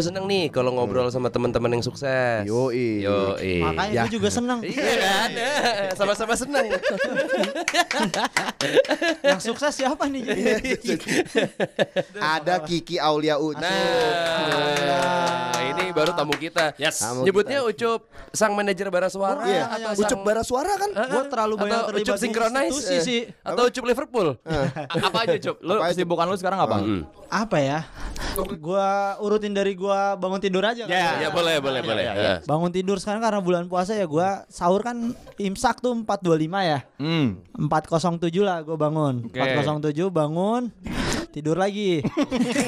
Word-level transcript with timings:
Gue 0.00 0.08
seneng 0.08 0.24
nih 0.24 0.48
kalau 0.48 0.72
ngobrol 0.72 1.12
sama 1.12 1.28
teman-teman 1.28 1.76
yang 1.76 1.84
sukses. 1.84 2.40
Yoi. 2.48 3.04
Yoi. 3.04 3.60
Makanya 3.60 3.92
Ya. 3.92 4.02
gue 4.08 4.16
juga 4.16 4.32
seneng 4.32 4.64
Iya 4.64 4.96
kan? 4.96 5.28
Sama-sama 6.00 6.32
seneng. 6.32 6.72
Yang 9.28 9.40
sukses 9.44 9.76
siapa 9.76 10.08
nih? 10.08 10.24
Ada 12.32 12.64
Kiki 12.64 12.96
Aulia 12.96 13.36
Ucup. 13.36 13.60
Nah, 13.60 15.59
ini 15.90 15.98
baru 15.98 16.10
tamu 16.14 16.34
kita. 16.38 16.72
Yes. 16.78 17.02
Tamu 17.02 17.26
Nyebutnya 17.26 17.58
Ucup 17.66 18.06
sang 18.30 18.54
manajer 18.54 18.86
bara 18.88 19.10
suara 19.10 19.42
Iya. 19.42 19.64
atau 19.66 19.90
sang- 19.98 20.06
Ucup 20.06 20.20
bara 20.22 20.42
suara 20.46 20.72
kan? 20.78 20.90
Gue 20.94 21.24
terlalu 21.26 21.54
banyak 21.58 21.74
atau 21.74 21.88
terlibat 21.90 22.06
Ucup 22.06 22.18
institusi 22.22 22.94
eh. 22.94 23.02
sih. 23.02 23.20
atau 23.42 23.62
Ucup 23.66 23.84
Liverpool. 23.84 24.28
apa 25.10 25.18
aja 25.26 25.36
Cup? 25.42 25.56
Lu 25.58 25.82
kesibukan 25.82 26.24
lu 26.30 26.36
sekarang 26.38 26.60
apa? 26.62 26.76
Apa 27.26 27.58
ya? 27.58 27.78
Gua 28.58 29.18
urutin 29.18 29.50
dari 29.50 29.74
gua 29.74 30.14
bangun 30.14 30.38
tidur 30.38 30.62
aja 30.62 30.86
kan. 30.86 30.94
Ya. 30.94 31.26
Ya 31.26 31.28
boleh, 31.34 31.58
boleh, 31.58 31.82
boleh. 31.82 32.04
Eh. 32.06 32.38
Bangun 32.46 32.70
tidur 32.70 33.02
sekarang 33.02 33.20
karena 33.20 33.42
bulan 33.42 33.66
puasa 33.66 33.98
ya 33.98 34.06
gua 34.06 34.46
sahur 34.46 34.86
kan 34.86 35.12
imsak 35.36 35.82
tuh 35.82 35.94
425 36.06 36.62
ya. 36.62 36.78
Hmm. 37.02 37.42
407 37.58 38.46
lah 38.46 38.62
gue 38.62 38.76
bangun. 38.78 39.26
Oke. 39.26 39.38
407 39.38 40.08
bangun 40.08 40.70
tidur 41.30 41.56
lagi. 41.56 42.02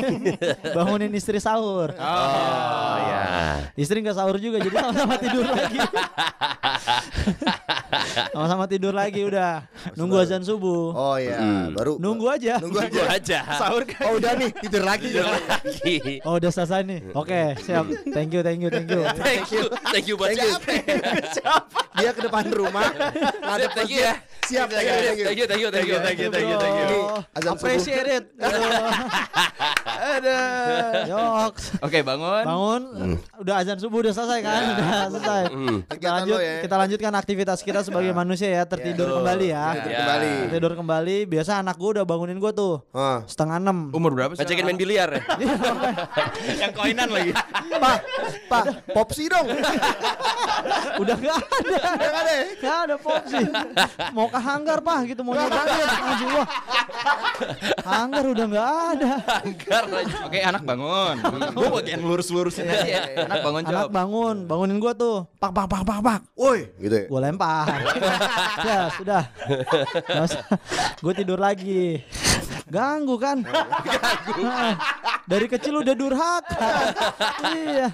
Bangunin 0.77 1.11
istri 1.13 1.43
sahur. 1.43 1.91
Oh 1.99 2.97
ya. 3.03 3.23
Istri 3.75 4.07
nggak 4.07 4.17
sahur 4.17 4.39
juga 4.39 4.63
jadi 4.63 4.73
sama-sama 4.73 5.15
tidur 5.19 5.45
lagi. 5.47 5.79
sama-sama 8.33 8.65
tidur 8.71 8.95
lagi 8.95 9.21
udah. 9.27 9.67
Nunggu 9.99 10.23
azan 10.23 10.47
subuh. 10.47 10.95
Oh 10.95 11.17
iya, 11.19 11.69
baru 11.75 11.99
Nunggu 11.99 12.27
aja. 12.31 12.63
Nunggu 12.63 12.79
aja. 12.79 13.03
Gua 13.03 13.07
aja. 13.19 13.39
Sahur 13.59 13.83
kan? 13.85 14.01
Oh 14.09 14.13
udah 14.17 14.33
nih, 14.39 14.51
tidur 14.63 14.83
lagi. 14.87 15.11
Lagi. 15.13 15.97
Oh 16.27 16.39
udah 16.39 16.51
selesai 16.55 16.87
nih. 16.87 17.01
Oke 17.19 17.59
siap. 17.67 17.85
Thank 18.15 18.31
you 18.33 18.41
thank 18.47 18.63
you 18.63 18.71
thank 18.71 18.89
you. 18.89 19.03
Thank 19.19 19.47
you, 19.51 19.65
thank 19.91 20.07
you 20.07 20.15
buat 20.15 20.39
Thank 20.39 20.47
you. 20.47 20.55
siapa? 21.35 21.81
Dia 21.99 22.11
ke 22.15 22.21
depan 22.25 22.47
rumah. 22.55 22.95
Ngadep 23.43 23.71
Thank 23.75 23.91
you 23.91 24.07
ya. 24.07 24.15
Siap, 24.43 24.69
thank 24.75 25.19
you, 25.19 25.25
thank 25.25 25.39
you. 25.39 25.47
Thank 25.47 25.63
you, 25.63 25.71
thank 25.71 25.89
you, 25.89 25.99
thank 26.03 26.19
you, 26.19 26.29
thank 26.31 26.49
you, 26.51 26.57
thank 26.59 26.75
you. 26.91 27.51
Appreciate 27.51 28.09
it. 28.11 28.25
Ada. 30.03 30.39
Oke, 31.79 31.99
bangun. 32.03 32.43
Bangun. 32.43 32.83
Udah 33.43 33.55
azan 33.59 33.75
subuh 33.77 33.99
udah 34.01 34.15
selesai 34.15 34.39
kan? 34.41 34.63
Udah 34.73 34.87
selesai. 35.11 35.43
Kita 35.93 35.93
Kegiatan 35.93 36.15
lanjut 36.17 36.39
ya. 36.39 36.55
kita 36.63 36.77
lanjutkan 36.77 37.13
aktivitas 37.13 37.59
kita 37.61 37.81
sebagai 37.83 38.13
manusia 38.13 38.49
ya 38.49 38.63
tertidur 38.63 39.19
kembali 39.19 39.47
ya. 39.49 39.67
Tidur 39.75 39.93
kembali. 39.93 40.33
Tidur 40.49 40.73
kembali. 40.75 41.17
Biasa 41.27 41.53
anak 41.59 41.75
gue 41.75 41.91
udah 41.93 42.05
bangunin 42.05 42.39
gue 42.39 42.53
tuh 42.53 42.83
Ah. 42.91 43.23
setengah 43.25 43.59
enam. 43.59 43.91
Umur 43.91 44.13
berapa 44.13 44.33
sih? 44.33 44.41
Ngajakin 44.41 44.65
main 44.65 44.79
biliar 44.79 45.09
ya? 45.11 45.23
Yang 46.63 46.73
koinan 46.73 47.09
lagi. 47.09 47.33
Pak, 47.73 47.99
Pak, 48.47 48.65
popsi 48.93 49.27
dong. 49.27 49.47
Udah 50.97 51.17
gak 51.17 51.35
ada. 51.35 51.59
Udah 51.59 51.79
nggak 51.99 52.15
ada 52.17 52.33
ya? 52.33 52.45
Gak 52.57 52.77
ada 52.81 52.95
pop 52.97 53.23
sih. 53.25 53.45
Mau 54.13 54.27
ke 54.27 54.39
hanggar 54.39 54.79
pak 54.81 54.99
gitu 55.09 55.21
mau 55.21 55.35
nyobain. 55.35 55.67
Anjing. 55.83 56.31
Hanggar 57.83 58.25
udah 58.25 58.47
gak 58.49 58.69
ada. 58.93 59.13
Anggar 59.43 59.85
aja. 59.89 60.17
Oke, 60.23 60.39
anak 60.41 60.63
bangun. 60.63 61.17
Gue 61.57 61.69
bagian 61.73 62.01
lurus-lurusin 62.01 62.65
aja 62.65 62.87
ya. 62.87 63.03
Anak 63.33 63.45
bangun 63.45 63.63
Anak 63.65 63.73
jawab. 63.73 63.91
bangun, 63.91 64.37
bangunin 64.45 64.79
gue 64.79 64.93
tuh. 64.93 65.17
Pak 65.41 65.51
pak 65.51 65.67
pak 65.67 65.83
pak 65.83 65.99
pak. 66.05 66.21
Woi, 66.37 66.69
gitu 66.77 66.95
ya. 66.95 67.05
Gue 67.09 67.21
lempar. 67.21 67.67
ya 68.69 68.79
sudah. 68.93 69.23
Gue 71.03 71.13
tidur 71.17 71.41
lagi. 71.41 72.05
Ganggu 72.73 73.21
kan? 73.21 73.45
Ganggu. 73.87 74.43
Dari 75.29 75.47
kecil 75.47 75.85
udah 75.85 75.93
durhaka. 75.93 76.57
iya. 77.53 77.93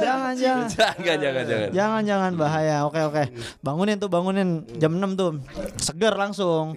Jangan 0.00 0.32
jangan. 0.32 0.68
Jangan, 0.72 1.16
jangan, 1.20 1.44
jangan. 1.44 1.68
Jangan 1.76 2.02
jangan 2.08 2.32
bahaya. 2.40 2.76
Oke 2.88 3.04
oke. 3.04 3.22
Bangunin 3.60 4.00
tuh 4.00 4.08
bangunin 4.08 4.64
jam 4.80 4.96
6 4.96 5.12
tuh. 5.12 5.30
Seger 5.76 6.16
langsung. 6.16 6.72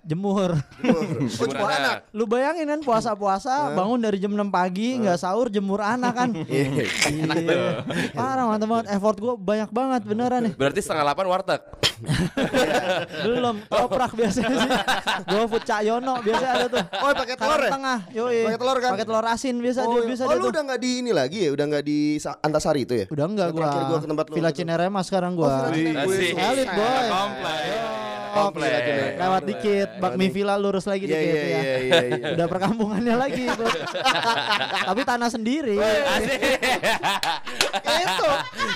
Jemur. 0.00 0.56
Oh, 0.80 1.02
cuma 1.44 1.68
anak. 1.70 2.08
Lu 2.16 2.24
bayangin 2.24 2.66
kan 2.66 2.80
puasa-puasa 2.80 3.76
bangun 3.76 4.00
dari 4.00 4.16
jam 4.16 4.32
6 4.32 4.48
pagi 4.48 4.96
nggak 4.96 5.20
sahur 5.20 5.52
jemur 5.52 5.84
anak 5.84 6.14
kan. 6.16 6.30
Iya. 6.50 7.36
Iya. 7.36 7.62
Parah 8.16 8.44
mantap 8.48 8.68
banget. 8.70 8.86
Effort 8.96 9.16
gue 9.18 9.34
banyak 9.36 9.70
banget 9.70 10.02
beneran 10.08 10.40
nih. 10.50 10.52
Berarti 10.56 10.80
setengah 10.82 11.04
delapan 11.06 11.26
warteg. 11.30 11.60
Belum 13.26 13.56
toprak 13.68 14.12
biasanya 14.16 14.56
sih. 14.56 14.72
Gue 15.28 15.44
food 15.46 15.64
Cak 15.64 15.80
Yono 15.84 16.14
biasa 16.30 16.46
ada 16.48 16.66
tuh. 16.68 16.84
Oh, 17.00 17.10
pakai 17.12 17.34
telur 17.34 17.50
Karang 17.52 17.64
ya? 17.64 17.72
tengah, 17.72 17.98
yoi. 18.10 18.38
Pakai 18.44 18.58
telur 18.58 18.78
kan? 18.78 18.90
Pakai 18.92 19.06
telur 19.06 19.26
asin 19.26 19.54
biasa 19.56 19.78
Oh, 19.80 19.90
dia 19.90 20.02
bisa 20.06 20.22
oh 20.22 20.28
dia 20.28 20.36
lu 20.36 20.42
tuh. 20.42 20.50
udah 20.50 20.62
nggak 20.64 20.80
di 20.80 20.90
ini 20.96 21.10
lagi 21.10 21.38
ya? 21.42 21.50
Udah 21.50 21.64
nggak 21.66 21.82
di 21.82 21.98
Sa- 22.16 22.38
Antasari 22.38 22.80
itu 22.82 22.94
ya? 22.94 23.06
Udah 23.08 23.24
enggak 23.24 23.48
gua. 23.50 23.58
terakhir 23.60 23.82
gua 23.84 23.98
ke 23.98 24.08
tempat 24.08 24.24
lu 24.26 24.34
Villa. 24.34 24.50
Cinerema 24.50 25.00
sekarang 25.00 25.32
gua. 25.34 25.48
Oh, 25.48 25.72
Asik. 25.72 26.34
Elit 26.34 26.68
boy. 26.68 27.04
Komplek. 27.08 28.19
Komplek. 28.32 28.80
Lewat 29.16 29.42
dikit, 29.44 29.88
bakmi 29.98 30.26
villa 30.28 30.54
lurus 30.54 30.84
lagi 30.84 31.04
Iya, 31.04 31.12
dikit 31.12 31.26
iya, 31.26 31.34
ya. 31.34 31.50
iya, 31.50 31.74
iya, 31.76 31.98
iya. 32.08 32.26
Udah 32.34 32.46
perkampungannya 32.46 33.14
lagi 33.14 33.44
bro. 33.48 33.68
Tapi 34.88 35.00
tanah 35.02 35.28
sendiri. 35.28 35.76
Itu. 37.80 38.28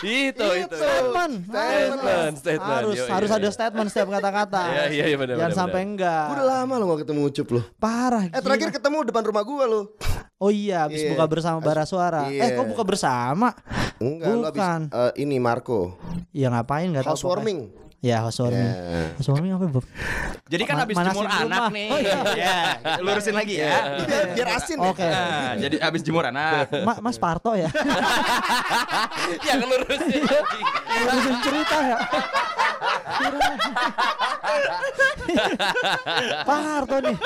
Itu, 0.04 0.46
itu. 0.56 0.76
Statement. 0.76 1.34
Statement, 1.46 2.34
statement. 2.36 2.74
Harus 2.76 2.96
Yoi, 2.96 3.08
harus 3.08 3.28
yoi. 3.28 3.38
ada 3.38 3.48
statement 3.50 3.88
setiap 3.88 4.08
kata-kata. 4.10 4.62
Iya, 4.66 4.84
iya, 4.90 5.04
iya, 5.06 5.16
benar, 5.16 5.34
Jangan 5.38 5.54
sampai 5.56 5.80
enggak. 5.82 6.24
Udah 6.30 6.44
lama 6.44 6.72
lo 6.76 6.84
gak 6.90 7.00
ketemu 7.02 7.20
Ucup 7.24 7.48
lo. 7.50 7.60
Parah. 7.76 8.24
Eh 8.26 8.40
terakhir 8.40 8.68
ketemu 8.70 8.96
depan 9.04 9.22
rumah 9.24 9.42
gua 9.42 9.64
lo. 9.64 9.80
Oh 10.36 10.50
iya, 10.50 10.84
habis 10.84 11.00
Iya. 11.00 11.14
buka 11.14 11.24
bersama 11.26 11.58
bara 11.58 11.84
suara. 11.84 12.28
Iya. 12.28 12.42
Eh, 12.42 12.50
kok 12.52 12.66
buka 12.66 12.82
bersama? 12.84 13.54
Enggak, 13.96 14.28
lo 14.28 14.44
habis 14.44 14.60
Bukan. 14.60 14.80
eh, 14.90 15.12
ini 15.16 15.36
Marco. 15.38 15.96
Ya 16.30 16.50
ngapain 16.50 16.90
enggak 16.90 17.06
tahu. 17.06 17.14
Housewarming. 17.16 17.70
Ya, 18.04 18.20
housewarming. 18.20 18.68
Ya. 18.68 19.16
Housewarming 19.16 19.56
apa, 19.56 19.64
Bob? 19.64 19.80
Jadi 20.44 20.62
kan 20.68 20.76
Ma- 20.76 20.84
habis 20.84 20.96
jemur 21.00 21.24
rumah. 21.24 21.40
anak 21.40 21.72
nih. 21.72 21.88
Oh, 21.88 21.96
iya. 21.96 22.20
Ya, 22.36 22.56
lurusin 23.00 23.32
lagi 23.32 23.56
ya. 23.56 23.96
Biar, 24.04 24.24
biar 24.36 24.48
asin. 24.60 24.76
Oke. 24.76 25.08
Nah, 25.08 25.56
jadi 25.56 25.80
habis 25.80 26.04
jemur 26.04 26.28
anak. 26.28 26.68
Ma- 26.84 27.00
Mas 27.00 27.16
Parto 27.16 27.56
ya. 27.56 27.72
Ya 29.48 29.56
ngelurusin. 29.56 30.20
Langsung 31.08 31.36
cerita 31.40 31.76
ya. 31.80 31.96
Parto 36.44 36.96
nih. 37.00 37.16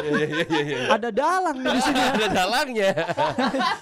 Ada 0.89 1.09
dalang 1.11 1.57
nih 1.59 1.71
di 1.71 1.81
sini. 1.81 2.01
Ada 2.01 2.27
dalangnya. 2.31 2.91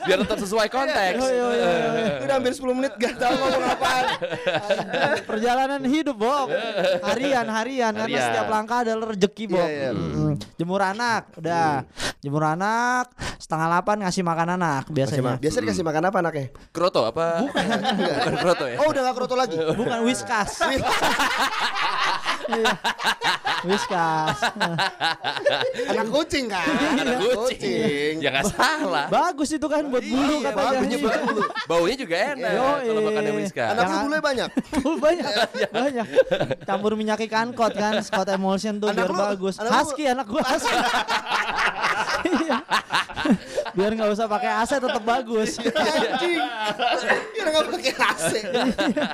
Biar 0.02 0.18
tetap 0.22 0.38
sesuai 0.38 0.68
konteks. 0.68 1.16
Oh, 1.16 1.28
iya, 1.28 1.46
iya, 1.52 1.70
iya. 1.70 2.06
Udah 2.20 2.34
hampir 2.36 2.52
10 2.52 2.66
menit 2.72 2.92
gak 2.96 3.14
tahu 3.16 3.34
ngomong 3.34 3.64
apaan. 3.66 4.04
Perjalanan 5.22 5.80
hidup, 5.84 6.16
Bob. 6.16 6.48
Harian, 7.04 7.46
harian. 7.46 7.92
Karena 7.92 8.04
Harian. 8.08 8.26
setiap 8.26 8.46
langkah 8.48 8.78
adalah 8.82 9.06
rezeki, 9.10 9.44
Bob. 9.46 9.60
Iya, 9.60 9.68
iya. 9.68 9.90
Mm-mm. 9.92 10.32
Jemur 10.56 10.80
anak, 10.80 11.22
udah. 11.36 11.84
Jemur 12.18 12.42
anak, 12.42 13.12
setengah 13.38 13.66
delapan 13.68 13.96
ngasih 14.02 14.22
makan 14.24 14.48
anak 14.56 14.82
biasanya. 14.90 15.22
ma- 15.22 15.38
Biasa 15.38 15.56
dikasih 15.62 15.84
makan 15.84 16.02
apa 16.10 16.16
anaknya? 16.18 16.46
Kroto 16.72 17.06
apa? 17.06 17.44
Bukan. 17.44 17.66
Bukan 17.94 18.34
kroto 18.42 18.64
ya? 18.66 18.76
Oh 18.82 18.90
udah 18.90 19.00
gak 19.04 19.14
kroto 19.14 19.34
lagi. 19.36 19.54
Bukan 19.54 19.98
whiskas. 20.02 20.58
Iya. 22.48 22.72
Whiskas. 23.62 24.38
Anak 25.86 26.06
kucing 26.08 26.46
kan? 26.46 26.66
Anak 26.94 27.18
kucing. 27.34 28.14
Ya 28.18 28.28
nggak 28.30 28.46
salah. 28.48 29.06
Bagus 29.08 29.50
itu 29.50 29.66
kan 29.66 29.82
buat 29.84 30.00
bulu 30.00 30.34
Iya, 30.36 30.50
katanya. 30.50 30.78
bagus 30.78 30.98
buat 31.00 31.20
bulu. 31.24 31.40
Baunya 31.66 31.96
juga 31.96 32.14
enak 32.28 32.50
Yoi. 32.52 32.84
kalau 32.84 33.00
makannya 33.02 33.32
whiskas. 33.34 33.68
Anak 33.68 33.76
lu 33.76 33.82
Jangan- 33.82 34.02
bulunya 34.02 34.22
banyak. 34.22 34.48
Banyak 34.96 35.30
banyak 35.68 36.06
campur 36.62 36.92
minyak 36.94 37.20
ikan 37.22 37.50
kot 37.50 37.72
kan 37.72 37.98
Scott 38.00 38.28
emulsion 38.28 38.76
tuh 38.76 38.88
Anak 38.88 38.98
biar 38.98 39.10
lu- 39.10 39.18
bagus 39.20 39.54
anak 39.56 39.68
lu- 39.68 39.78
husky 39.80 40.04
anak 40.04 40.26
gua 40.26 40.42
husky 40.42 40.74
Iya. 42.26 42.58
biar 43.72 43.90
nggak 43.92 44.10
usah 44.10 44.26
pakai 44.26 44.50
AC 44.56 44.72
tetap 44.76 45.02
bagus 45.02 45.50
Anjing. 45.58 46.40
Kira 47.32 47.48
gak 47.52 47.66
pakai 47.68 47.92
AC. 47.94 48.32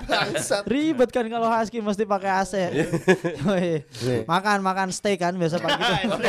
Bangsat. 0.04 0.62
ribet 0.64 1.10
kan 1.10 1.24
kalau 1.26 1.48
husky 1.48 1.78
mesti 1.78 2.04
pakai 2.04 2.30
AC. 2.32 2.54
makan 4.32 4.58
makan 4.62 4.88
steak 4.90 5.22
kan 5.22 5.34
biasa 5.38 5.58
pagi 5.62 5.82
tuh 5.82 5.98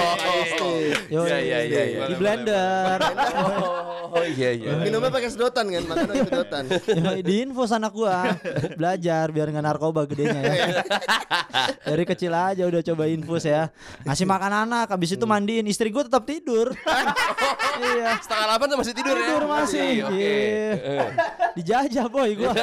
Oh, 0.64 0.80
Yoi. 1.12 1.28
Iya 1.28 1.38
iya 1.42 1.60
iya. 1.66 1.84
iya. 1.90 2.06
di 2.08 2.16
blender 2.16 2.98
Oh 4.14 4.22
iya 4.22 4.50
iya. 4.54 4.78
Minumnya 4.86 5.10
pakai 5.10 5.30
sedotan 5.34 5.66
kan, 5.74 5.84
makan 5.90 6.06
pakai 6.06 6.26
sedotan. 6.30 6.64
Ya, 6.70 7.12
di 7.18 7.34
infus 7.42 7.74
anak 7.74 7.92
gua 7.98 8.38
belajar 8.78 9.34
biar 9.34 9.50
nggak 9.50 9.66
narkoba 9.66 10.06
gedenya 10.06 10.40
ya. 10.40 10.56
Dari 11.82 12.04
kecil 12.06 12.30
aja 12.30 12.64
udah 12.70 12.82
coba 12.86 13.04
infus 13.10 13.50
ya. 13.50 13.74
Ngasih 14.06 14.30
makan 14.30 14.54
anak, 14.70 14.94
habis 14.94 15.18
itu 15.18 15.26
mandiin 15.26 15.66
istri 15.66 15.90
gua 15.90 16.06
tetap 16.06 16.30
tidur. 16.30 16.70
iya. 17.82 18.22
Setengah 18.22 18.46
delapan 18.54 18.66
tuh 18.70 18.78
masih 18.86 18.94
tidur, 18.94 19.16
ya? 19.18 19.26
Tidur 19.26 19.44
masih. 19.50 19.92
Oke. 20.06 20.14
Iya. 20.14 21.06
Dijajah 21.58 22.06
boy 22.06 22.30
gua. 22.38 22.54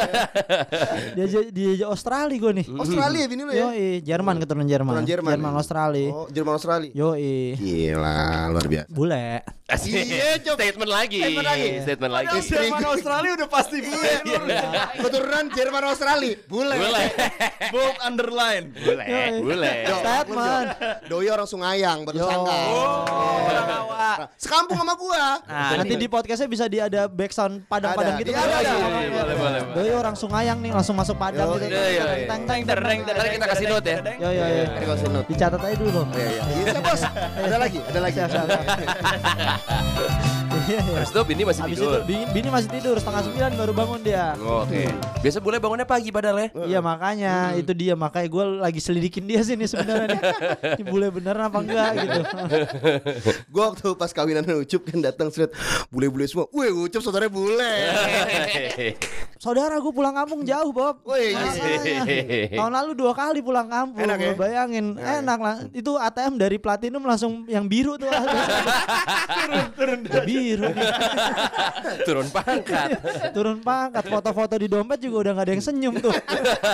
Dia 1.18 1.26
di 1.50 1.64
Australia 1.82 2.38
gua 2.38 2.52
nih. 2.54 2.66
Australia 2.70 3.24
bini 3.26 3.42
lu 3.42 3.52
ya? 3.52 3.74
Yoi, 3.74 3.88
Jerman 4.06 4.38
keturunan 4.38 4.68
Jerman. 4.70 4.92
Keturunan 4.94 5.10
Jerman, 5.10 5.32
Jerman 5.34 5.52
ya? 5.52 5.58
Australia. 5.58 6.08
Oh, 6.14 6.26
Jerman 6.30 6.54
Australia. 6.54 6.90
Yoi. 6.94 7.58
Gila, 7.58 8.20
luar 8.54 8.66
biasa. 8.70 8.88
Bule. 8.90 9.42
Asik. 9.66 10.02
Statement 10.42 10.90
lagi. 10.90 11.39
Statement 11.40 11.48
lagi. 11.48 11.68
Statement 11.80 12.12
lagi. 12.12 12.36
Jerman 12.50 12.84
Australia 12.84 13.30
udah 13.40 13.48
pasti 13.48 13.76
bule. 13.80 14.12
Keturunan 15.04 15.44
Jerman 15.50 15.82
Australia. 15.88 16.34
Bule. 16.46 16.74
Boleh. 16.76 17.06
Bold 17.72 17.96
underline. 18.04 18.64
Boleh. 18.76 19.06
Boleh. 19.40 19.74
Statement. 19.88 20.68
Doi 21.08 21.26
orang 21.32 21.48
Sungayang, 21.48 21.98
baru 22.04 22.16
Yo. 22.20 22.28
sangka. 22.28 22.58
Nah, 24.00 24.26
Sekampung 24.36 24.78
sama 24.80 24.94
gua. 24.96 25.40
Nah, 25.46 25.80
nanti 25.80 25.94
di 25.96 26.08
podcastnya 26.10 26.48
bisa 26.50 26.64
di 26.66 26.78
ada 26.80 27.06
back 27.06 27.32
sound 27.32 27.64
padang-padang 27.68 28.16
Ada. 28.16 28.20
gitu. 28.22 28.30
Iya, 28.32 28.40
ada, 28.40 28.56
ada. 28.58 28.72
Boleh, 28.74 29.08
boleh, 29.10 29.34
boleh. 29.36 29.60
Doi 29.76 29.90
orang 29.94 30.14
Sungayang 30.16 30.58
nih 30.60 30.70
langsung 30.74 30.96
masuk 30.98 31.16
padang 31.16 31.56
gitu. 31.56 31.68
iya, 31.70 31.84
iya, 31.88 32.04
iya. 32.24 32.28
Teng 32.28 32.42
teng 32.48 32.60
teng 32.66 33.30
kita 33.30 33.46
kasih 33.46 33.66
note 33.70 33.88
ya. 33.88 33.98
Yo 34.18 34.28
yo 34.30 34.44
yo. 34.44 34.64
Ini 34.66 34.86
kasih 34.86 35.08
note. 35.08 35.26
Dicatat 35.30 35.60
aja 35.62 35.76
dulu. 35.78 36.02
Iya, 36.12 36.28
iya. 36.28 36.42
Bisa, 36.64 36.80
Bos. 36.82 37.02
Ada 37.40 37.56
lagi, 37.56 37.78
ada 37.80 38.00
lagi. 38.02 38.16
Siap, 38.18 38.30
siap. 38.30 38.48
Iya, 40.66 40.78
iya. 40.82 40.96
Habis 41.00 41.10
itu 41.10 41.20
Bini 41.24 41.42
masih 41.46 41.62
Habis 41.64 41.78
tidur. 41.78 41.92
itu 41.92 42.00
Bini, 42.04 42.24
Bini 42.30 42.48
masih 42.50 42.68
tidur 42.68 42.96
setengah 42.98 43.22
sembilan 43.24 43.50
baru 43.56 43.72
bangun 43.72 44.00
dia. 44.02 44.26
Oke. 44.36 44.82
Biasa 45.20 45.38
bule 45.40 45.56
bangunnya 45.56 45.86
pagi 45.86 46.10
padahal 46.10 46.36
ya. 46.40 46.48
Iya 46.66 46.78
makanya 46.80 47.34
itu 47.54 47.72
dia 47.72 47.94
makanya 47.94 48.28
gue 48.28 48.44
lagi 48.60 48.80
selidikin 48.80 49.24
dia 49.24 49.40
sih 49.40 49.56
nih 49.56 49.68
sebenarnya 49.68 50.06
nih. 50.16 50.20
Ini 50.80 50.84
bule 50.84 51.06
beneran 51.08 51.48
apa 51.48 51.58
enggak 51.60 51.90
gitu. 51.96 52.20
Gua 53.52 53.72
waktu 53.72 53.88
pas 53.96 54.10
kawinan 54.12 54.44
Ucup 54.50 54.82
kan 54.84 54.98
datang 55.00 55.28
straight 55.30 55.52
bule-bule 55.88 56.24
semua. 56.26 56.46
Wih, 56.52 56.72
Ucup 56.72 57.00
saudaranya 57.00 57.32
bule. 57.32 57.74
Saudara 59.42 59.80
gue 59.80 59.92
pulang 59.92 60.12
kampung 60.12 60.44
jauh 60.44 60.68
Bob. 60.68 61.00
Wih, 61.08 61.32
Makanya. 61.32 62.52
Tahun 62.60 62.72
lalu 62.76 62.90
dua 62.92 63.12
kali 63.16 63.40
pulang 63.40 63.68
kampung. 63.72 64.04
Enak 64.04 64.18
ya? 64.20 64.32
Bayangin 64.36 64.96
enak 65.00 65.38
lah. 65.40 65.56
Itu 65.72 65.96
ATM 65.96 66.36
dari 66.36 66.60
platinum 66.60 67.00
langsung 67.00 67.48
yang 67.48 67.64
biru 67.64 67.96
tuh. 67.96 68.08
turun 69.32 69.64
turun 69.72 70.00
biru. 70.50 70.66
Turun 72.06 72.26
pangkat. 72.28 72.88
turun 73.30 73.58
pangkat. 73.60 74.02
Foto-foto 74.04 74.54
di 74.56 74.66
dompet 74.66 74.98
juga 74.98 75.16
udah 75.22 75.32
nggak 75.32 75.46
ada 75.46 75.52
yang 75.52 75.62
senyum 75.62 75.94
tuh. 75.96 76.10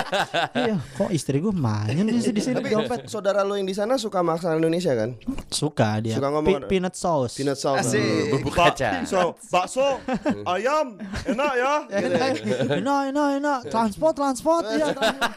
iya, 0.61 0.75
kok 0.91 1.09
istri 1.09 1.37
gue 1.37 1.51
main 1.51 1.93
di 1.93 2.17
di 2.17 2.41
sini 2.41 2.57
di 2.57 2.69
dompet. 2.69 3.05
saudara 3.07 3.41
lo 3.41 3.53
yang 3.53 3.65
di 3.65 3.73
sana 3.73 3.95
suka 3.95 4.19
masakan 4.19 4.57
Indonesia 4.57 4.93
kan? 4.93 5.13
Suka 5.47 5.97
dia. 5.99 6.17
Suka 6.17 6.29
ngomong- 6.29 6.65
Pi- 6.65 6.77
peanut 6.77 6.93
sauce. 6.93 7.33
Peanut 7.35 7.55
sauce. 7.55 7.85
Asik. 7.85 8.33
Bubuk 8.33 8.53
kaca. 8.53 8.89
So, 9.07 9.37
bakso, 9.47 10.01
ayam, 10.43 10.97
enak 11.23 11.51
ya. 11.55 11.73
enak 11.87 13.01
enak 13.07 13.27
enak 13.37 13.59
transport 13.67 14.13
transport 14.13 14.63
ya 14.67 14.89
transport. 14.89 15.31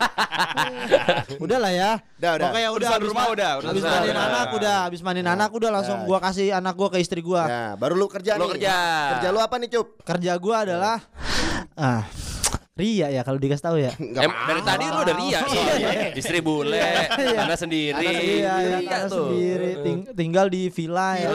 udah 1.39 1.59
lah 1.59 1.73
ya 1.73 1.91
Udah, 2.21 2.31
udah. 2.37 2.49
Pokoknya 2.51 2.69
udah 2.71 2.89
habis 2.91 3.09
rumah 3.09 3.25
ma- 3.25 3.33
udah, 3.33 3.49
habis 3.51 3.65
urusan 3.73 3.91
mandiin 3.91 4.19
anak 4.19 4.47
udah 4.53 4.77
habis 4.85 5.01
mandiin 5.01 5.25
anak 5.27 5.51
udah 5.51 5.71
langsung 5.71 5.99
gua 6.05 6.19
kasih 6.21 6.53
anak 6.53 6.75
gua 6.75 6.89
ke 6.91 6.99
istri 6.99 7.21
gua 7.21 7.43
Nah, 7.43 7.71
baru 7.75 7.95
lu 7.95 8.07
kerja 8.07 8.30
Lu 8.37 8.47
nih. 8.47 8.51
kerja. 8.61 8.77
Kerja 9.17 9.29
lu 9.33 9.41
apa 9.41 9.55
nih, 9.59 9.69
Cup? 9.73 9.89
kerja 10.05 10.33
gua 10.37 10.57
adalah 10.69 10.99
ah 11.75 12.05
Ria 12.81 13.09
ya 13.11 13.21
kalau 13.21 13.37
dikasih 13.37 13.61
tahu 13.63 13.77
ya 13.79 13.93
Em, 14.25 14.33
dari 14.33 14.63
tadi 14.63 14.85
lu 14.87 14.99
udah 14.99 15.17
ria 15.19 15.39
sih. 15.45 15.61
Istri 16.17 16.39
bule, 16.41 16.81
anak 17.37 17.59
sendiri. 17.59 18.01
Iya, 18.41 18.55
iya, 18.81 18.99
tuh. 19.05 19.29
sendiri 19.29 19.71
ting- 19.81 20.09
tinggal 20.11 20.47
di 20.47 20.67
villa 20.67 21.15
ya. 21.15 21.29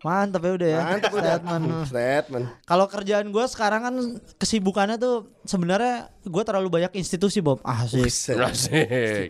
Mantap 0.00 0.40
ya 0.40 0.52
udah 0.54 0.68
ya. 0.68 0.80
Mantap 0.84 1.12
udah. 1.12 1.32
Statement. 1.36 1.64
Statement. 1.86 2.44
Kalau 2.62 2.86
kerjaan 2.86 3.26
gue 3.26 3.44
sekarang 3.46 3.80
kan 3.82 3.94
kesibukannya 4.36 4.96
tuh 4.96 5.14
sebenarnya 5.42 6.12
gue 6.22 6.42
terlalu 6.44 6.68
banyak 6.70 6.92
institusi 6.94 7.40
Bob. 7.40 7.58
Asik. 7.62 8.04
Buset. 8.04 8.36
Asik. 8.36 9.28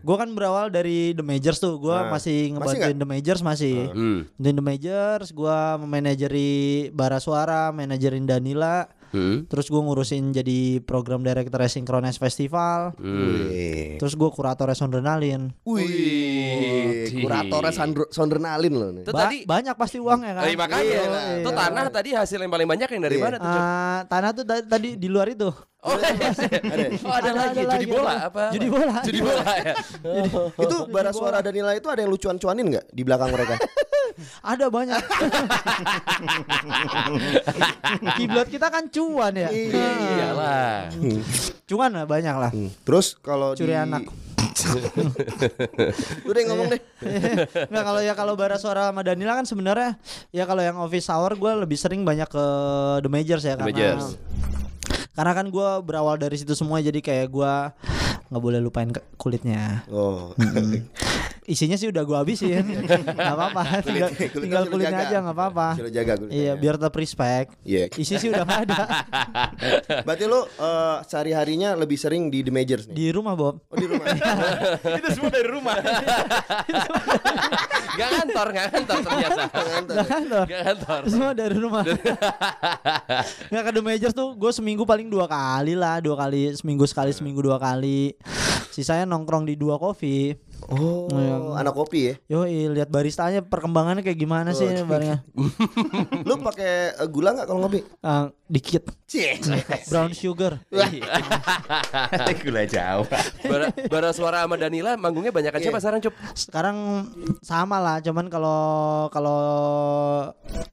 Gue 0.00 0.16
kan 0.16 0.30
berawal 0.30 0.68
dari 0.68 1.12
The 1.12 1.22
Majors 1.22 1.58
tuh. 1.58 1.76
Gue 1.76 1.92
Nah, 1.94 2.10
masih 2.10 2.52
masih 2.52 2.78
ngebantuin 2.78 2.96
The 2.96 3.08
Majors 3.08 3.42
masih. 3.42 3.76
Hmm. 3.90 4.18
The 4.36 4.52
Majors, 4.56 5.28
gue 5.30 5.58
memanajeri 5.78 6.54
Bara 6.90 7.18
Suara, 7.18 7.68
manajerin 7.70 8.24
Danila. 8.24 8.86
Hmm. 9.14 9.46
Terus 9.46 9.70
gue 9.70 9.78
ngurusin 9.78 10.34
jadi 10.34 10.82
program 10.82 11.22
director 11.22 11.62
Synchronize 11.64 12.18
Festival. 12.18 12.98
Hmm. 12.98 13.46
Wih. 13.46 13.94
Terus 14.02 14.18
gue 14.18 14.26
kurator 14.28 14.66
Sondrenalin. 14.74 15.54
Wih, 15.62 17.14
kuratornya 17.22 17.72
Sondrenalin 18.10 18.74
loh 18.74 18.90
nih. 18.90 19.02
Itu 19.06 19.14
Ba- 19.14 19.30
tadi 19.30 19.38
banyak 19.46 19.74
pasti 19.78 20.02
uangnya 20.02 20.32
kan. 20.34 20.42
Eh, 20.44 20.58
makanya 20.58 20.82
Iya. 20.82 21.02
itu 21.38 21.50
tanah 21.54 21.84
tadi 21.88 22.10
hasil 22.10 22.38
yang 22.42 22.50
paling 22.50 22.66
banyak 22.66 22.88
yang 22.90 23.02
dari 23.02 23.16
mana 23.16 23.36
tuh? 23.38 23.46
Ah, 23.46 23.98
tanah 24.10 24.30
tuh 24.34 24.44
ta- 24.44 24.66
tadi 24.66 24.98
di 24.98 25.06
luar 25.06 25.30
itu. 25.30 25.46
Oh, 25.84 25.92
ada. 25.92 26.16
Oh, 27.04 27.12
ada, 27.12 27.30
lagi 27.36 27.60
judi 27.60 27.86
bola 27.92 28.12
apa? 28.32 28.42
Judi 28.56 28.68
bola. 28.72 29.04
Judi 29.04 29.20
bola 29.20 29.44
ya. 29.60 29.74
Itu 30.64 30.76
bara 30.88 31.12
suara 31.12 31.44
Danila 31.44 31.76
itu 31.76 31.84
ada 31.92 32.00
yang 32.00 32.08
lucuan-cuanin 32.08 32.72
nggak 32.72 32.86
di 32.88 33.02
belakang 33.04 33.28
mereka? 33.28 33.60
Ada 34.42 34.70
banyak. 34.70 34.96
Kiblat 38.18 38.48
kita 38.48 38.70
kan 38.70 38.88
cuan 38.88 39.32
ya. 39.34 39.48
Iyalah. 39.50 40.90
Cuan 41.64 41.90
lah 41.92 42.04
banyak 42.04 42.36
lah. 42.36 42.50
Hmm. 42.52 42.70
Terus 42.84 43.16
kalau 43.18 43.56
Curi 43.56 43.72
di... 43.72 43.78
anak. 43.78 44.02
Udah 46.28 46.40
ngomong 46.48 46.68
deh. 46.72 46.80
Nggak 47.70 47.84
kalau 47.84 48.00
ya 48.00 48.14
kalau 48.16 48.34
bara 48.38 48.56
suara 48.56 48.90
sama 48.90 49.04
Danila 49.04 49.36
kan 49.36 49.46
sebenarnya 49.46 49.98
ya 50.30 50.46
kalau 50.46 50.62
yang 50.62 50.78
office 50.80 51.10
hour 51.10 51.34
gue 51.34 51.52
lebih 51.66 51.78
sering 51.78 52.06
banyak 52.06 52.28
ke 52.28 52.44
The 53.02 53.10
Majors 53.10 53.44
ya 53.44 53.58
The 53.58 53.66
karena 53.66 53.74
Majors. 53.74 54.06
karena 55.14 55.30
kan 55.30 55.46
gue 55.46 55.68
berawal 55.86 56.18
dari 56.18 56.34
situ 56.34 56.58
semua 56.58 56.82
jadi 56.82 56.98
kayak 56.98 57.30
gue 57.30 57.54
nggak 58.34 58.42
boleh 58.42 58.58
lupain 58.58 58.90
kulitnya. 59.14 59.86
Oh. 59.86 60.34
Isinya 61.44 61.76
sih 61.76 61.86
udah 61.86 62.02
gue 62.02 62.16
habisin, 62.16 62.64
nggak 63.04 63.36
apa-apa. 63.36 63.84
Tinggal, 63.84 64.08
Kulit- 64.10 64.32
kulit 64.32 64.44
tinggal 64.48 64.64
jaga. 64.80 64.96
aja 65.04 65.16
nggak 65.20 65.36
apa-apa. 65.36 65.66
Jaga 65.84 66.12
kulitnya 66.16 66.32
Iya 66.34 66.46
ya. 66.46 66.54
biar 66.56 66.74
tetap 66.76 66.94
respect. 66.94 67.48
Iya. 67.60 67.84
Isi 67.92 68.14
sih 68.16 68.28
udah 68.28 68.44
ada 68.44 69.04
Berarti 70.08 70.24
lu 70.24 70.40
eh, 70.40 70.96
sehari-harinya 71.04 71.76
lebih 71.76 71.94
sering 71.94 72.28
di 72.28 72.40
The 72.40 72.48
Majors 72.48 72.88
nih? 72.88 72.94
di 72.94 73.06
rumah 73.10 73.34
Bob. 73.34 73.60
Oh, 73.62 73.76
di 73.76 73.84
rumah. 73.84 74.08
Itu 74.98 75.08
semua 75.12 75.28
dari 75.28 75.48
rumah. 75.48 75.76
Gak 77.94 78.08
kantor, 78.10 78.46
gak 78.50 78.66
kantor 78.70 78.96
ternyata. 79.00 79.42
Nggak 79.84 80.08
kantor. 80.08 80.44
Gak 80.44 80.62
kantor. 80.64 81.00
Semua 81.06 81.30
dari 81.30 81.56
rumah. 81.56 81.82
Nggak 83.46 83.62
ke 83.62 83.70
The 83.70 83.82
Majors 83.82 84.14
tuh 84.14 84.32
gue 84.32 84.48
seminggu 84.50 84.82
paling 84.82 85.06
dua 85.06 85.28
kali 85.28 85.76
lah, 85.76 86.00
dua 86.00 86.16
kali 86.18 86.56
seminggu 86.56 86.84
sekali 86.84 87.12
seminggu 87.12 87.38
dua 87.38 87.60
kali. 87.60 88.16
Sisanya 88.70 89.06
nongkrong 89.06 89.44
di 89.44 89.54
dua 89.54 89.76
kopi. 89.76 90.32
Oh, 90.64 91.08
anak 91.54 91.76
kopi 91.76 91.98
ya. 92.08 92.14
Yo, 92.26 92.48
lihat 92.48 92.88
baristanya 92.88 93.44
perkembangannya 93.44 94.00
kayak 94.00 94.16
gimana 94.16 94.50
sih 94.50 94.64
barnya? 94.82 95.20
Lu 96.28 96.40
pakai 96.40 96.96
eh, 96.96 97.08
gula 97.08 97.36
nggak 97.36 97.44
kalau 97.44 97.68
ngopi? 97.68 97.84
Ah, 98.00 98.32
dikit 98.48 98.88
Cie. 99.04 99.36
brown 99.92 100.10
sugar. 100.10 100.58
Gula 102.44 102.64
jauh. 102.64 103.04
Bara, 103.44 103.66
bara 103.86 104.10
suara 104.10 104.44
sama 104.44 104.56
Danila 104.56 104.96
manggungnya 104.96 105.30
banyak 105.30 105.52
Iya. 105.54 105.70
siapa 105.70 105.78
sekarang 105.78 106.00
Cup? 106.02 106.14
Sekarang 106.34 106.76
sama 107.40 107.78
lah, 107.78 107.96
cuman 108.00 108.26
kalau 108.26 108.60
kalau 109.08 109.40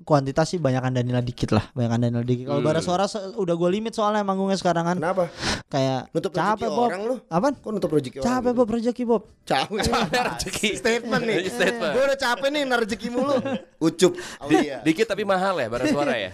kuantitas 0.03 0.49
sih 0.49 0.57
banyakan 0.57 0.95
Danila 0.95 1.19
dikit 1.19 1.51
lah, 1.51 1.67
banyakan 1.71 2.07
Danila 2.07 2.23
dikit. 2.23 2.47
Kalau 2.47 2.63
bara 2.63 2.79
suara 2.79 3.05
udah 3.35 3.55
gue 3.55 3.69
limit 3.69 3.93
soalnya 3.93 4.23
manggungnya 4.23 4.57
sekarang 4.57 4.87
kan. 4.87 4.97
Kenapa? 4.97 5.27
Kayak 5.67 6.11
Nutup 6.11 6.31
capek 6.31 6.65
rezeki 6.65 6.75
Bob. 6.75 6.87
orang 6.87 7.01
lu. 7.03 7.15
Apaan? 7.27 7.53
Kok 7.55 7.71
nutup 7.71 7.91
rezeki 7.91 8.17
orang? 8.19 8.27
Capek 8.27 8.51
Bob 8.51 8.67
rezeki 8.71 9.03
Bob. 9.05 9.21
Capek. 9.45 9.80
Rezeki. 9.85 10.69
Statement 10.77 11.21
nih. 11.23 11.35
Statement. 11.47 11.91
Gue 11.93 12.03
udah 12.05 12.19
capek 12.19 12.49
nih 12.49 12.61
rezeki 12.65 13.07
mulu. 13.09 13.35
Ucup. 13.81 14.13
Aulia. 14.39 14.79
Dikit 14.81 15.05
tapi 15.05 15.23
mahal 15.23 15.57
ya 15.57 15.67
bara 15.67 15.85
suara 15.85 16.13
ya. 16.15 16.29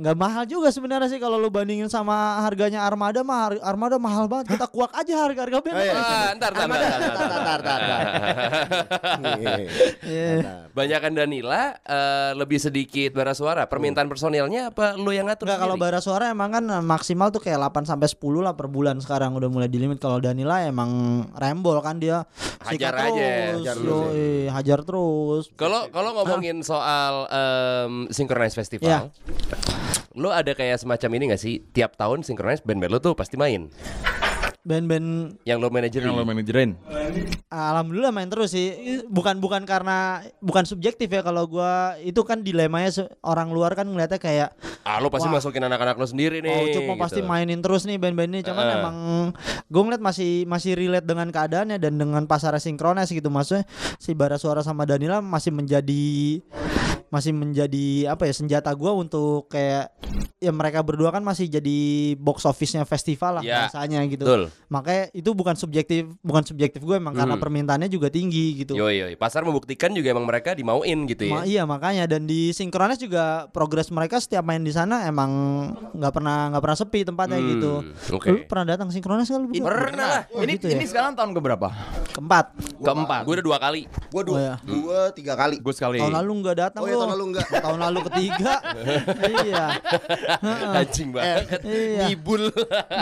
nggak 0.00 0.16
mahal 0.16 0.44
juga 0.48 0.72
sebenarnya 0.72 1.12
sih 1.12 1.20
kalau 1.20 1.36
lu 1.36 1.52
bandingin 1.52 1.86
sama 1.86 2.40
harganya 2.40 2.82
Armada 2.82 3.20
mah 3.20 3.52
Armada 3.60 4.00
mahal 4.00 4.26
banget 4.26 4.56
kita 4.56 4.64
kuak 4.66 4.90
aja 4.96 5.12
harga 5.28 5.40
harga 5.44 5.58
band 5.60 5.76
Oh, 5.76 5.84
iya. 5.84 5.92
Ah, 5.94 6.30
ntar, 6.34 6.50
ntar, 6.52 6.66
ntar, 6.66 6.78
ntar, 6.80 6.98
ntar, 6.98 7.10
Tar, 7.10 7.28
tar, 7.28 7.60
tar, 7.60 7.80
tar. 7.80 8.00
Iya. 9.40 9.56
Iya. 10.02 10.32
Banyakan 10.72 11.12
Danila 11.14 11.76
eh, 11.78 12.30
lebih 12.34 12.56
sedikit 12.56 13.12
bara 13.12 13.32
suara. 13.32 13.68
Permintaan 13.68 14.08
personilnya 14.08 14.72
apa 14.72 14.96
lu 14.96 15.12
yang 15.12 15.28
ngatur? 15.28 15.46
Enggak 15.46 15.60
kalau 15.60 15.76
sendiri? 15.76 15.86
bara 15.92 16.00
suara 16.00 16.24
emang 16.32 16.50
kan 16.50 16.64
maksimal 16.80 17.28
tuh 17.28 17.40
kayak 17.40 17.60
8 17.60 17.84
sampai 17.86 18.08
10 18.08 18.18
lah 18.40 18.54
per 18.56 18.66
bulan 18.66 18.96
sekarang 18.98 19.36
udah 19.36 19.48
mulai 19.52 19.68
di 19.68 19.76
limit 19.76 20.00
kalau 20.00 20.18
Danila 20.18 20.64
emang 20.64 20.90
rembol 21.36 21.78
kan 21.84 22.00
dia 22.00 22.24
Hajar 22.64 22.79
Hajar 22.82 22.92
terus. 22.96 23.12
aja. 23.12 23.28
Hajar 23.52 23.76
terus 23.76 23.84
ya. 23.84 24.08
Yoi, 24.08 24.28
hajar 24.48 24.80
terus. 24.82 25.44
Kalau 25.54 25.80
kalau 25.88 26.10
ngomongin 26.14 26.56
soal 26.60 27.28
em, 27.28 27.92
Synchronize 28.08 28.54
Festival, 28.54 28.88
Ya. 28.88 29.00
lo 30.12 30.30
ada 30.30 30.50
kayak 30.50 30.76
semacam 30.76 31.10
ini 31.14 31.24
gak 31.30 31.40
sih? 31.40 31.60
Tiap 31.66 31.94
tahun 31.94 32.22
Synchronize 32.22 32.60
band-band 32.60 32.90
lo 32.90 32.98
tuh 32.98 33.12
pasti 33.12 33.36
main. 33.36 33.68
Band-band 34.62 35.40
Yang 35.42 35.58
lo 35.58 35.68
manajerin. 35.68 36.06
Yang 36.06 36.16
lo 36.16 36.24
manajerin. 36.24 36.70
Alhamdulillah 37.48 38.10
main 38.10 38.28
terus 38.28 38.50
sih. 38.50 38.68
Bukan 39.06 39.38
bukan 39.38 39.64
karena 39.64 40.20
bukan 40.38 40.62
subjektif 40.62 41.08
ya 41.08 41.20
kalau 41.20 41.44
gua 41.44 41.70
itu 41.98 42.20
kan 42.20 42.40
dilemanya 42.40 42.90
se- 42.90 43.10
orang 43.20 43.50
luar 43.50 43.72
kan 43.72 43.84
ngeliatnya 43.84 44.16
kayak 44.16 44.50
Ah, 44.80 44.96
lo 44.96 45.08
pasti 45.08 45.26
Wah. 45.26 45.36
masukin 45.36 45.60
anak-anak 45.62 45.94
lo 45.94 46.04
sendiri 46.04 46.40
nih. 46.40 46.50
oh 46.50 46.66
cuma 46.70 46.94
pasti 46.98 47.20
gitu. 47.20 47.28
mainin 47.28 47.60
terus 47.60 47.84
nih 47.84 47.96
band-band 47.96 48.30
ini 48.30 48.40
cuman 48.42 48.64
Eh. 48.64 48.74
emang 48.74 48.96
gue 49.62 49.82
ngeliat 49.82 50.00
masih 50.00 50.44
masih 50.44 50.72
relate 50.72 51.04
dengan 51.04 51.28
keadaannya 51.28 51.76
dan 51.76 51.94
dengan 51.94 52.24
pasar 52.24 52.56
sinkronis 52.56 53.08
gitu 53.08 53.28
maksudnya 53.28 53.68
si 53.96 54.12
Bara 54.12 54.36
Suara 54.36 54.60
sama 54.60 54.84
Danila 54.84 55.20
masih 55.20 55.52
menjadi 55.52 56.40
masih 57.10 57.30
menjadi 57.30 57.86
apa 58.08 58.22
ya 58.22 58.32
senjata 58.32 58.70
gua 58.72 58.94
untuk 58.94 59.46
kayak 59.46 59.90
ya 60.36 60.50
mereka 60.50 60.80
berdua 60.80 61.10
kan 61.10 61.20
masih 61.20 61.46
jadi 61.46 61.78
box 62.16 62.42
office-nya 62.44 62.82
festival 62.82 63.38
lah 63.38 63.42
Ya, 63.42 63.66
rasanya 63.66 64.00
gitu. 64.04 64.22
Betul. 64.22 64.42
Makanya 64.68 65.10
itu 65.12 65.30
bukan 65.30 65.52
subjektif 65.52 66.06
bukan 66.20 66.42
subjektif 66.42 66.80
gue 66.80 66.94
emang 66.94 67.12
karena 67.12 67.34
Hmm. 67.34 67.42
permintaannya 67.42 67.86
juga 67.86 68.08
tinggi 68.08 68.56
gitu. 68.56 68.72
Yoi, 68.72 68.96
yoi. 68.96 69.14
Pasar 69.14 69.42
membuktikan 69.42 69.90
juga 69.90 70.08
emang 70.08 70.24
mereka 70.24 70.52
dimauin 70.52 71.04
gitu 71.04 71.26
ya. 71.26 71.34
Ma- 71.34 71.44
iya 71.44 71.62
makanya 71.64 72.06
dan 72.06 72.24
di 72.24 72.50
sinkronis 72.50 72.96
juga 72.96 73.20
progres 73.48 73.90
mereka 73.90 74.16
setiap 74.16 74.42
main 74.42 74.60
di 74.60 74.70
sana 74.70 75.04
emang 75.04 75.30
nggak 75.92 76.12
pernah 76.12 76.48
nggak 76.48 76.62
pernah 76.62 76.78
sepi 76.78 77.00
tempatnya 77.02 77.36
Hmm, 77.36 77.48
gitu. 77.50 77.72
oke. 78.12 78.28
Lu 78.28 78.38
pernah 78.46 78.64
datang 78.68 78.88
sinkronis 78.88 79.26
kan 79.26 79.40
lu? 79.40 79.50
Pernah 79.52 80.06
lah. 80.08 80.22
Oh, 80.30 80.40
ini 80.40 80.54
gitu 80.54 80.68
ya? 80.68 80.78
ini 80.78 80.86
sekarang 80.86 81.12
tahun 81.12 81.32
keberapa? 81.32 81.68
keempat. 82.10 82.46
Keempat. 82.78 83.22
Gue 83.22 83.34
udah 83.34 83.46
dua 83.46 83.58
kali. 83.58 83.82
Gua 84.10 84.22
dua, 84.22 84.34
Oh, 84.34 84.40
ya. 84.40 84.54
dua 84.60 84.98
tiga 85.10 85.34
kali. 85.34 85.58
Gue 85.58 85.72
sekali. 85.72 85.98
Tahun 85.98 86.10
lalu 86.12 86.30
nggak 86.40 86.56
datang 86.58 86.80
Oh 86.80 86.86
ya 86.86 86.94
lu. 86.94 86.99
Tahun 87.00 87.10
lalu 87.16 87.24
enggak. 87.32 87.46
Tahun 87.64 87.80
lalu 87.80 87.98
ketiga. 88.12 88.52
iya. 89.26 89.64
Anjing 90.80 91.08
banget. 91.10 91.60
Iya. 91.62 92.04
Ngibul. 92.08 92.42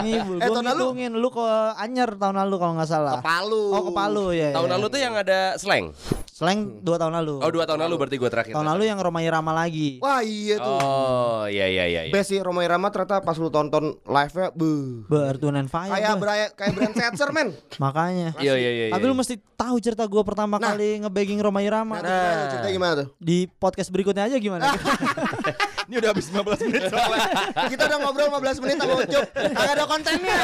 Nih, 0.03 0.15
Eh, 0.19 0.47
tahun 0.47 0.65
lalu- 0.65 0.87
lu 1.11 1.29
ke 1.29 1.45
Anyer 1.75 2.09
tahun 2.15 2.35
lalu 2.37 2.55
kalau 2.55 2.73
nggak 2.75 2.89
salah. 2.89 3.19
Ke 3.19 3.25
Palu. 3.25 3.63
Oh 3.71 3.81
ke 3.87 3.91
Palu 3.91 4.25
ya. 4.31 4.51
Tahun 4.53 4.67
ya. 4.67 4.73
lalu 4.77 4.85
tuh 4.87 4.99
yang 4.99 5.13
ada 5.15 5.39
slang. 5.55 5.91
Slang 6.29 6.79
dua 6.79 6.95
tahun 6.95 7.19
lalu. 7.19 7.43
Oh 7.43 7.51
dua 7.51 7.67
tahun 7.67 7.83
lalu 7.83 7.93
berarti 7.99 8.15
gue 8.15 8.29
terakhir. 8.31 8.53
Tahun 8.55 8.63
lalu 8.65 8.87
yang 8.87 8.95
Roma 8.95 9.19
Irama 9.19 9.51
lagi. 9.51 9.99
Wah 9.99 10.23
iya 10.23 10.55
tuh. 10.55 10.79
Oh 10.79 11.43
iya 11.45 11.67
iya 11.67 11.85
iya. 11.85 12.01
iya. 12.07 12.13
Best 12.15 12.31
sih 12.31 12.39
Roma 12.39 12.63
Irama 12.63 12.87
ternyata 12.89 13.19
pas 13.19 13.35
lu 13.35 13.51
tonton 13.51 13.99
live-nya 14.01 14.47
buh. 14.55 15.03
Bertunan 15.07 15.67
Fire. 15.67 15.91
Kayak. 15.91 16.15
Brian 16.15 16.49
kayak 16.55 16.71
Brian 16.73 16.93
Setzer 16.95 17.29
men. 17.31 17.51
Makanya. 17.83 18.39
Iya 18.39 18.55
iya 18.55 18.71
iya. 18.71 18.85
Tapi 18.89 19.03
iya. 19.03 19.11
lu 19.11 19.15
mesti 19.15 19.35
tahu 19.53 19.75
cerita 19.79 20.07
gue 20.07 20.23
pertama 20.23 20.55
Nah. 20.55 20.71
kali 20.71 21.03
ngebegging 21.03 21.39
Roma 21.39 21.59
Irama. 21.59 21.99
Nah, 21.99 22.47
ceritanya 22.47 22.71
gimana 22.71 22.93
tuh? 23.03 23.07
Di 23.19 23.47
podcast 23.49 23.88
berikutnya 23.89 24.29
aja 24.29 24.37
gimana? 24.37 24.69
Ini 25.89 25.97
udah 26.05 26.09
habis 26.13 26.29
15 26.29 26.69
menit 26.69 26.83
soalnya. 26.85 27.29
Kita 27.73 27.83
udah 27.89 27.97
ngobrol 27.97 28.29
15 28.29 28.61
menit 28.61 28.77
sama 28.77 28.93
Ucup. 29.01 29.25
Kagak 29.33 29.73
ada 29.73 29.85
kontennya. 29.89 30.39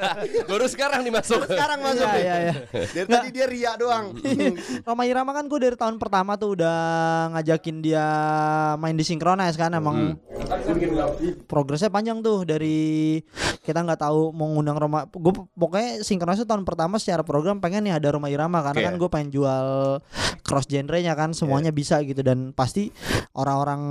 Baru 0.48 0.66
sekarang 0.72 1.04
nih 1.04 1.12
masuk. 1.12 1.44
Sekarang 1.44 1.84
masuk. 1.84 2.08
Iya, 2.16 2.16
iya, 2.16 2.36
iya. 2.40 2.54
Dari 2.96 3.08
tadi 3.12 3.28
dia 3.28 3.44
ria 3.44 3.72
doang. 3.76 4.16
Roma 4.88 5.04
Irama 5.04 5.36
kan 5.36 5.44
gue 5.52 5.60
dari 5.60 5.76
tahun 5.76 6.00
pertama 6.00 6.40
tuh 6.40 6.56
udah 6.56 6.78
ngajakin 7.36 7.76
dia 7.84 8.06
main 8.80 8.96
di 8.96 9.04
Synchronize 9.04 9.60
kan 9.60 9.76
emang 9.76 10.16
progresnya 11.44 11.92
panjang 11.92 12.24
tuh 12.24 12.48
dari 12.48 13.20
kita 13.66 13.82
nggak 13.82 14.00
tahu 14.00 14.32
mau 14.32 14.48
ngundang 14.48 14.80
Roma 14.80 15.04
gue 15.10 15.32
pokoknya 15.58 16.06
Synchronize 16.06 16.46
tuh 16.46 16.48
tahun 16.48 16.64
pertama 16.64 16.96
secara 16.96 17.20
program 17.20 17.60
pengen 17.60 17.84
nih 17.84 18.00
ada 18.00 18.16
Roma 18.16 18.32
Irama 18.32 18.64
karena 18.64 18.80
Oke. 18.80 18.86
kan 18.88 18.94
gue 18.96 19.08
pengen 19.12 19.28
jual 19.34 19.66
cross 20.46 20.70
genre-nya 20.70 21.18
kan 21.18 21.34
semuanya 21.34 21.74
bisa 21.74 21.98
gitu 22.06 22.22
dan 22.22 22.54
pasti 22.54 22.94
orang-orang 23.34 23.82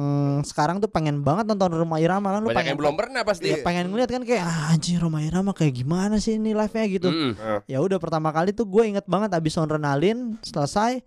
sekarang 0.48 0.80
tuh 0.80 0.88
pengen 0.96 1.20
banget 1.20 1.44
nonton 1.46 1.76
Roma 1.76 2.00
Irama 2.00 2.32
kan 2.32 2.40
lu 2.40 2.48
Banyak 2.48 2.56
pengen 2.56 2.72
yang 2.72 2.80
belum 2.80 2.96
pernah 2.96 3.22
pasti. 3.22 3.52
ya, 3.52 3.60
pengen 3.60 3.92
ngeliat 3.92 4.08
kan 4.08 4.24
kayak 4.24 4.42
ah, 4.42 4.72
anjing 4.72 4.96
Roma 4.96 5.20
Irama 5.20 5.52
kayak 5.52 5.76
gimana 5.76 6.16
sih 6.18 6.40
ini 6.40 6.56
live-nya 6.56 6.86
gitu 6.88 7.12
Mm-mm. 7.12 7.68
ya 7.68 7.84
udah 7.84 8.00
pertama 8.00 8.32
kali 8.32 8.56
tuh 8.56 8.64
gue 8.64 8.84
inget 8.88 9.04
banget 9.04 9.36
abis 9.36 9.60
adrenalin 9.60 10.40
selesai 10.40 11.04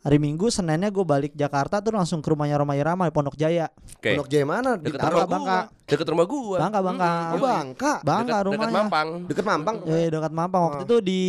hari 0.00 0.16
Minggu 0.16 0.48
Seninnya 0.48 0.88
gue 0.88 1.02
balik 1.02 1.34
Jakarta 1.34 1.82
tuh 1.82 1.92
langsung 1.92 2.22
ke 2.22 2.30
rumahnya 2.30 2.56
Roma 2.56 2.72
Irama 2.72 3.04
di 3.04 3.12
Pondok 3.12 3.34
Jaya 3.34 3.66
Oke. 3.98 4.14
Pondok 4.14 4.28
Jaya 4.30 4.46
mana? 4.46 4.78
Di 4.78 4.88
Deket 4.88 5.26
Bangka, 5.26 5.58
gua. 5.90 5.92
Deket 5.92 6.06
rumah 6.06 6.24
gua. 6.24 6.56
Bangka 6.56 6.80
Bangka 6.80 7.10
Oh, 7.10 7.40
Bangka. 7.40 7.92
Bangka 8.00 8.30
Deket- 8.32 8.46
rumahnya 8.46 8.62
Deket 8.62 8.78
Mampang. 8.78 9.08
Deket 9.26 9.44
Mampang. 9.44 9.76
Ya 9.84 10.06
dekat 10.08 10.32
Mampang 10.32 10.62
waktu 10.64 10.82
itu 10.84 10.96
di 11.00 11.20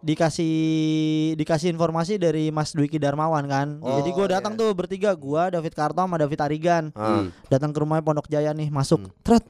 dikasih 0.00 0.54
dikasih 1.34 1.68
informasi 1.68 2.16
dari 2.16 2.48
Mas 2.48 2.70
Dwiki 2.70 2.96
Darmawan 2.96 3.44
kan. 3.44 3.68
Oh, 3.80 3.98
Jadi 3.98 4.10
gue 4.10 4.26
datang 4.28 4.54
tuh 4.54 4.70
bertiga, 4.72 5.10
gua 5.12 5.48
David 5.48 5.72
Karto 5.72 5.98
sama 5.98 6.16
David 6.16 6.38
Arigan. 6.38 6.84
Hmm. 6.92 7.34
Datang 7.46 7.70
ke 7.70 7.78
rumahnya 7.78 8.02
Pondok 8.02 8.26
Jaya 8.26 8.50
nih, 8.50 8.68
masuk. 8.68 9.10
Tret. 9.20 9.42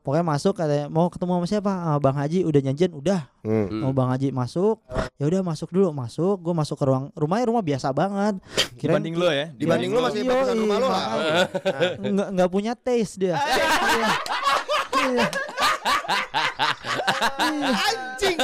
Pokoknya 0.00 0.24
masuk 0.26 0.56
katanya 0.56 0.86
mau 0.88 1.06
ketemu 1.06 1.32
sama 1.36 1.46
siapa? 1.46 1.68
Ah, 1.70 1.98
Bang 1.98 2.16
Haji 2.16 2.42
udah 2.42 2.60
janjian, 2.60 2.92
udah. 2.92 3.28
Hmm. 3.40 3.68
Mau 3.78 3.92
Bang 3.92 4.08
Haji 4.08 4.30
masuk. 4.30 4.80
Ya 5.14 5.24
udah 5.24 5.42
masuk 5.42 5.68
dulu, 5.68 5.90
masuk. 5.90 6.40
Gue 6.40 6.52
masuk 6.52 6.74
ke 6.74 6.84
ruang 6.84 7.12
rumahnya 7.12 7.46
rumah 7.46 7.60
biasa 7.60 7.92
banget. 7.92 8.40
Kirain- 8.74 8.98
Dibanding 8.98 9.14
lo 9.14 9.28
ya. 9.28 9.46
Dibanding 9.52 9.90
lu 9.90 10.00
masih 10.00 10.20
bagusan 10.24 10.56
rumah 10.56 10.76
lu 10.76 10.86
lah. 10.86 11.02
makanya. 11.04 11.44
nggak 12.08 12.28
nggak 12.34 12.48
punya 12.48 12.72
taste 12.74 13.14
dia. 13.18 13.36
Iya. 13.68 14.08
Iya. 14.98 15.26
Anjing. 17.38 18.38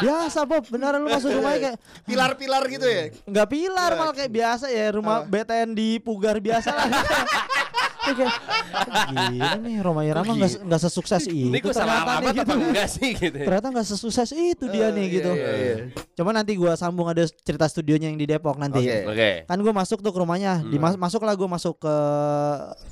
Biasa 0.00 0.38
Bob, 0.44 0.64
beneran 0.68 1.00
lu 1.00 1.08
masuk 1.10 1.30
rumahnya 1.32 1.60
kayak 1.60 1.78
Pilar-pilar 2.04 2.62
gitu 2.68 2.86
ya. 2.86 3.04
nggak 3.24 3.48
pilar 3.48 3.90
malah 3.94 4.14
kayak 4.14 4.32
biasa 4.32 4.66
ya 4.68 4.86
rumah 4.92 5.24
BTN 5.24 5.70
di 5.72 5.98
Pugar 5.98 6.38
biasa 6.40 6.70
lah. 6.72 6.86
Gila 8.04 9.56
nih 9.64 9.76
Roma 9.80 10.02
Irama 10.04 10.32
nggak 10.36 10.68
nggak 10.68 10.80
sesukses 10.80 11.24
itu 11.24 11.48
Ini 11.48 11.58
gue 11.60 11.74
salah 11.74 12.04
alamat 12.04 12.32
gitu. 12.36 12.42
apa 12.44 12.54
enggak 12.54 12.88
sih 12.90 13.10
gitu. 13.16 13.38
Ternyata 13.40 13.68
nggak 13.72 13.86
sesukses 13.88 14.28
itu 14.32 14.64
dia 14.68 14.92
nih 14.92 15.06
gitu. 15.20 15.30
Coba 16.20 16.30
nanti 16.36 16.52
gua 16.54 16.76
sambung 16.76 17.08
ada 17.08 17.24
cerita 17.44 17.64
studionya 17.66 18.12
yang 18.12 18.18
di 18.20 18.26
Depok 18.28 18.60
nanti. 18.60 18.84
Oke. 18.84 18.98
Oke. 19.08 19.30
Kan 19.48 19.58
gue 19.60 19.72
masuk 19.72 20.04
tuh 20.04 20.12
ke 20.12 20.18
rumahnya, 20.20 20.62
Dimas 20.68 20.94
masuk 21.00 21.24
lah 21.24 21.34
gue 21.34 21.48
masuk 21.48 21.80
ke 21.80 21.94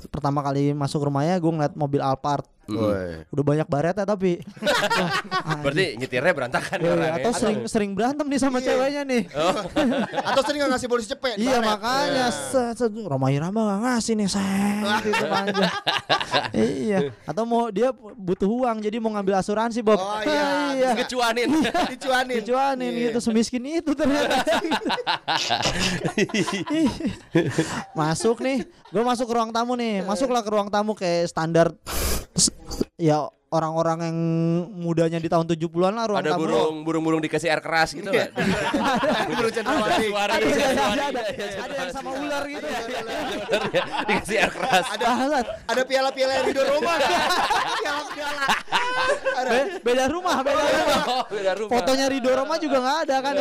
pertama 0.09 0.41
kali 0.41 0.73
masuk 0.73 1.05
rumahnya 1.05 1.37
gue 1.37 1.51
ngeliat 1.51 1.73
mobil 1.77 2.01
Alphard, 2.01 2.45
Woi. 2.65 3.27
udah 3.27 3.43
banyak 3.43 3.67
baretnya 3.67 4.03
tapi 4.03 4.39
Wah, 4.57 5.59
Berarti 5.63 5.95
nyetirnya 5.95 6.31
berantakan 6.31 6.77
ya 6.77 6.85
Eh, 6.85 6.93
orang 6.93 7.11
atau 7.13 7.29
ya. 7.29 7.35
sering 7.35 7.59
sering 7.65 7.91
berantem 7.91 8.23
nih 8.23 8.39
sama 8.39 8.57
Iya. 8.57 8.65
ceweknya 8.69 9.03
nih. 9.03 9.21
Atau 10.29 10.41
sering 10.43 10.59
gak 10.61 10.71
ngasih 10.71 10.87
polisi 10.87 11.07
cepet. 11.09 11.35
Iya 11.35 11.59
baret. 11.59 11.67
makanya 11.67 12.25
set, 12.31 12.75
set, 12.77 12.91
Roma 12.95 13.27
Irama 13.29 13.61
gak 13.67 13.79
ngasih 13.83 14.13
nih 14.15 14.27
set 14.27 15.03
itu 15.03 15.25
panjang. 15.25 15.71
iya. 16.55 16.99
Atau 17.23 17.43
mau 17.43 17.67
dia 17.67 17.91
butuh 18.13 18.47
uang 18.47 18.79
jadi 18.79 18.95
mau 18.97 19.11
ngambil 19.11 19.35
asuransi 19.37 19.79
Bob. 19.81 19.97
Oh, 19.97 20.19
iya. 20.21 20.71
iya. 20.73 20.89
Kecuanin. 20.95 21.49
Dicuanin. 21.89 22.35
Dicuanin 22.39 22.91
Iya. 22.93 23.03
gitu 23.09 23.19
semiskin 23.21 23.63
itu 23.65 23.91
ternyata. 23.91 24.39
masuk 27.93 28.39
nih, 28.39 28.63
gue 28.65 29.03
masuk 29.03 29.25
ke 29.25 29.33
ruang 29.33 29.51
tamu 29.51 29.73
nih, 29.75 30.01
masuklah 30.01 30.41
ke 30.41 30.49
ruang 30.49 30.69
tamu 30.69 30.93
kayak 30.93 31.27
standar 31.27 31.67
s- 33.03 33.09
ya 33.09 33.29
orang-orang 33.53 34.09
yang 34.09 34.17
mudanya 34.73 35.21
di 35.21 35.29
tahun 35.29 35.45
70-an 35.45 35.93
lah 35.93 36.05
ruang 36.09 36.21
Ada 36.25 36.31
tamu. 36.33 36.41
burung 36.41 36.75
burung-burung 36.81 37.21
dikasih 37.21 37.53
air 37.53 37.61
keras 37.61 37.93
gitu 37.93 38.09
enggak? 38.09 38.33
Baru 39.37 39.49
cendrawasih. 39.53 40.09
Ada, 40.09 40.35
iya, 40.41 40.65
ada, 40.65 40.73
suara, 40.73 41.03
ada, 41.05 41.21
iya, 41.29 41.45
iya, 41.45 41.61
ada 41.61 41.73
yang 41.77 41.91
sama 41.93 42.09
ular 42.17 42.43
gitu. 42.49 42.65
iya. 42.65 43.83
Dikasih 44.09 44.37
air 44.41 44.51
keras. 44.51 44.85
Ada 44.89 45.07
ada 45.69 45.81
piala-piala 45.85 46.31
yang 46.33 46.45
di 46.49 46.53
rumah. 46.57 46.95
Piala-piala. 47.83 48.45
Beda 49.83 50.05
rumah, 50.07 50.37
beda 50.41 50.63
rumah. 50.63 51.01
Oh, 51.03 51.23
beda 51.27 51.51
rumah. 51.57 51.71
Fotonya 51.75 52.05
Ridho 52.09 52.31
Roma 52.31 52.55
juga 52.57 52.77
nggak 52.79 52.97
ada 53.07 53.15
kan. 53.21 53.33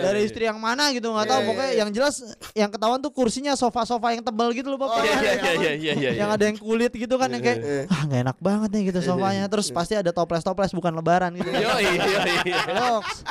Dari 0.00 0.20
istri 0.26 0.44
yang 0.44 0.58
mana 0.58 0.90
gitu 0.92 1.08
nggak 1.08 1.26
tahu. 1.26 1.40
Iya, 1.40 1.48
Pokoknya 1.48 1.70
iya. 1.72 1.80
yang 1.80 1.90
jelas 1.94 2.14
yang 2.52 2.70
ketahuan 2.70 3.00
tuh 3.00 3.12
kursinya 3.14 3.54
sofa-sofa 3.54 4.12
yang 4.12 4.22
tebal 4.22 4.50
gitu 4.52 4.68
loh 4.68 4.78
Oh, 4.80 4.88
bapak. 4.88 5.04
Iya 5.04 5.12
iya 5.12 5.32
iya 5.34 5.52
iya 5.52 5.72
iya 5.76 5.92
iya. 5.92 6.10
Yang 6.24 6.30
ada 6.40 6.44
yang 6.48 6.58
kulit 6.58 6.92
gitu 6.92 7.14
kan 7.14 7.28
yang 7.28 7.42
kayak 7.44 7.58
ah 7.92 8.00
nggak 8.08 8.20
enak 8.24 8.38
banget 8.40 8.68
nih 8.72 8.82
gitu 8.88 9.00
sofanya. 9.30 9.46
Terus 9.46 9.66
pasti 9.70 9.94
ada 9.94 10.10
toples-toples 10.10 10.70
bukan 10.70 10.92
lebaran 10.92 11.30
gitu. 11.34 11.48
Yo 11.48 11.70
iya 11.78 11.92
iya. 12.42 12.58
Loks. 12.74 13.22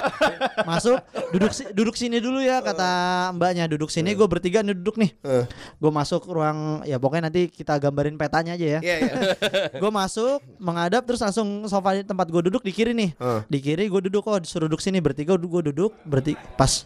Masuk 0.64 0.98
duduk 1.30 1.52
si- 1.52 1.70
duduk 1.72 1.96
sini 1.96 2.18
dulu 2.18 2.40
ya 2.40 2.60
kata 2.60 2.90
mbaknya 3.36 3.68
duduk 3.68 3.92
sini 3.92 4.16
gue 4.16 4.26
bertiga 4.26 4.64
nih 4.64 4.74
duduk 4.74 4.96
nih. 4.98 5.12
Eh. 5.22 5.46
Gue 5.78 5.92
masuk 5.92 6.24
ruang 6.26 6.82
ya 6.84 6.96
pokoknya 6.96 7.28
nanti 7.28 7.48
kita 7.48 7.78
gambarin 7.78 8.16
petanya 8.16 8.56
aja 8.56 8.68
ya. 8.78 8.80
Iya 8.80 8.96
iya. 9.00 9.14
gue 9.82 9.92
masuk 9.92 10.40
menghadap 10.58 11.04
terus 11.04 11.20
langsung 11.20 11.48
sofa 11.66 11.96
di 11.96 12.04
tempat 12.04 12.28
gue 12.28 12.42
duduk 12.46 12.64
di 12.64 12.72
kiri 12.72 12.94
nih 12.94 13.12
di 13.48 13.60
kiri 13.60 13.88
gue 13.88 14.02
duduk 14.06 14.24
oh 14.26 14.40
disuruh 14.40 14.66
duduk 14.66 14.80
sini 14.80 15.00
bertiga 15.00 15.36
gue 15.36 15.62
duduk 15.72 15.92
berarti 16.06 16.38
pas 16.56 16.86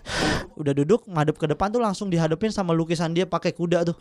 udah 0.53 0.71
duduk 0.71 1.03
ngadep 1.03 1.35
ke 1.35 1.45
depan 1.45 1.67
tuh 1.67 1.81
langsung 1.81 2.07
dihadapin 2.07 2.47
sama 2.47 2.71
lukisan 2.71 3.11
dia 3.11 3.25
pakai 3.25 3.51
kuda 3.51 3.83
tuh 3.83 3.95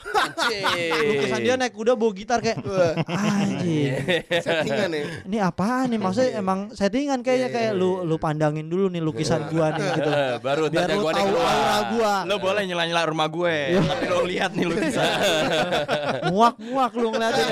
lukisan 1.02 1.40
dia 1.40 1.54
naik 1.56 1.72
kuda 1.72 1.96
bawa 1.96 2.12
gitar 2.12 2.38
kayak 2.38 2.60
anjing 3.08 3.96
Settingan 4.44 4.90
ya. 4.92 5.01
Ini 5.28 5.38
apaan 5.38 5.92
nih? 5.92 6.00
Maksudnya 6.00 6.30
emang 6.38 6.58
settingan 6.72 7.20
kayaknya 7.20 7.48
kayak 7.52 7.72
lu 7.76 8.02
lu 8.02 8.16
pandangin 8.16 8.66
dulu 8.66 8.90
nih 8.90 9.02
lukisan 9.02 9.46
gua 9.50 9.74
nih 9.74 9.86
gitu. 9.98 10.10
Baru 10.46 10.68
biar 10.68 10.88
lu 10.90 11.02
jagoannya 11.02 11.22
tahu 11.22 11.28
keluar. 11.30 11.52
aura 11.52 11.78
gua. 11.92 12.14
Lo 12.26 12.34
boleh 12.38 12.62
nyela-nyela 12.66 13.02
rumah 13.06 13.28
gue. 13.30 13.56
Tapi 13.78 14.04
lo 14.08 14.18
lihat 14.26 14.50
nih 14.54 14.64
lo 14.66 14.74
bisa. 14.76 15.02
muak 16.32 16.56
muak 16.58 16.92
lu 16.96 17.08
ngeliatin 17.12 17.46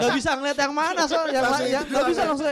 nggak 0.00 0.12
bisa 0.14 0.30
ngeliat 0.38 0.58
yang 0.58 0.74
mana 0.74 1.02
soal 1.06 1.28
yang 1.30 1.44
yang 1.66 1.84
nggak 1.86 2.06
bisa 2.08 2.22
ya? 2.22 2.28
langsung 2.30 2.48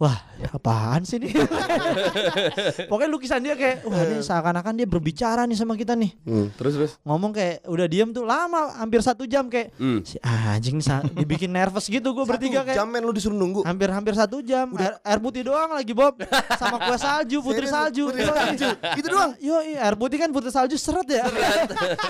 wah 0.00 0.16
apaan 0.56 1.02
sih 1.02 1.18
nih 1.18 1.32
pokoknya 2.90 3.10
lukisan 3.10 3.40
dia 3.40 3.54
kayak 3.54 3.84
wah 3.84 4.02
ini 4.02 4.20
seakan-akan 4.20 4.72
dia 4.74 4.86
berbicara 4.86 5.44
nih 5.44 5.54
sama 5.54 5.74
kita 5.74 5.94
nih. 5.94 6.10
Hmm, 6.22 6.48
terus 6.54 6.74
terus. 6.74 6.92
ngomong 7.02 7.30
kayak 7.30 7.64
udah 7.64 7.86
diem 7.86 8.10
tuh 8.10 8.22
lama 8.22 8.74
hampir 8.76 9.00
satu 9.00 9.24
jam 9.24 9.46
kayak 9.46 9.74
Hmm. 9.74 10.02
si 10.02 10.16
anjing 10.20 10.78
dibikin 11.18 11.50
nervous 11.50 11.86
gitu 11.86 12.12
gue 12.12 12.24
bertiga 12.24 12.62
kayak. 12.62 12.76
jam 12.76 12.86
men 12.86 13.02
lu 13.02 13.10
disuruh 13.10 13.34
nunggu. 13.34 13.62
hampir-hampir 13.62 14.14
satu 14.14 14.40
jam. 14.40 14.70
Air, 14.74 14.98
air 15.00 15.18
putih 15.18 15.42
doang 15.42 15.72
lagi 15.72 15.92
Bob. 15.92 16.18
Sama 16.56 16.78
kue 16.78 16.96
salju 16.96 17.38
putri 17.40 17.66
salju. 17.66 18.08
Putri 18.08 18.24
salju. 18.24 18.68
Gitu 18.96 19.08
doang? 19.08 19.32
yo 19.38 19.58
air 19.58 19.94
putih 19.94 20.16
kan 20.16 20.30
putri 20.30 20.50
salju 20.50 20.76
seret 20.76 21.08
ya. 21.08 21.24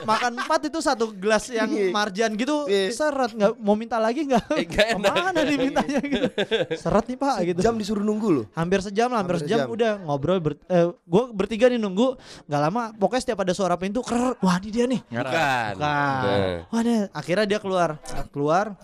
Makan 0.03 0.33
empat 0.39 0.69
itu 0.69 0.79
satu 0.79 1.11
gelas 1.13 1.49
yang 1.49 1.71
Iya. 1.73 1.89
marjan 1.91 2.31
gitu 2.35 2.67
Iya. 2.67 2.93
seret. 2.93 3.33
Nggak 3.33 3.53
mau 3.59 3.75
minta 3.75 3.97
lagi 3.97 4.25
nggak? 4.25 4.45
Eh, 4.53 4.67
ke 4.67 4.83
mana 4.95 5.41
nih 5.41 5.57
mintanya 5.59 6.01
gitu? 6.01 6.29
Seret 6.75 7.05
nih 7.07 7.17
pak 7.17 7.37
gitu. 7.45 7.61
Jam 7.61 7.75
disuruh 7.75 8.03
nunggu 8.03 8.22
lu. 8.25 8.43
hampir 8.53 8.79
sejam 8.79 9.09
lah 9.09 9.19
hampir, 9.19 9.35
Hampir 9.35 9.49
sejam, 9.49 9.59
sejam. 9.61 9.73
udah 9.73 9.93
ngobrol 10.03 10.39
ber, 10.39 10.53
eh, 10.63 10.87
gue 10.93 11.23
bertiga 11.31 11.67
nih 11.67 11.77
nunggu 11.77 12.15
nggak 12.45 12.61
lama 12.61 12.83
pokoknya 12.93 13.23
setiap 13.23 13.41
ada 13.41 13.53
suara 13.53 13.75
pintu 13.75 13.99
ker 14.01 14.37
wah 14.39 14.57
ini 14.57 14.69
dia 14.69 14.85
nih 14.85 15.01
Bukan. 15.03 15.73
Bukan. 15.73 15.73
Nah. 15.81 16.69
Wah 16.69 16.81
deh, 16.81 17.01
akhirnya 17.11 17.47
dia 17.47 17.59
keluar. 17.59 17.97
Keluar. 18.29 18.77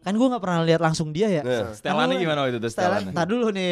Kan 0.00 0.12
gue 0.12 0.26
nggak 0.26 0.40
pernah 0.40 0.60
lihat 0.62 0.80
langsung 0.80 1.10
dia 1.10 1.28
ya. 1.28 1.42
Nah. 1.42 1.70
Setelannya 1.70 2.16
gimana 2.16 2.38
waktu 2.42 2.56
itu 2.56 2.68
Setelan, 2.68 3.04
setelannya? 3.04 3.12
tar 3.12 3.26
dulu 3.26 3.46
nih. 3.50 3.70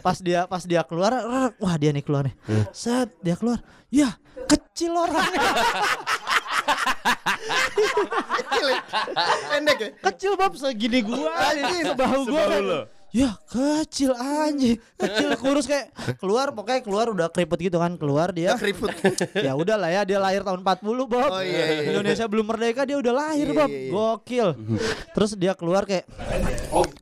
Pas, 0.00 0.18
dia 0.18 0.44
pas 0.44 0.62
dia 0.62 0.82
keluar, 0.82 1.10
rrr, 1.14 1.50
wah 1.56 1.74
dia 1.74 1.90
nih 1.90 2.02
keluar 2.02 2.26
nih. 2.26 2.34
Set, 2.70 3.08
dia 3.18 3.34
keluar. 3.34 3.62
Ya, 3.88 4.12
kecil 4.46 4.92
orangnya. 4.92 5.40
Pendek 9.50 9.78
ya? 9.78 9.88
kecil 10.02 10.32
Bob 10.34 10.54
segini 10.54 11.02
gua 11.02 11.30
sebahu 11.82 12.20
gua. 12.26 12.42
kan. 12.46 12.62
Ya 13.12 13.36
kecil 13.44 14.16
anjing 14.16 14.80
Kecil 14.96 15.36
kurus 15.36 15.68
kayak 15.68 15.92
Keluar 16.16 16.48
pokoknya 16.50 16.80
keluar 16.80 17.06
udah 17.06 17.28
keriput 17.28 17.60
gitu 17.60 17.76
kan 17.76 17.92
Keluar 17.94 18.32
dia 18.32 18.56
Keriput. 18.56 18.88
Ya 19.36 19.52
udah 19.52 19.76
lah 19.76 19.92
ya 19.92 20.02
dia 20.02 20.16
lahir 20.16 20.40
tahun 20.40 20.64
40 20.64 20.80
Bob 21.04 21.28
Oh, 21.28 21.38
iya, 21.38 21.76
iya. 21.78 21.92
Indonesia 21.92 22.24
belum 22.24 22.48
merdeka 22.48 22.82
dia 22.82 22.96
udah 22.96 23.12
lahir 23.12 23.46
Iya, 23.46 23.54
Bob 23.54 23.68
iya, 23.68 23.78
iya. 23.78 23.92
Gokil 23.92 24.48
Terus 25.12 25.30
dia 25.36 25.52
keluar 25.52 25.84
kayak 25.84 26.08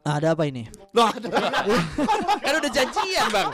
Ada 0.03 0.35
apa 0.35 0.43
ini? 0.45 0.67
Kan 2.41 2.55
udah 2.59 2.71
janjian 2.75 3.27
bang. 3.31 3.49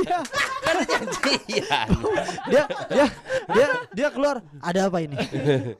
Iya 0.00 0.18
Kan 0.58 0.72
udah 0.74 0.88
janjian. 0.88 1.88
dia 2.48 2.62
dia 2.88 3.06
dia 3.48 3.66
dia 3.90 4.08
keluar 4.08 4.40
ada 4.58 4.88
apa 4.88 4.98
ini 4.98 5.16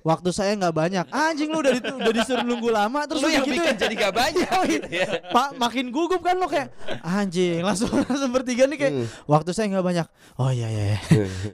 waktu 0.03 0.29
saya 0.29 0.53
nggak 0.55 0.75
banyak 0.75 1.05
anjing 1.09 1.49
lu 1.49 1.61
udah 1.61 1.73
di, 1.73 1.81
udah 1.81 2.13
disuruh 2.15 2.45
nunggu 2.45 2.69
lama 2.69 3.01
terus 3.05 3.21
Lu 3.21 3.29
yang 3.29 3.45
gitu 3.45 3.57
bikin 3.57 3.73
ya? 3.73 3.79
jadi 3.79 3.95
gak 3.99 4.15
banyak. 4.15 4.61
gitu 4.69 4.89
ya. 4.91 5.09
Pak 5.39 5.55
makin 5.55 5.95
gugup 5.95 6.19
kan 6.19 6.35
lo 6.35 6.51
kayak 6.51 6.75
anjing 6.99 7.63
langsung 7.63 7.87
langsung 8.11 8.35
bertiga 8.35 8.67
nih 8.67 8.75
kayak 8.75 8.95
waktu 9.31 9.55
saya 9.55 9.71
nggak 9.71 9.87
banyak. 9.87 10.07
Oh 10.35 10.51
iya 10.51 10.67
iya 10.67 10.85
iya. 10.91 10.99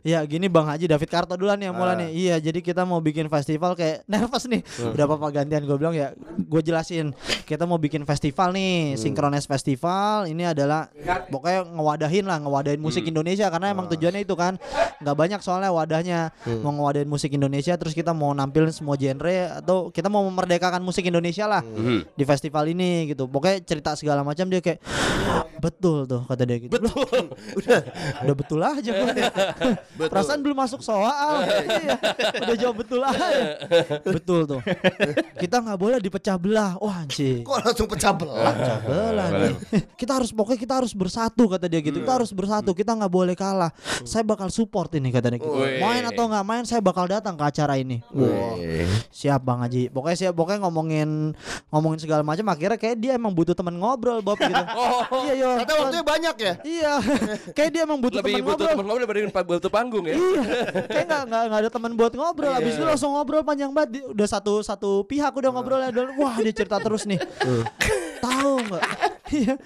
Ya 0.16 0.18
gini 0.24 0.48
bang 0.48 0.64
Haji 0.64 0.88
David 0.88 1.10
Karto 1.12 1.36
duluan 1.36 1.60
yang 1.60 1.76
mulai 1.76 2.00
nih. 2.00 2.10
Iya 2.16 2.34
jadi 2.48 2.64
kita 2.64 2.88
mau 2.88 3.04
bikin 3.04 3.28
festival 3.28 3.76
kayak 3.76 4.04
nervous 4.12 4.48
nih. 4.48 4.64
Udah 4.80 5.04
apa 5.04 5.28
gantian 5.28 5.68
gue 5.68 5.76
bilang 5.76 5.92
ya 5.92 6.16
gue 6.16 6.60
jelasin. 6.64 7.12
Kita 7.44 7.68
mau 7.68 7.76
bikin 7.76 8.08
festival 8.08 8.56
nih 8.56 8.96
Synchronize 8.96 9.44
Festival. 9.44 10.32
Ini 10.32 10.56
adalah 10.56 10.88
pokoknya 11.28 11.68
ngewadahin 11.68 12.24
lah 12.24 12.40
ngewadahin 12.40 12.80
musik 12.80 13.04
Indonesia. 13.04 13.52
Karena 13.52 13.68
emang 13.68 13.92
tujuannya 13.92 14.24
itu 14.24 14.32
kan 14.32 14.56
nggak 15.04 15.16
banyak 15.16 15.40
soalnya 15.44 15.68
wadahnya. 15.68 16.32
Mau 16.64 16.72
ngewadahin 16.72 17.10
musik 17.12 17.36
Indonesia 17.36 17.76
terus 17.76 17.92
kita 17.92 18.16
mau 18.16 18.32
nampilin 18.32 18.72
semua 18.72 18.96
genre 18.96 19.60
atau 19.60 19.92
kita 19.92 20.08
mau 20.08 20.24
memerdekakan 20.24 20.80
musik 20.80 21.04
Indonesia 21.04 21.44
lah 21.44 21.60
di 22.16 22.24
festival 22.24 22.64
ini 22.72 23.12
gitu. 23.12 23.28
Pokoknya 23.28 23.73
cerita 23.74 23.98
segala 23.98 24.22
macam 24.22 24.46
dia 24.46 24.62
kayak 24.62 24.78
betul 25.58 26.04
tuh 26.04 26.22
kata 26.28 26.42
dia 26.44 26.56
gitu. 26.60 26.72
Betul. 26.76 27.32
udah 27.58 27.80
udah 28.22 28.34
betul 28.36 28.60
aja 28.60 28.90
gue 28.92 29.10
perasaan 30.12 30.40
belum 30.44 30.58
masuk 30.58 30.80
soal. 30.84 31.42
Iya. 31.64 31.96
Udah 32.44 32.56
jawab 32.60 32.76
betul 32.84 33.00
aja. 33.00 33.56
Betul 34.04 34.44
tuh. 34.44 34.60
Kita 35.40 35.64
nggak 35.64 35.78
boleh 35.80 35.96
dipecah 35.98 36.36
belah. 36.36 36.76
Wah 36.76 37.02
anjing. 37.02 37.40
Kok 37.42 37.56
langsung 37.64 37.88
pecah 37.88 38.12
belah? 38.12 38.52
pecah 38.52 38.78
belah 38.84 39.28
nih. 39.32 39.54
kita 39.96 40.12
harus 40.20 40.30
pokoknya 40.30 40.60
kita 40.60 40.74
harus 40.84 40.92
bersatu 40.92 41.48
kata 41.48 41.66
dia 41.66 41.80
gitu. 41.80 42.04
Kita 42.04 42.20
harus 42.20 42.30
bersatu 42.36 42.76
kita 42.76 42.92
nggak 42.94 43.10
boleh 43.10 43.34
kalah. 43.34 43.72
Saya 44.04 44.22
bakal 44.22 44.52
support 44.52 44.92
ini 44.94 45.08
kata 45.08 45.32
dia 45.32 45.40
gitu. 45.40 45.56
Main 45.56 46.04
atau 46.04 46.28
nggak 46.28 46.44
main 46.44 46.64
saya 46.68 46.84
bakal 46.84 47.08
datang 47.08 47.34
ke 47.34 47.44
acara 47.48 47.80
ini. 47.80 48.04
Wah. 48.12 48.60
siap 49.08 49.40
bang 49.40 49.58
Haji. 49.64 49.82
Pokoknya 49.88 50.16
siap 50.20 50.34
pokoknya 50.36 50.60
ngomongin 50.68 51.32
ngomongin 51.72 51.98
segala 52.04 52.20
macam 52.20 52.44
akhirnya 52.52 52.76
kayak 52.76 52.96
dia 53.00 53.16
emang 53.16 53.32
butuh 53.32 53.56
teman 53.56 53.63
ngobrol 53.72 54.20
Bob 54.20 54.36
gitu 54.36 54.52
iya 55.24 55.32
yo 55.32 55.50
Ternyata 55.56 55.74
waktunya 55.80 56.04
banyak 56.04 56.34
ya? 56.36 56.52
iya 56.64 56.92
kayak 57.56 57.70
dia 57.72 57.80
emang 57.88 57.98
butuh 58.04 58.20
Lebih 58.20 58.32
teman 58.36 58.44
butuh 58.44 58.52
ngobrol 58.52 58.72
teman 58.76 58.84
ngobrol 58.84 59.06
daripada 59.06 59.44
butuh 59.48 59.72
panggung 59.72 60.04
ya. 60.04 60.14
Iya, 60.14 60.42
kayak 60.90 61.04
nggak 61.08 61.22
nggak 61.30 61.42
nggak 61.48 61.60
ada 61.64 61.70
teman 61.70 61.92
buat 61.96 62.12
ngobrol. 62.12 62.52
Abis 62.52 62.72
itu 62.76 62.84
langsung 62.84 63.10
ngobrol 63.14 63.42
panjang 63.46 63.70
banget. 63.72 64.04
Udah 64.10 64.28
satu 64.28 64.60
satu 64.60 65.06
pihak 65.08 65.32
udah 65.32 65.50
ngobrol 65.54 65.80
udah 65.80 66.04
wah 66.20 66.34
dia 66.42 66.52
cerita 66.52 66.76
terus 66.82 67.08
nih. 67.08 67.18
Tahu 68.24 68.52
nggak? 68.68 68.84
Iya. 69.34 69.56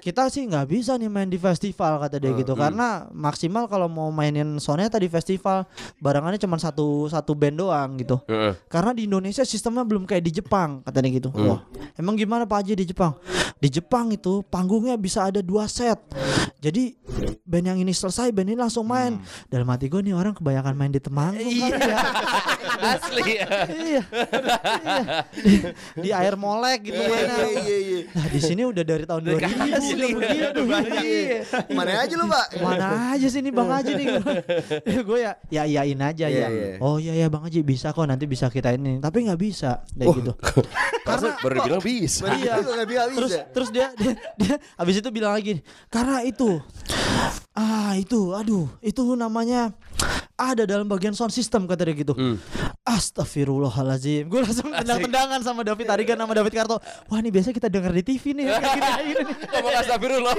Kita 0.00 0.26
sih 0.32 0.48
nggak 0.48 0.66
bisa 0.72 0.96
nih 0.96 1.12
main 1.12 1.28
di 1.28 1.36
festival 1.36 2.00
kata 2.00 2.16
dia 2.16 2.32
gitu 2.34 2.56
karena 2.56 3.06
maksimal 3.12 3.68
kalau 3.68 3.86
mau 3.86 4.08
mainin 4.08 4.56
soneta 4.56 4.96
di 4.96 5.12
festival 5.12 5.68
barangannya 6.00 6.40
cuma 6.40 6.56
satu 6.56 7.06
satu 7.06 7.36
band 7.36 7.60
doang 7.60 8.00
gitu. 8.00 8.16
Heeh. 8.26 8.56
Karena 8.66 8.96
di 8.96 9.04
Indonesia 9.06 9.44
sistemnya 9.44 9.84
belum 9.84 10.08
kayak 10.08 10.24
di 10.24 10.32
Jepang 10.40 10.80
katanya 10.82 11.08
gitu. 11.12 11.28
Wah, 11.36 11.62
emang 12.00 12.16
gimana 12.16 12.48
Pak 12.48 12.64
Haji 12.64 12.80
di 12.80 12.90
Jepang? 12.90 13.12
Di 13.60 13.68
Jepang 13.68 14.08
itu 14.08 14.40
panggungnya 14.48 14.96
bisa 14.96 15.28
ada 15.28 15.44
dua 15.44 15.68
set. 15.68 16.00
Jadi 16.60 16.92
band 17.48 17.66
yang 17.72 17.78
ini 17.80 17.92
selesai, 17.96 18.28
band 18.36 18.52
ini 18.52 18.58
langsung 18.60 18.84
main. 18.84 19.16
Dalam 19.48 19.64
hati 19.72 19.88
gue 19.88 20.00
nih 20.04 20.12
orang 20.12 20.36
kebanyakan 20.36 20.76
main 20.76 20.92
di 20.92 21.00
Temanggung 21.00 21.40
kali 21.40 21.72
ya. 21.72 21.96
Asli 22.92 23.22
ya. 23.40 23.48
iya. 23.72 24.02
Iya. 24.80 25.04
Di, 25.32 25.54
di 26.04 26.10
air 26.12 26.36
molek 26.36 26.92
gitu 26.92 27.00
mainnya. 27.00 27.48
Iya 27.48 27.78
iya. 27.80 28.00
Nah, 28.12 28.26
di 28.28 28.40
sini 28.40 28.62
udah 28.68 28.84
dari 28.84 29.04
tahun 29.08 29.22
2000 29.24 29.40
udah 29.40 30.10
begitu. 30.20 30.60
Iya. 31.00 31.38
Mana 31.72 31.92
aja 32.04 32.14
lu, 32.20 32.26
Pak? 32.28 32.46
Mana 32.60 32.86
aja 33.16 33.26
sih 33.26 33.40
nih 33.40 33.52
Bang 33.52 33.70
Haji 33.72 33.92
nih 33.96 34.06
Gue 35.08 35.18
ya 35.24 35.32
ya 35.48 35.62
iyain 35.64 36.00
aja 36.00 36.26
Iya, 36.28 36.46
ya 36.46 36.48
iya. 36.50 36.76
Oh 36.82 37.00
iya 37.00 37.14
ya 37.16 37.26
Bang 37.32 37.46
Haji 37.46 37.64
bisa 37.64 37.96
kok 37.96 38.04
nanti 38.04 38.28
bisa 38.28 38.52
kita 38.52 38.76
ini 38.76 39.00
Tapi 39.00 39.26
nggak 39.28 39.40
bisa 39.40 39.80
Kayak 39.96 40.08
gitu 40.20 40.32
Karena 41.08 41.28
baru 41.40 41.56
bilang 41.64 41.82
bisa. 41.82 42.24
Iya. 42.36 42.54
Terus 43.16 43.32
bisa. 43.32 43.42
terus 43.50 43.68
dia, 43.72 43.88
dia 43.96 44.12
dia 44.36 44.54
habis 44.76 45.00
itu 45.00 45.08
bilang 45.10 45.32
lagi 45.34 45.62
karena 45.88 46.22
itu 46.26 46.49
ah 47.54 47.92
itu 47.98 48.32
aduh 48.34 48.66
itu 48.80 49.02
namanya 49.14 49.74
ada 50.40 50.64
dalam 50.64 50.88
bagian 50.88 51.12
sound 51.12 51.36
system 51.36 51.68
kata 51.68 51.84
dia 51.84 51.94
gitu. 52.00 52.16
Astagfirullahalazim. 52.80 54.24
Gue 54.32 54.40
langsung 54.40 54.72
tendang-tendangan 54.72 55.44
sama 55.44 55.60
David 55.60 55.92
Arigan 55.92 56.16
sama 56.16 56.32
David 56.32 56.52
Karto. 56.56 56.80
Wah, 57.12 57.20
ini 57.20 57.28
biasa 57.28 57.52
kita 57.52 57.68
dengar 57.68 57.92
di 57.92 58.00
TV 58.00 58.32
nih 58.32 58.44
kayak 58.48 58.60
gini, 58.64 58.80
kayak 58.80 59.04
gini 59.04 59.22
nih. 59.28 59.36
Ngomong 59.52 59.74
astagfirullah. 59.84 60.34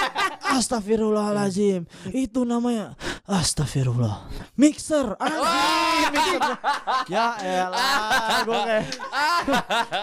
Astagfirullahalazim. 0.58 1.80
Itu 2.12 2.44
namanya 2.44 2.92
Astagfirullah. 3.24 4.28
Mixer. 4.60 5.16
Anjing, 5.16 6.10
mixer. 6.12 6.42
Ya 7.08 7.36
elah, 7.40 8.44
gue 8.44 8.60
kayak 8.68 8.84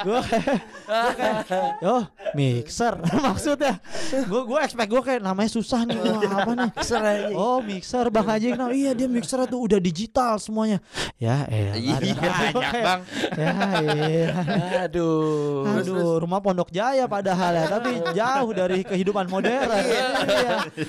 gue 0.06 0.20
kayak 0.30 0.60
gue 0.96 1.32
kayak 1.50 1.74
yo 1.82 1.96
mixer 2.38 2.94
maksudnya 3.26 3.74
gue 4.12 4.42
gue 4.46 4.60
expect 4.62 4.90
gue 4.90 5.02
kayak 5.02 5.22
namanya 5.24 5.50
susah 5.52 5.82
nih 5.88 5.98
Wah, 5.98 6.22
apa 6.42 6.52
nih 6.54 6.70
mixer 6.76 7.02
oh 7.36 7.60
mixer 7.64 8.06
bang 8.12 8.28
Haji 8.28 8.50
nah, 8.56 8.70
iya 8.72 8.92
dia 8.94 9.08
mixer 9.10 9.35
tuh 9.46 9.60
udah 9.62 9.76
digital 9.78 10.40
semuanya 10.40 10.80
ya 11.18 11.44
elah 11.46 11.76
Iya, 11.76 11.96
banyak, 12.48 12.74
Bang. 12.88 13.02
ya 13.34 13.52
iya 14.08 14.30
Aduh. 14.86 15.68
aduh 15.74 16.16
rumah 16.18 16.40
Pondok 16.40 16.70
Jaya 16.70 17.04
padahal 17.06 17.52
ya 17.54 17.66
tapi 17.70 17.92
jauh 18.18 18.52
dari 18.52 18.80
kehidupan 18.82 19.28
modern 19.28 19.68
iya 19.84 20.08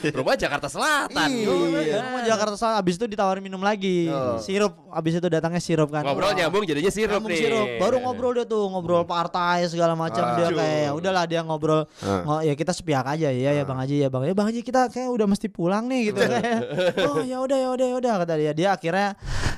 Rumah 0.09 0.35
Jakarta 0.35 0.67
Selatan. 0.67 1.29
Iya. 1.29 1.99
Rumah 2.01 2.23
Jakarta 2.23 2.55
Selatan 2.55 2.79
abis 2.79 2.95
itu 2.95 3.07
ditawarin 3.09 3.41
minum 3.41 3.59
lagi 3.59 4.07
Oh. 4.07 4.39
sirup 4.39 4.77
abis 4.89 5.17
itu 5.17 5.27
datangnya 5.27 5.59
sirup 5.59 5.89
kan 5.89 6.05
Ngobrol 6.05 6.31
Wah. 6.31 6.37
nyambung 6.37 6.63
jadinya 6.63 6.89
sirup 6.89 7.19
Nyambung 7.19 7.33
nih. 7.33 7.41
sirup. 7.41 7.67
Baru 7.79 7.97
ngobrol 7.99 8.33
dia 8.33 8.45
tuh, 8.45 8.69
ngobrol 8.69 9.03
partai 9.03 9.67
segala 9.67 9.95
macam 9.95 10.23
dia 10.35 10.49
kayak 10.49 10.79
ya 10.83 10.91
udahlah 10.93 11.25
dia 11.25 11.41
ngobrol. 11.41 11.89
ngo- 11.99 12.43
ya 12.43 12.53
kita 12.53 12.71
sepihak 12.71 13.03
aja 13.09 13.29
ya 13.29 13.51
ya 13.53 13.63
Bang 13.63 13.79
Haji 13.79 13.97
ya 13.99 14.09
Bang. 14.09 14.23
Ya 14.23 14.33
Bang 14.33 14.47
Haji 14.47 14.61
kita 14.61 14.87
kayak 14.87 15.09
udah 15.09 15.27
mesti 15.27 15.49
pulang 15.49 15.87
nih 15.87 16.11
gitu 16.11 16.21
kayak. 16.21 16.59
Oh 17.05 17.21
ya 17.21 17.39
udah 17.39 17.57
ya 17.57 17.69
udah 17.71 17.87
ya 17.87 17.97
udah 17.97 18.13
kata 18.21 18.35
dia. 18.37 18.53
Dia 18.53 18.69
akhirnya 18.73 19.17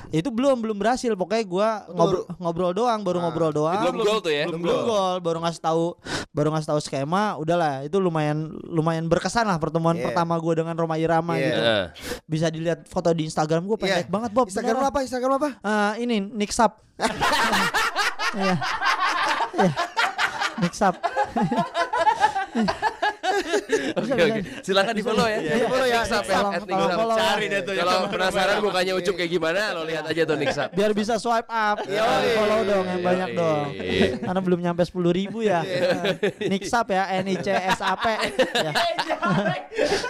Itu 0.09 0.33
belum 0.33 0.57
belum 0.57 0.73
berhasil. 0.73 1.13
Pokoknya 1.13 1.45
gua 1.45 1.69
ngobrol, 1.87 2.25
ngobrol 2.35 2.71
doang, 2.73 3.05
baru 3.05 3.21
ngobrol 3.21 3.53
doang. 3.53 3.77
Belum 3.85 4.01
gol 4.01 4.17
tuh 4.19 4.33
ya. 4.33 4.49
belum 4.49 4.65
gol 4.65 5.15
baru 5.21 5.37
ngasih 5.39 5.61
tahu 5.61 5.93
baru 6.29 6.49
ngasih 6.49 6.65
tahu 6.67 6.79
skema 6.79 7.37
udahlah 7.37 7.81
itu 7.83 7.97
lumayan 7.97 8.37
lumayan 8.63 9.05
berkesan 9.05 9.45
lah 9.45 9.57
pertemuan 9.57 9.93
Iya. 9.93 10.09
pertama 10.09 10.33
gue 10.35 10.53
dengan 10.55 10.73
Roma 10.73 10.93
Irama 10.95 11.35
Iya. 11.35 11.43
gitu 11.43 11.61
Heeh. 11.61 11.85
bisa 12.25 12.47
dilihat 12.47 12.85
foto 12.85 13.09
di 13.11 13.25
Instagram 13.25 13.65
gue 13.65 13.77
pendek 13.77 14.05
Iya. 14.05 14.09
banget 14.09 14.31
Bob 14.31 14.45
Instagram 14.45 14.77
beneran. 14.77 14.89
apa? 14.89 14.99
Instagram 15.01 15.31
apa? 15.35 15.49
Eh, 15.59 15.93
ini 16.01 16.17
Nick 16.21 16.49
Sap 16.49 16.81
Iya. 18.33 18.55
Iya. 19.55 19.71
Nick 20.59 20.73
Sap 20.73 20.95
Oke 23.95 24.11
oke. 24.13 24.41
Silakan 24.61 24.93
di 24.93 25.03
follow 25.03 25.25
ya. 25.25 25.39
Iya, 25.39 25.53
Di 25.55 25.65
follow 25.65 25.87
ya. 25.87 25.99
Nixap 26.01 26.25
ya. 26.25 26.39
Nixap. 26.55 26.95
follow 26.95 27.15
ya. 27.15 27.23
Cari 27.25 27.45
deh 27.47 27.61
tuh 27.61 27.73
ya. 27.73 27.81
Kalau 27.81 27.99
penasaran 28.07 28.57
mukanya 28.59 28.93
Ucup 28.95 29.15
kayak 29.15 29.31
gimana, 29.31 29.61
lo 29.73 29.81
lihat 29.83 30.03
aja 30.05 30.21
tuh 30.23 30.37
Nixap. 30.37 30.69
biar 30.71 30.91
bisa 30.93 31.17
swipe 31.17 31.47
up 31.47 31.77
follow 31.81 32.59
dong 32.63 32.85
yang 32.85 33.01
banyak 33.01 33.29
dong 33.33 33.65
karena 34.19 34.41
belum 34.41 34.59
nyampe 34.61 34.81
sepuluh 34.83 35.11
ribu 35.11 35.41
ya 35.41 35.59
Nick 36.39 36.65
Sap 36.65 36.87
ya 36.95 37.09
N 37.19 37.27
I 37.27 37.35
C 37.39 37.49
S 37.49 37.81
A 37.81 37.95
P 37.97 38.05
ya 38.09 38.71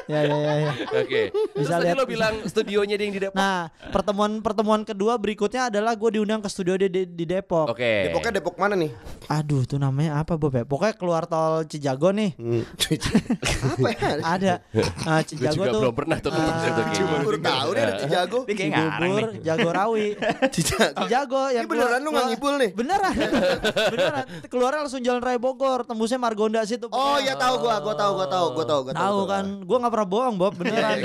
ya 0.09 0.19
ya 0.25 0.37
ya, 0.37 0.53
ya. 0.59 0.71
Oke. 0.99 1.21
Terus 1.29 1.67
Bisa 1.67 1.77
tadi 1.77 1.85
lihat. 1.85 1.97
lo 1.97 2.05
bilang 2.05 2.33
studionya 2.45 2.95
dia 2.97 3.05
yang 3.05 3.13
di 3.13 3.21
Depok. 3.21 3.37
Nah, 3.37 3.69
pertemuan-pertemuan 3.93 4.81
kedua 4.81 5.15
berikutnya 5.15 5.69
adalah 5.69 5.93
gue 5.93 6.09
diundang 6.17 6.41
ke 6.41 6.49
studio 6.49 6.73
di, 6.75 6.87
di, 6.89 7.01
di 7.05 7.25
Depok. 7.25 7.69
Oke. 7.69 8.09
Depoknya 8.09 8.41
Depok 8.41 8.55
mana 8.57 8.73
nih? 8.73 8.89
Aduh, 9.29 9.63
tuh 9.63 9.77
namanya 9.77 10.17
apa 10.17 10.33
Bob 10.35 10.53
ya? 10.53 10.65
Pokoknya 10.65 10.95
keluar 10.97 11.23
tol 11.29 11.61
Cijago 11.65 12.09
nih. 12.09 12.33
apa 13.37 13.87
ya? 13.93 14.09
Ada 14.25 14.53
uh, 14.73 15.21
Cijago 15.29 15.53
juga 15.53 15.69
tuh. 15.69 15.81
belum 15.85 15.95
pernah 15.95 16.17
tuh 16.17 16.31
ketemu 16.33 16.59
situ 16.59 16.81
kayaknya. 16.81 17.05
baru 17.09 17.39
tahu 17.39 17.69
deh 17.69 17.81
ada 17.81 17.93
Cijago. 18.01 18.39
Kayak 18.49 18.69
ngarang 18.69 18.89
Cibubur, 18.89 19.29
nih. 19.29 19.41
Jagorawi. 19.45 20.07
Cijago. 20.55 20.97
Cijago 21.05 21.43
yang 21.53 21.65
Ini 21.65 21.71
beneran 21.71 21.99
lu 22.01 22.09
nggak 22.09 22.27
ngibul 22.33 22.53
nih? 22.57 22.69
Beneran. 22.73 23.13
beneran. 23.93 24.25
Keluarnya 24.49 24.79
langsung 24.85 25.01
Jalan 25.05 25.21
Raya 25.21 25.39
Bogor, 25.39 25.79
tembusnya 25.85 26.19
Margonda 26.19 26.61
situ. 26.65 26.87
Oh 26.89 27.17
ya 27.21 27.33
tahu 27.37 27.55
gua, 27.61 27.75
gua 27.81 27.95
tahu, 27.95 28.11
gua 28.17 28.27
tahu, 28.27 28.45
gua 28.57 28.65
tahu, 28.65 28.79
gua 28.89 28.93
Tahu 28.99 29.19
kan, 29.29 29.45
gue 29.63 29.77
nggak 29.79 29.93
pernah 29.93 30.09
bohong 30.09 30.35
Bob, 30.35 30.53
beneran. 30.57 30.97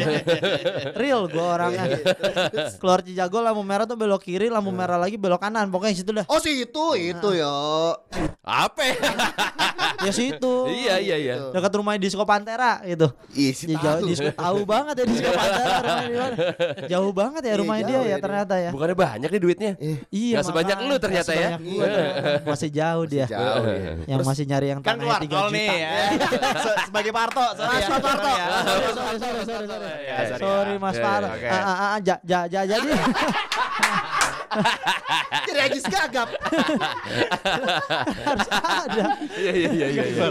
Real 0.98 1.30
gue 1.30 1.44
orangnya. 1.44 1.84
Keluar 2.80 3.00
Cijago 3.04 3.38
lampu 3.44 3.62
merah 3.62 3.84
tuh 3.84 3.96
belok 3.98 4.24
kiri, 4.24 4.48
lampu 4.50 4.72
merah 4.72 4.96
lagi 4.98 5.14
belok 5.20 5.40
kanan. 5.40 5.68
Pokoknya 5.68 5.94
situ 5.94 6.10
dah. 6.10 6.26
Oh 6.26 6.40
sih 6.40 6.64
itu, 6.64 6.84
itu 6.96 7.28
ya. 7.36 7.52
Apa? 8.44 8.80
ya? 8.82 8.96
Ya 10.04 10.12
situ. 10.12 10.54
Iya 10.68 10.94
iya 11.00 11.16
iya. 11.16 11.34
Dekat 11.50 11.72
rumahnya 11.76 12.00
Disco 12.14 12.22
Pantera 12.22 12.78
gitu. 12.86 13.10
Ih, 13.34 13.50
si 13.50 13.66
Ya, 13.66 13.82
jauh, 13.82 13.98
tahu. 13.98 14.06
Disco 14.06 14.30
tahu 14.30 14.58
banget 14.62 14.94
ya 14.94 15.04
Disco 15.04 15.30
Pantera 15.34 15.74
rumahnya 15.74 16.06
di 16.06 16.14
mana. 16.14 16.36
Jauh 16.86 17.10
banget 17.10 17.42
ya 17.42 17.50
Iya, 17.50 17.58
rumahnya 17.58 17.82
jauh 17.82 17.90
dia 17.90 17.98
ya 17.98 18.06
ya 18.06 18.16
ternyata 18.22 18.54
ya. 18.54 18.70
Bukannya 18.70 18.94
banyak 18.94 19.28
nih 19.34 19.40
duitnya. 19.42 19.72
Iya, 20.08 20.34
Nggak 20.38 20.44
sebanyak 20.46 20.76
lu 20.80 20.94
ternyata 21.02 21.32
ya. 21.34 21.48
ternyata. 21.58 22.46
Masih 22.46 22.70
jauh 22.70 23.04
dia. 23.04 23.26
Ya. 23.26 23.40
Yang 24.06 24.20
masih 24.22 24.44
nyari 24.46 24.66
yang 24.70 24.78
Kan 24.78 24.94
tanahnya 24.94 25.26
3 25.26 25.26
tol 25.26 25.50
juta. 25.50 25.56
nih 25.58 25.66
ya. 25.74 25.90
Se- 26.64 26.78
Sebagai 26.86 27.10
Parto, 27.10 27.44
sorry 27.58 27.74
ya. 27.74 27.88
Mas 27.90 27.98
Parto. 27.98 28.22
Sorry 28.22 28.38
ya. 28.38 28.46
Sorry, 28.46 28.86
sorry, 28.94 29.18
sorry, 29.18 29.42
sorry, 29.42 29.66
sorry. 29.66 29.90
Sorry 30.06 30.38
Sorry. 30.38 30.74
Mas 30.78 30.96
Parto. 31.02 31.26
Ah, 31.26 31.58
ah, 31.58 31.98
ah, 31.98 31.98
jadi 31.98 32.90
Jadi 35.44 35.60
Agis 35.60 35.84
gagap. 35.86 36.28
harus 38.24 38.48
ada. 38.50 39.04
Iya 39.36 39.52
iya 39.52 39.70
iya 39.70 39.86
iya. 39.88 40.04
iya. 40.04 40.26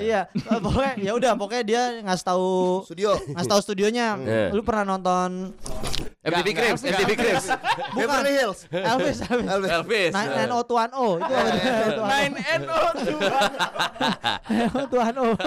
Iya, 0.00 0.20
eh, 0.28 0.60
pokoknya 0.60 0.92
ya 1.00 1.12
udah 1.16 1.32
pokoknya 1.38 1.64
dia 1.64 1.82
ngasih 2.04 2.24
tahu 2.24 2.82
Studio. 2.86 3.10
ngasih 3.32 3.50
tahu 3.50 3.60
studionya. 3.64 4.08
Iya. 4.20 4.48
Lu 4.52 4.62
pernah 4.62 4.96
nonton 4.96 5.54
MTV 6.24 6.48
Cribs, 6.56 6.80
MTV 6.80 7.10
Cribs. 7.20 7.52
Beverly 7.92 8.32
Hills. 8.32 8.64
Elvis 8.72 9.20
Elvis 9.28 9.44
Elvis. 9.44 9.70
Elvis. 9.70 10.12
Nine 10.16 10.32
Nine 10.32 10.52
O 10.56 10.64
Tuan 10.64 10.88
O 10.96 11.20
itu 11.20 11.32
apa? 11.36 11.52
Nine 12.08 12.34
and 12.48 12.64
oh 12.64 12.92
Tuan 14.88 15.14
O. 15.20 15.28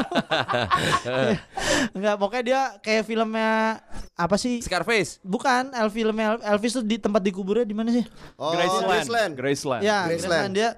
Enggak, 1.98 2.16
pokoknya 2.22 2.44
dia 2.46 2.62
kayak 2.86 3.10
filmnya 3.10 3.82
apa 4.14 4.38
sih? 4.38 4.62
Scarface. 4.62 5.18
Bukan, 5.26 5.74
El 5.74 5.90
filmnya 5.90 6.38
Elvis 6.46 6.78
tuh 6.78 6.86
di 6.86 7.02
tempat 7.02 7.26
dikuburnya 7.26 7.66
di 7.66 7.74
mana 7.74 7.90
sih? 7.90 8.06
Oh, 8.38 8.47
Graceland. 8.54 8.88
Graceland. 8.88 9.32
Graceland. 9.36 9.82
Ya, 9.82 9.98
Graceland. 10.06 10.52
Graceland. 10.52 10.52
dia 10.54 10.70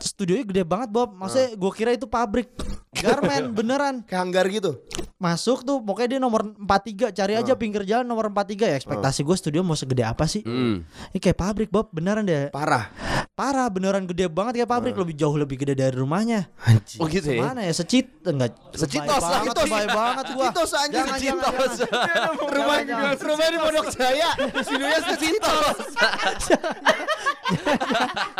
studionya 0.00 0.44
gede 0.46 0.62
banget 0.64 0.88
Bob. 0.90 1.14
Maksudnya 1.14 1.48
gue 1.54 1.72
kira 1.74 1.90
itu 1.92 2.06
pabrik 2.08 2.48
garmen 2.96 3.52
beneran. 3.58 4.02
Kayak 4.08 4.20
hanggar 4.22 4.44
gitu. 4.48 4.80
Masuk 5.16 5.64
tuh 5.64 5.80
pokoknya 5.80 6.16
dia 6.16 6.20
nomor 6.20 6.52
43 6.60 7.08
cari 7.16 7.34
aja 7.40 7.52
pinggir 7.56 7.82
jalan 7.88 8.04
nomor 8.04 8.28
43 8.28 8.72
ya. 8.72 8.76
Ekspektasi 8.76 9.20
gue 9.24 9.36
studio 9.36 9.60
mau 9.64 9.72
segede 9.72 10.04
apa 10.04 10.28
sih? 10.28 10.44
Hmm. 10.44 10.84
Ini 11.12 11.18
kayak 11.20 11.38
pabrik 11.40 11.68
Bob, 11.72 11.88
beneran 11.88 12.28
deh. 12.28 12.52
Parah. 12.52 12.92
Parah, 13.36 13.68
beneran 13.68 14.08
gede 14.08 14.32
banget 14.32 14.64
kayak 14.64 14.70
pabrik, 14.72 14.96
lebih 14.96 15.12
jauh 15.12 15.36
lebih 15.36 15.60
gede 15.60 15.76
dari 15.76 15.92
rumahnya. 15.92 16.48
Anjing. 16.64 17.00
Oh 17.00 17.08
gitu 17.08 17.36
ya. 17.36 17.52
Mana 17.52 17.68
ya? 17.68 17.72
Secit 17.76 18.08
enggak? 18.24 18.56
Secitos 18.72 19.12
lah, 19.12 19.20
banget, 19.20 19.52
Citos. 19.52 19.64
lebay 19.68 19.86
banget 19.92 20.26
gua. 20.32 20.44
Citos 20.48 20.72
anjing. 20.72 20.96
Jangan, 20.96 21.18
jangan, 21.20 21.44
Citos. 21.44 21.72
jangan. 21.84 22.32
Rumah 22.56 22.76
rumah 23.20 23.46
di 23.52 23.58
Pondok 23.60 23.86
Jaya. 23.92 24.30
Studionya 24.64 25.00
Citos. 25.20 25.76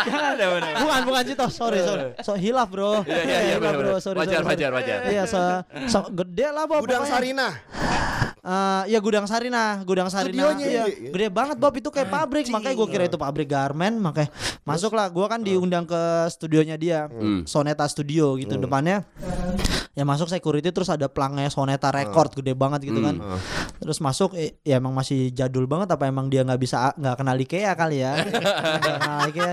Ada 0.06 0.46
benar. 0.50 0.72
Bukan, 0.82 1.00
bukan 1.06 1.22
Citos. 1.26 1.52
Sorry, 1.54 1.78
sorry. 1.82 2.10
So 2.26 2.34
hilaf, 2.34 2.68
Bro. 2.70 3.06
Iya 3.06 3.22
iya 3.22 3.38
iya. 3.54 3.56
Bro. 3.60 4.02
Sorry, 4.02 4.18
Wajar 4.18 4.42
sorry, 4.42 4.50
wajar 4.50 4.70
sorry. 4.70 4.76
wajar. 4.82 4.98
Iya, 5.06 5.22
so, 5.30 5.38
so 5.86 5.98
gede 6.10 6.46
lah 6.50 6.64
Bob. 6.66 6.82
Gudang. 6.82 7.06
Sarina. 7.06 7.48
Eh, 8.46 8.94
ya 8.94 9.02
gudang 9.02 9.26
Sarina, 9.26 9.82
gudang 9.82 10.06
Sarina. 10.06 10.54
Studionya, 10.54 10.66
iya. 10.70 10.84
gede 10.86 11.28
banget 11.34 11.58
Bob 11.58 11.74
itu 11.74 11.90
kayak 11.90 12.06
pabrik, 12.06 12.46
makanya 12.46 12.78
gue 12.78 12.88
kira 12.94 13.04
itu 13.10 13.18
pabrik 13.18 13.50
garmen, 13.50 13.98
makanya 13.98 14.30
masuk 14.62 14.94
lah. 14.94 15.10
Gue 15.10 15.26
kan 15.26 15.42
diundang 15.42 15.82
ke 15.82 16.30
studionya 16.30 16.78
dia, 16.78 17.10
Soneta 17.42 17.82
Studio 17.90 18.38
gitu 18.38 18.54
depannya. 18.54 19.02
Ya 19.98 20.04
masuk 20.04 20.28
security 20.30 20.70
terus 20.70 20.92
ada 20.92 21.08
pelangnya 21.10 21.50
Soneta 21.50 21.90
Record 21.90 22.38
gede 22.38 22.54
banget 22.54 22.86
gitu 22.86 23.02
kan. 23.02 23.18
Terus 23.82 23.98
masuk 23.98 24.38
ya 24.38 24.78
emang 24.78 24.94
masih 24.94 25.34
jadul 25.34 25.66
banget 25.66 25.90
apa 25.90 26.06
emang 26.06 26.30
dia 26.30 26.46
nggak 26.46 26.60
bisa 26.62 26.94
nggak 26.94 27.16
kenal 27.18 27.34
IKEA 27.34 27.72
kali 27.74 28.04
ya? 28.04 28.14
Kenal 28.84 29.18
IKEA. 29.30 29.52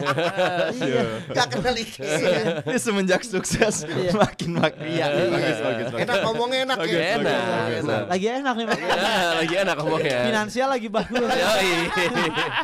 Iya. 0.74 1.04
Gak 1.32 1.48
kenal. 1.54 1.74
Ini 1.74 2.78
semenjak 2.80 3.22
sukses 3.26 3.86
makin 4.14 4.50
makin. 4.58 4.84
Iya, 4.88 5.06
bagus 5.30 5.60
bagus 5.60 5.88
bagus. 5.92 6.04
Enak 6.06 6.18
ngomongnya 6.26 6.60
enak 6.70 6.78
ya. 6.86 7.00
Enak. 7.20 7.68
Enak. 7.84 8.04
Lagi 8.10 8.28
enak 8.30 8.54
nih 8.58 8.66
Mas. 8.68 8.80
Ya, 8.80 9.28
lagi 9.38 9.56
enak 9.58 9.76
ngomongnya. 9.82 10.20
Finansial 10.30 10.68
lagi 10.70 10.88
bagus. 10.90 11.28
Yoi. 11.30 11.72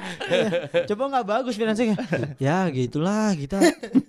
Coba 0.89 1.03
nggak 1.09 1.25
bagus 1.25 1.53
finansialnya. 1.57 1.97
Ya 2.37 2.67
gitulah 2.69 3.33
kita. 3.35 3.57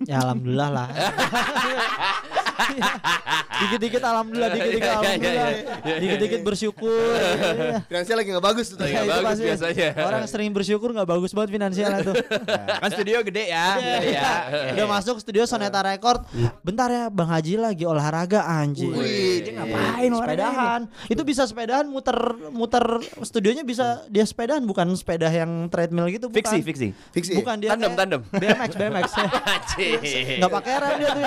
Ya 0.05 0.21
alhamdulillah 0.21 0.69
lah. 0.69 0.87
Dikit-dikit 3.61 4.01
alhamdulillah, 4.01 4.49
dikit-dikit 4.51 4.81
Iya, 4.81 4.89
iya, 4.89 4.97
alhamdulillah. 4.97 5.49
iya, 5.53 5.67
iya. 5.85 5.95
Dikit-dikit 6.01 6.41
bersyukur. 6.41 7.13
Iya. 7.13 7.85
Finansial 7.89 8.15
lagi 8.17 8.29
gak 8.31 8.41
bagus 8.43 8.65
tuh. 8.67 8.77
Lagi 8.79 8.89
nggak 8.91 9.03
Itu 9.03 9.11
bagus 9.11 9.27
pasti. 9.29 9.45
biasanya. 9.45 9.87
Orang 10.01 10.23
sering 10.25 10.51
bersyukur 10.51 10.89
nggak 10.91 11.05
bagus 11.05 11.31
banget 11.31 11.49
finansialnya 11.51 12.01
tuh. 12.01 12.15
Kan 12.81 12.89
studio 12.91 13.17
gede 13.21 13.43
ya. 13.47 13.67
Iya, 13.77 13.97
ya. 14.01 14.29
Udah 14.73 14.87
masuk 14.89 15.15
studio 15.17 15.43
Soneta 15.45 15.79
Record. 15.79 16.25
Bentar 16.61 16.89
ya 16.89 17.03
Bang 17.07 17.29
Haji 17.29 17.53
lagi 17.55 17.83
olahraga 17.85 18.41
anjing. 18.43 18.89
Wih, 18.91 19.45
dia 19.45 19.53
ngapain 19.55 20.09
Sepedahan. 20.11 20.81
Itu 21.05 21.21
bisa 21.21 21.45
sepedahan 21.45 21.85
muter 21.85 22.17
muter 22.49 22.83
studionya 23.21 23.61
bisa 23.61 24.01
dia 24.07 24.25
sepedahan 24.25 24.63
bukan 24.63 24.89
sepeda 24.93 25.29
yang 25.29 25.69
treadmill 25.69 26.09
gitu 26.09 26.33
bukan. 26.33 26.41
Fiksi, 26.41 26.57
fiksi. 26.61 26.87
Fiksi. 27.13 27.33
Bukan 27.37 27.61
dia 27.61 27.69
Tandem, 27.71 27.93
tandem. 27.93 28.21
BMX 28.31 28.71
BMX. 28.73 29.09
Anjing. 29.21 29.99
Nggak 30.41 30.51
pakai 30.51 30.73
rem 30.77 30.93
dia 30.97 31.09
tuh. 31.11 31.23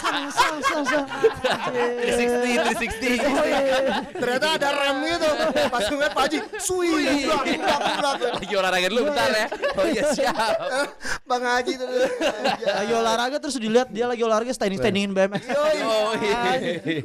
Sang. 0.00 0.24
360, 0.42 2.02
360. 2.02 3.22
Oh, 3.22 3.46
iya, 3.46 3.60
iya. 3.62 3.78
Ternyata 4.12 4.46
ada 4.54 4.68
rem 4.72 4.96
gitu. 5.04 5.28
Pas 5.68 5.84
ngeliat 5.84 6.12
Pak 6.12 6.22
Haji, 6.22 6.38
sui. 6.58 6.90
Lagi 8.32 8.54
olahraga 8.54 8.86
dulu 8.88 9.00
bentar 9.06 9.28
ya. 9.30 9.46
Oh 9.72 9.86
iya 9.86 10.02
siap. 10.10 10.34
Bang 11.28 11.42
Haji 11.42 11.72
tuh. 11.74 11.88
Lagi 12.62 12.92
olahraga 12.92 13.36
terus 13.38 13.56
dilihat 13.56 13.88
dia 13.88 14.06
lagi 14.06 14.22
olahraga 14.22 14.52
standing 14.52 14.78
standingin 14.78 15.10
BMX. 15.12 15.42
Oh 15.52 16.12
iya. 16.22 16.40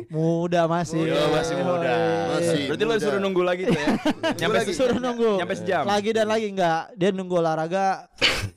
Muda 0.07 0.61
masih. 0.65 1.01
Yo, 1.07 1.17
masih 1.29 1.55
muda. 1.57 1.95
Masih 2.33 2.61
Berarti 2.67 2.83
lo 2.83 2.89
muda. 2.89 2.99
disuruh 2.99 3.19
nunggu 3.19 3.41
lagi 3.43 3.63
tuh 3.65 3.75
ya. 3.75 3.87
Nyampe 4.39 4.55
lagi. 4.57 4.71
se- 4.71 4.77
Suruh 4.77 4.97
nunggu. 4.97 5.31
Nyampe 5.37 5.53
sejam. 5.55 5.83
Lagi 5.85 6.09
dan 6.11 6.27
lagi 6.27 6.47
enggak. 6.47 6.81
Dia 6.93 7.09
nunggu 7.11 7.35
olahraga 7.37 8.07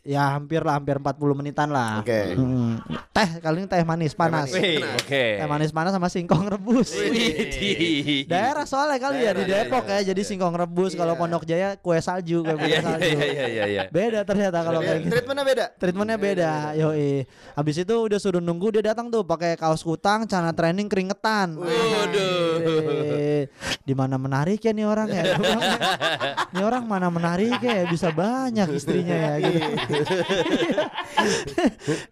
ya 0.01 0.33
hampir 0.33 0.61
lah 0.61 0.77
hampir 0.77 0.97
40 0.97 1.17
menitan 1.35 1.69
lah. 1.69 2.01
Oke. 2.01 2.35
Hmm. 2.35 2.81
Teh 3.11 3.29
kali 3.39 3.57
ini 3.61 3.69
teh 3.69 3.83
manis 3.83 4.13
panas. 4.13 4.51
Wih. 4.51 4.70
Oke. 4.79 5.25
Teh 5.37 5.47
manis 5.47 5.71
panas 5.71 5.91
sama 5.91 6.07
singkong 6.07 6.47
rebus. 6.47 6.95
Daerah 8.27 8.65
soalnya 8.65 8.99
kali 8.99 9.25
ya 9.25 9.33
di 9.33 9.45
Daerah, 9.45 9.67
Depok 9.67 9.85
iya, 9.87 9.99
ya 10.01 10.13
jadi 10.13 10.23
singkong 10.23 10.55
rebus 10.55 10.93
kalau 10.93 11.15
Pondok 11.15 11.43
Jaya 11.43 11.75
kue 11.77 11.99
salju 11.99 12.41
kue 12.41 12.55
Iya 12.61 12.79
salju. 12.81 13.07
iya 13.07 13.27
iya 13.27 13.47
iya 13.47 13.65
iya. 13.67 13.83
Beda 13.89 14.23
ternyata 14.23 14.63
kalau 14.63 14.81
kayak 14.81 14.99
gitu. 15.03 15.11
Treatmentnya 15.11 15.45
beda. 15.45 15.65
Treatmentnya 15.75 16.17
beda, 16.17 16.53
yoi. 16.77 17.25
Habis 17.55 17.77
itu 17.81 17.95
udah 17.97 18.19
suruh 18.19 18.39
nunggu 18.39 18.71
dia 18.73 18.93
datang 18.93 19.09
tuh 19.09 19.23
pakai 19.23 19.57
kaos 19.57 19.81
kutang, 19.81 20.29
celana 20.29 20.53
training 20.53 20.87
keringetan. 20.87 21.59
Waduh. 21.59 23.49
Di 23.81 23.95
mana 23.97 24.21
menarik 24.21 24.61
ya 24.61 24.71
nih 24.71 24.87
orang 24.87 25.09
ya? 25.09 25.23
Nih 26.55 26.63
orang 26.63 26.85
mana 26.85 27.09
menarik 27.09 27.59
ya? 27.59 27.87
Bisa 27.87 28.11
banyak 28.11 28.69
istrinya 28.71 29.17
ya 29.17 29.33
gitu. 29.41 29.63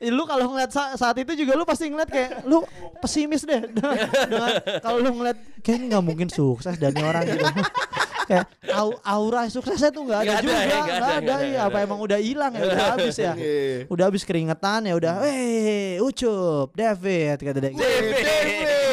Lu 0.09 0.25
kalau 0.25 0.51
ngeliat 0.51 0.71
sa- 0.71 0.95
saat 0.95 1.17
itu 1.19 1.35
juga 1.35 1.55
lu 1.55 1.65
pasti 1.65 1.89
ngeliat 1.89 2.09
kayak 2.09 2.31
lu 2.49 2.65
pesimis 2.99 3.45
deh 3.45 3.61
dengan, 3.77 3.97
kalau 4.81 4.99
lu 5.05 5.11
ngeliat 5.21 5.39
kayak 5.61 5.77
ini 5.77 5.85
nggak 5.93 6.05
mungkin 6.05 6.29
sukses 6.33 6.81
dan 6.81 6.97
nih 6.97 7.05
orang 7.05 7.23
gitu. 7.29 7.45
kayak 8.29 8.45
au- 8.77 9.01
aura 9.05 9.49
suksesnya 9.49 9.89
tuh 9.89 10.05
nggak 10.05 10.21
ada 10.21 10.33
ada, 10.37 10.45
juga, 10.45 10.53
ya, 10.53 10.61
nggak 10.61 10.69
ada, 10.69 10.85
ada, 10.85 11.01
nggak 11.01 11.17
ada, 11.17 11.37
iya. 11.49 11.61
Apa 11.65 11.77
emang 11.81 12.01
udah 12.01 12.19
hilang 12.21 12.53
ya, 12.53 12.61
udah 12.61 12.85
habis 12.93 13.17
ya. 13.17 13.33
Iya. 13.33 13.89
Udah 13.89 14.05
habis 14.13 14.23
keringetan 14.25 14.85
ya 14.85 14.95
udah, 15.01 15.15
weh, 15.25 15.97
Ucup, 16.01 16.77
David 16.77 17.41
kata 17.41 17.59
dia. 17.61 17.73
Eh, 17.73 18.88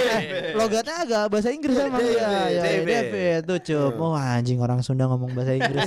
logatnya 0.56 0.96
agak 1.04 1.24
bahasa 1.32 1.50
Inggris 1.52 1.78
emang 1.80 2.00
David, 2.02 2.18
ya, 2.18 2.30
ya, 2.30 2.62
David. 2.64 2.86
David, 2.86 3.44
Ucup. 3.50 3.94
Oh 4.00 4.14
anjing 4.16 4.60
orang 4.62 4.80
Sunda 4.86 5.06
ngomong 5.10 5.32
bahasa 5.34 5.52
Inggris. 5.58 5.84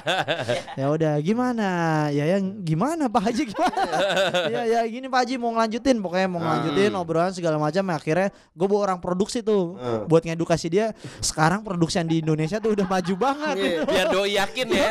ya 0.80 0.86
udah, 0.88 1.14
gimana? 1.20 1.68
Ya 2.14 2.24
yang 2.38 2.62
gimana 2.64 3.08
Pak 3.08 3.22
Haji 3.28 3.42
gimana? 3.50 3.82
ya 4.48 4.62
ya 4.64 4.80
gini 4.86 5.06
Pak 5.10 5.18
Haji 5.26 5.34
mau 5.36 5.50
ngelanjutin 5.56 5.96
pokoknya 6.00 6.28
mau 6.30 6.40
ngelanjutin 6.40 6.92
obrolan 6.96 7.32
segala 7.34 7.56
macam 7.58 7.84
akhirnya 7.92 8.30
gue 8.32 8.66
bawa 8.66 8.80
orang 8.92 8.98
produksi 9.02 9.42
tuh 9.44 9.76
buat 10.06 10.22
ngedukasi 10.24 10.66
dia 10.72 10.96
sekarang 11.20 11.64
produksian 11.66 12.06
di 12.06 12.22
Indonesia 12.22 12.58
tuh 12.62 12.76
udah 12.76 12.86
maju 12.86 13.14
banget 13.18 13.56
gitu. 13.58 13.82
Biar 13.88 14.06
doi 14.10 14.32
yakin 14.36 14.66
ya. 14.70 14.88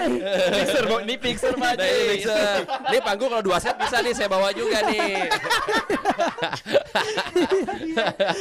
Bo. 0.88 1.00
Ini 1.02 1.16
Pixar, 1.18 1.54
Pak. 1.56 1.74
Nah, 1.80 1.88
ini 1.88 2.04
Mixer. 2.16 2.58
Ini 2.92 3.00
panggung 3.00 3.30
kalau 3.32 3.44
dua 3.44 3.58
set 3.64 3.76
bisa 3.80 4.04
nih 4.04 4.14
saya 4.16 4.28
bawa 4.28 4.52
juga 4.52 4.84
nih. 4.90 5.30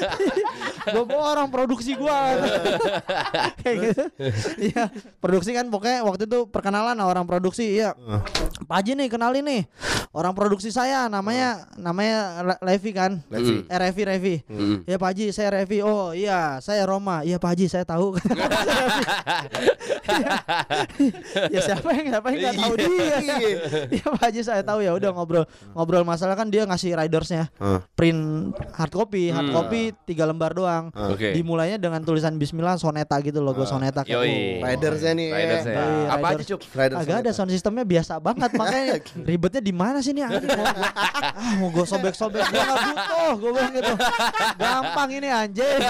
gue 0.95 1.05
bawa 1.05 1.25
orang 1.37 1.49
produksi 1.53 1.93
gua. 1.95 2.37
Kayak 3.61 3.77
gitu. 3.85 4.05
Iya 4.61 4.89
produksi 5.21 5.51
kan 5.53 5.69
pokoknya 5.69 6.03
waktu 6.05 6.25
itu 6.25 6.49
perkenalan 6.49 6.97
sama 6.97 7.09
orang 7.09 7.27
produksi 7.29 7.79
iya. 7.79 7.93
Pak 8.65 8.77
Haji 8.81 8.93
nih 8.97 9.09
kenalin 9.09 9.45
nih. 9.45 9.63
Orang 10.11 10.35
produksi 10.35 10.75
saya 10.75 11.07
namanya 11.07 11.71
namanya 11.79 12.43
Le- 12.43 12.61
Levi 12.67 12.91
kan? 12.91 13.23
Levi. 13.31 13.63
eh 13.67 13.79
Revi 13.79 14.03
Revi. 14.03 14.35
Ya 14.85 14.97
Pak 14.99 15.15
Haji 15.15 15.31
saya 15.31 15.49
Revi. 15.55 15.85
Oh 15.85 16.11
iya 16.11 16.59
saya 16.59 16.83
Roma. 16.85 17.23
Iya 17.23 17.39
Pak 17.39 17.55
Haji 17.55 17.67
saya 17.69 17.85
tahu. 17.87 18.17
Ya 21.51 21.61
siapa 21.63 21.89
yang 21.95 22.07
siapa 22.11 22.27
yang 22.33 22.39
nggak 22.43 22.57
tahu 22.59 22.73
dia? 22.77 23.17
Ya 23.91 24.05
Pak 24.07 24.23
Haji 24.31 24.41
saya 24.43 24.63
tahu. 24.63 24.81
Ya 24.83 24.93
udah 24.95 25.11
ngobrol 25.15 25.45
ngobrol 25.73 26.03
masalah 26.03 26.35
kan 26.35 26.49
dia 26.51 26.67
ngasih 26.67 26.95
ridersnya. 26.97 27.49
Print 27.95 28.55
hard 28.75 28.93
copy 28.93 29.31
hard 29.31 29.51
copy 29.53 29.93
tiga 30.11 30.27
lembar 30.27 30.51
doang 30.51 30.91
Oke. 30.91 31.31
dimulainya 31.31 31.79
dengan 31.79 32.03
tulisan 32.03 32.35
Bismillah 32.35 32.75
Soneta 32.75 33.15
gitu 33.23 33.39
logo 33.39 33.63
Soneta 33.63 34.03
kayak, 34.03 34.19
Yoi. 34.19 34.59
oh. 34.59 34.67
Ridersnya 34.67 35.15
nih. 35.15 35.31
Riders 35.31 35.63
ya. 35.63 35.79
Yoi, 35.79 36.11
Apa 36.11 36.27
aja 36.35 36.43
cup? 36.43 36.59
Riders 36.75 36.99
Agak 36.99 37.23
ada 37.23 37.31
sound 37.31 37.51
sistemnya 37.51 37.87
biasa 37.87 38.19
banget 38.19 38.51
makanya 38.59 38.99
ribetnya 39.31 39.63
di 39.63 39.71
mana 39.71 40.03
sih 40.03 40.11
nih 40.11 40.27
anjing 40.27 40.51
mau 40.51 40.67
gua, 40.67 40.91
ah, 41.31 41.55
mau 41.61 41.69
gue 41.71 41.87
sobek-sobek 41.87 42.43
gue 42.43 42.59
nggak 42.59 42.81
butuh 42.91 43.33
gue 43.39 43.51
bilang 43.55 43.73
gitu 43.77 43.93
gampang 44.59 45.11
ini 45.15 45.29
anjing 45.31 45.79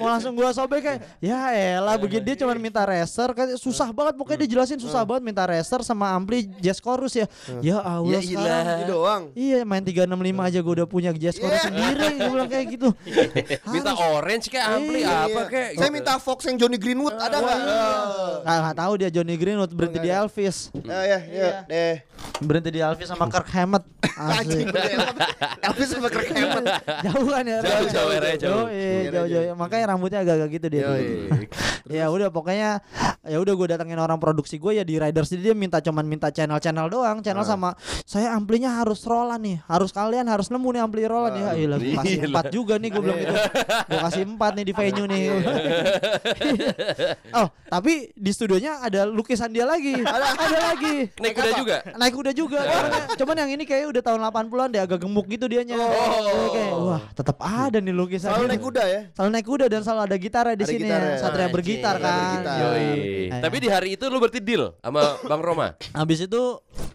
mau 0.00 0.08
langsung 0.10 0.32
gue 0.34 0.48
sobek 0.50 0.80
kayak 0.82 1.00
ya 1.20 1.38
elah 1.78 1.96
begini 1.96 2.24
dia 2.24 2.36
cuma 2.40 2.56
minta 2.56 2.82
racer 2.82 3.30
kan 3.32 3.46
susah 3.54 3.92
banget 3.92 4.14
pokoknya 4.16 4.38
dia 4.46 4.50
jelasin 4.58 4.78
susah 4.80 5.04
banget 5.04 5.22
minta 5.22 5.44
racer 5.44 5.80
sama 5.84 6.10
ampli 6.10 6.48
jazz 6.58 6.80
chorus 6.80 7.14
ya 7.14 7.26
ya 7.60 7.78
Allah 7.80 8.16
Ya 8.16 8.20
sekarang 8.22 8.88
doang. 8.88 9.22
Iya 9.36 9.62
main 9.62 9.84
365 9.84 10.08
aja 10.40 10.58
gue 10.58 10.74
udah 10.74 10.88
punya 10.88 11.12
jazz 11.12 11.36
chorus 11.36 11.52
Yeah. 11.52 11.68
sendiri 11.68 12.08
Gue 12.16 12.30
bilang 12.32 12.48
kayak 12.48 12.66
gitu 12.72 12.88
Minta 13.74 13.92
orange 13.92 14.48
kayak 14.48 14.66
ampli 14.70 15.04
Iya. 15.04 15.28
apa 15.28 15.40
kayak. 15.46 15.70
Saya 15.76 15.90
minta 15.92 16.16
Fox 16.16 16.38
yang 16.42 16.56
Johnny 16.56 16.76
Greenwood 16.76 17.12
ada 17.12 17.36
nggak? 17.36 17.58
Nah, 18.42 18.56
nggak 18.64 18.76
tahu 18.76 18.92
dia 18.96 19.08
Johnny 19.12 19.36
Greenwood 19.36 19.68
berhenti 19.70 20.00
di 20.00 20.08
Elvis 20.08 20.72
Ya 20.80 21.00
ya 21.04 21.18
ya 21.20 21.48
deh. 21.64 22.00
Berhenti 22.42 22.70
di 22.74 22.80
Elvis 22.84 23.08
sama 23.08 23.26
Kirk 23.32 23.48
Hammett. 23.52 23.84
Bener. 24.68 25.12
Elvis 25.64 25.88
sama 25.88 26.08
Kirk 26.12 26.28
Hammett. 26.32 26.66
Jauh 27.06 27.26
kan 27.32 27.44
ya 27.48 27.58
Jauh, 27.64 27.88
jauh, 27.88 28.10
area 28.12 28.36
jauh. 28.36 28.66
Jauh. 28.68 29.26
jauh. 29.28 29.54
Makanya 29.56 29.84
rambutnya 29.94 30.20
agak-agak 30.24 30.48
gitu 30.58 30.66
dia. 30.68 30.86
Ya 31.86 32.10
udah 32.10 32.28
pokoknya 32.34 32.82
Ya 33.26 33.42
udah 33.42 33.54
gue 33.58 33.66
datengin 33.74 33.98
orang 33.98 34.22
produksi 34.22 34.58
gue 34.58 34.78
ya 34.78 34.84
di 34.86 35.02
Riders 35.02 35.26
jadi 35.34 35.50
dia 35.50 35.54
minta 35.58 35.82
cuman 35.82 36.06
minta 36.06 36.30
channel-channel 36.30 36.86
doang. 36.86 37.18
Channel 37.22 37.42
sama 37.42 37.74
Saya 38.06 38.34
amplinya 38.36 38.78
harus 38.78 39.02
Roland 39.02 39.42
nih. 39.42 39.58
Harus 39.66 39.90
kalian 39.90 40.30
harus 40.30 40.46
nemu 40.52 40.68
nih 40.76 40.80
ampli 40.82 41.02
Roland 41.10 41.34
ya 41.34 41.50
Iya 41.58 41.66
gue 41.76 41.94
kasih 41.98 42.18
empat 42.30 42.44
juga 42.54 42.74
nih 42.78 42.88
gue 42.94 43.02
bilang 43.02 43.18
gitu. 43.18 43.34
Gue 43.86 44.00
kasih 44.12 44.22
empat 44.28 44.52
nih 44.56 44.64
di 44.64 44.72
venue 44.74 45.06
nih. 45.10 45.24
Oh 47.36 47.50
tapi 47.66 48.14
di 48.14 48.30
studionya 48.30 48.80
ada 48.80 49.04
lukisan 49.04 49.50
dia 49.50 49.66
lagi. 49.66 49.98
Ada, 50.00 50.26
ada 50.38 50.58
lagi. 50.72 51.10
Naik 51.18 51.34
kuda 51.34 51.50
juga. 51.58 51.76
Naik 51.98 52.14
kuda 52.16 52.30
juga. 52.32 52.64
Cuman 53.20 53.36
yang 53.36 53.50
ini 53.52 53.68
kayak 53.68 53.92
udah 53.92 54.02
tahun 54.02 54.20
80-an 54.24 54.68
dia 54.72 54.82
agak 54.88 55.04
gemuk 55.04 55.26
gitu 55.28 55.44
dianya. 55.44 55.76
Oh. 55.76 56.48
Kayak 56.56 56.72
wah, 56.80 57.02
tetap 57.12 57.36
ada 57.44 57.78
nih 57.78 57.92
lukisan. 57.92 58.32
Selalu 58.32 58.46
naik 58.48 58.62
kuda 58.64 58.82
ya. 58.88 59.00
Selalu 59.12 59.30
naik 59.36 59.46
kuda 59.46 59.64
dan 59.68 59.80
selalu 59.84 60.00
ada 60.08 60.16
gitarnya 60.16 60.56
di 60.56 60.64
sini 60.64 60.88
ya. 60.88 61.20
Satria 61.20 61.48
bergitar 61.52 61.94
kan. 62.00 62.40
bergitar. 62.40 62.56
Yoi. 62.64 62.88
Tapi 63.36 63.56
di 63.60 63.68
hari 63.68 63.88
itu 64.00 64.04
lu 64.08 64.16
berarti 64.16 64.40
deal 64.40 64.72
sama 64.80 65.20
Bang 65.28 65.42
Roma. 65.44 65.76
Habis 66.00 66.24
itu 66.24 66.42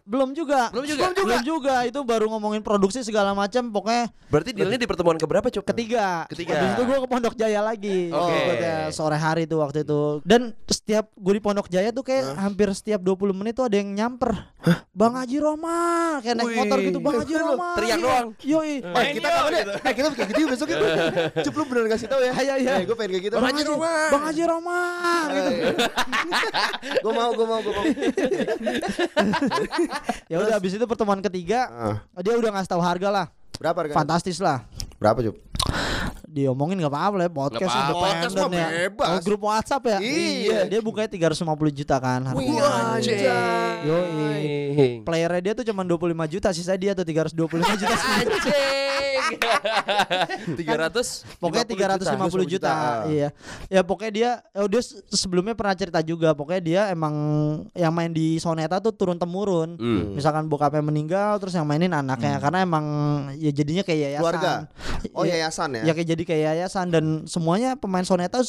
belum 0.09 0.33
juga. 0.33 0.73
Belum 0.73 0.85
juga? 0.89 1.05
Belum 1.13 1.41
juga. 1.45 1.75
Itu 1.85 1.99
baru 2.01 2.25
ngomongin 2.33 2.65
produksi 2.65 3.05
segala 3.05 3.37
macam 3.37 3.69
pokoknya 3.69 4.09
Berarti 4.31 4.55
dealnya 4.55 4.79
di 4.79 4.87
pertemuan 4.87 5.19
keberapa 5.19 5.51
cup? 5.51 5.67
ketiga. 5.75 6.23
Ketiga. 6.31 6.55
Habis 6.55 6.69
itu 6.79 6.83
gue 6.87 6.97
ke 7.03 7.07
Pondok 7.11 7.35
Jaya 7.35 7.59
lagi. 7.59 8.07
Oke. 8.09 8.31
Ikutnya 8.31 8.75
sore 8.95 9.19
hari 9.19 9.43
tuh 9.43 9.59
waktu 9.59 9.83
itu. 9.83 10.23
Dan 10.23 10.55
setiap 10.71 11.11
gue 11.13 11.33
di 11.35 11.41
Pondok 11.43 11.67
Jaya 11.67 11.91
tuh 11.91 12.07
kayak 12.07 12.39
hampir 12.39 12.71
setiap 12.71 13.03
20 13.03 13.35
menit 13.35 13.59
tuh 13.59 13.67
ada 13.67 13.75
yang 13.75 13.91
nyamper. 13.91 14.31
Bang 14.95 15.10
Haji 15.13 15.37
Roma, 15.37 15.79
kayak 16.19 16.35
naik 16.35 16.47
Wih. 16.47 16.57
motor 16.57 16.77
gitu 16.79 16.97
Bang 16.99 17.15
Haji 17.17 17.35
Roma. 17.35 17.67
Teriak 17.73 17.89
Iya. 17.91 18.03
doang. 18.03 18.27
Yoi. 18.41 18.73
Eh 18.81 19.05
kita 19.13 19.27
kapan 19.27 19.51
ya? 19.51 19.63
Eh 19.79 19.93
kita 19.93 20.07
kayak 20.11 20.29
gitu 20.29 20.47
besok 20.47 20.67
itu. 20.67 20.85
Cup 21.45 21.53
lu 21.53 21.63
beneran 21.65 21.89
kasih 21.89 22.07
tahu 22.07 22.21
ya. 22.21 22.33
Iya, 22.33 22.53
iya. 22.57 22.71
Eh 22.77 22.83
gue 22.83 22.95
pengen 22.95 23.11
kayak 23.11 23.23
gitu. 23.25 23.35
Bang 23.35 23.47
Haji 23.47 23.63
Roma. 23.63 23.91
Bang 24.09 24.23
Haji 24.25 24.43
Roma 24.43 24.79
gitu. 25.29 25.51
Gue 27.01 27.13
mau 27.13 27.29
gue 27.31 27.45
mau 27.45 27.59
gue 27.59 27.73
mau. 27.73 27.85
Ya 30.27 30.37
udah 30.39 30.53
habis 30.55 30.71
itu 30.71 30.85
pertemuan 30.85 31.19
ketiga 31.19 31.67
Ah. 31.67 31.95
dia 32.21 32.35
udah 32.35 32.51
ngasih 32.51 32.69
tahu 32.69 32.81
harga 32.81 33.09
lah. 33.09 33.25
Berapa 33.57 33.77
harga? 33.77 33.93
Fantastis 33.93 34.37
lah. 34.37 34.63
Berapa 34.97 35.21
Cup? 35.21 35.35
Diomongin 36.31 36.79
nggak 36.79 36.93
apa-apa 36.95 37.15
lah 37.19 37.27
ya, 37.27 37.33
podcast 37.35 37.75
independen 37.75 38.29
mah 38.31 38.47
ya. 38.55 38.67
bebas. 38.87 39.07
Oh, 39.11 39.19
grup 39.19 39.41
WhatsApp 39.51 39.83
ya? 39.83 39.97
Iya. 39.99 40.59
Dia 40.71 40.79
bukanya 40.79 41.11
350 41.11 41.43
juta 41.75 41.95
kan 41.99 42.23
harganya. 42.23 42.63
Anjay. 42.95 43.19
Yoi. 43.83 45.03
Playernya 45.03 45.41
dia 45.43 45.53
tuh 45.59 45.65
cuma 45.67 45.83
25 45.83 46.31
juta, 46.31 46.47
sisa 46.55 46.73
dia 46.79 46.95
tuh 46.95 47.03
325 47.03 47.35
juta. 47.83 47.95
Anjing. 49.31 50.57
300 50.57 51.37
pokoknya 51.37 51.65
350 51.65 52.07
juta, 52.45 52.69
juta. 52.69 52.73
Iya. 53.07 53.29
Ya 53.67 53.81
pokoknya 53.81 54.11
dia 54.11 54.29
oh 54.55 54.67
dia 54.67 54.81
se- 54.81 54.99
sebelumnya 55.09 55.53
pernah 55.53 55.73
cerita 55.73 55.99
juga, 55.99 56.31
pokoknya 56.31 56.61
dia 56.61 56.81
emang 56.89 57.13
yang 57.73 57.91
main 57.91 58.09
di 58.09 58.37
Soneta 58.37 58.77
tuh 58.77 58.91
turun 58.91 59.15
temurun. 59.15 59.75
Hmm. 59.75 60.13
Misalkan 60.13 60.45
bokapnya 60.45 60.81
meninggal 60.81 61.37
terus 61.37 61.53
yang 61.53 61.65
mainin 61.65 61.91
anaknya 61.91 62.37
karena 62.37 62.59
emang 62.61 62.85
ya 63.35 63.51
jadinya 63.51 63.81
kayak 63.81 63.99
yayasan. 64.09 64.21
Keluarga? 64.21 64.51
Oh 65.11 65.23
Ya- 65.23 65.37
yayasan 65.39 65.69
ya? 65.77 65.81
Ya 65.83 65.93
kayak 65.93 66.09
jadi 66.09 66.23
kayak 66.23 66.43
yayasan 66.53 66.87
dan 66.89 67.05
semuanya 67.25 67.75
pemain 67.75 68.03
Soneta 68.03 68.41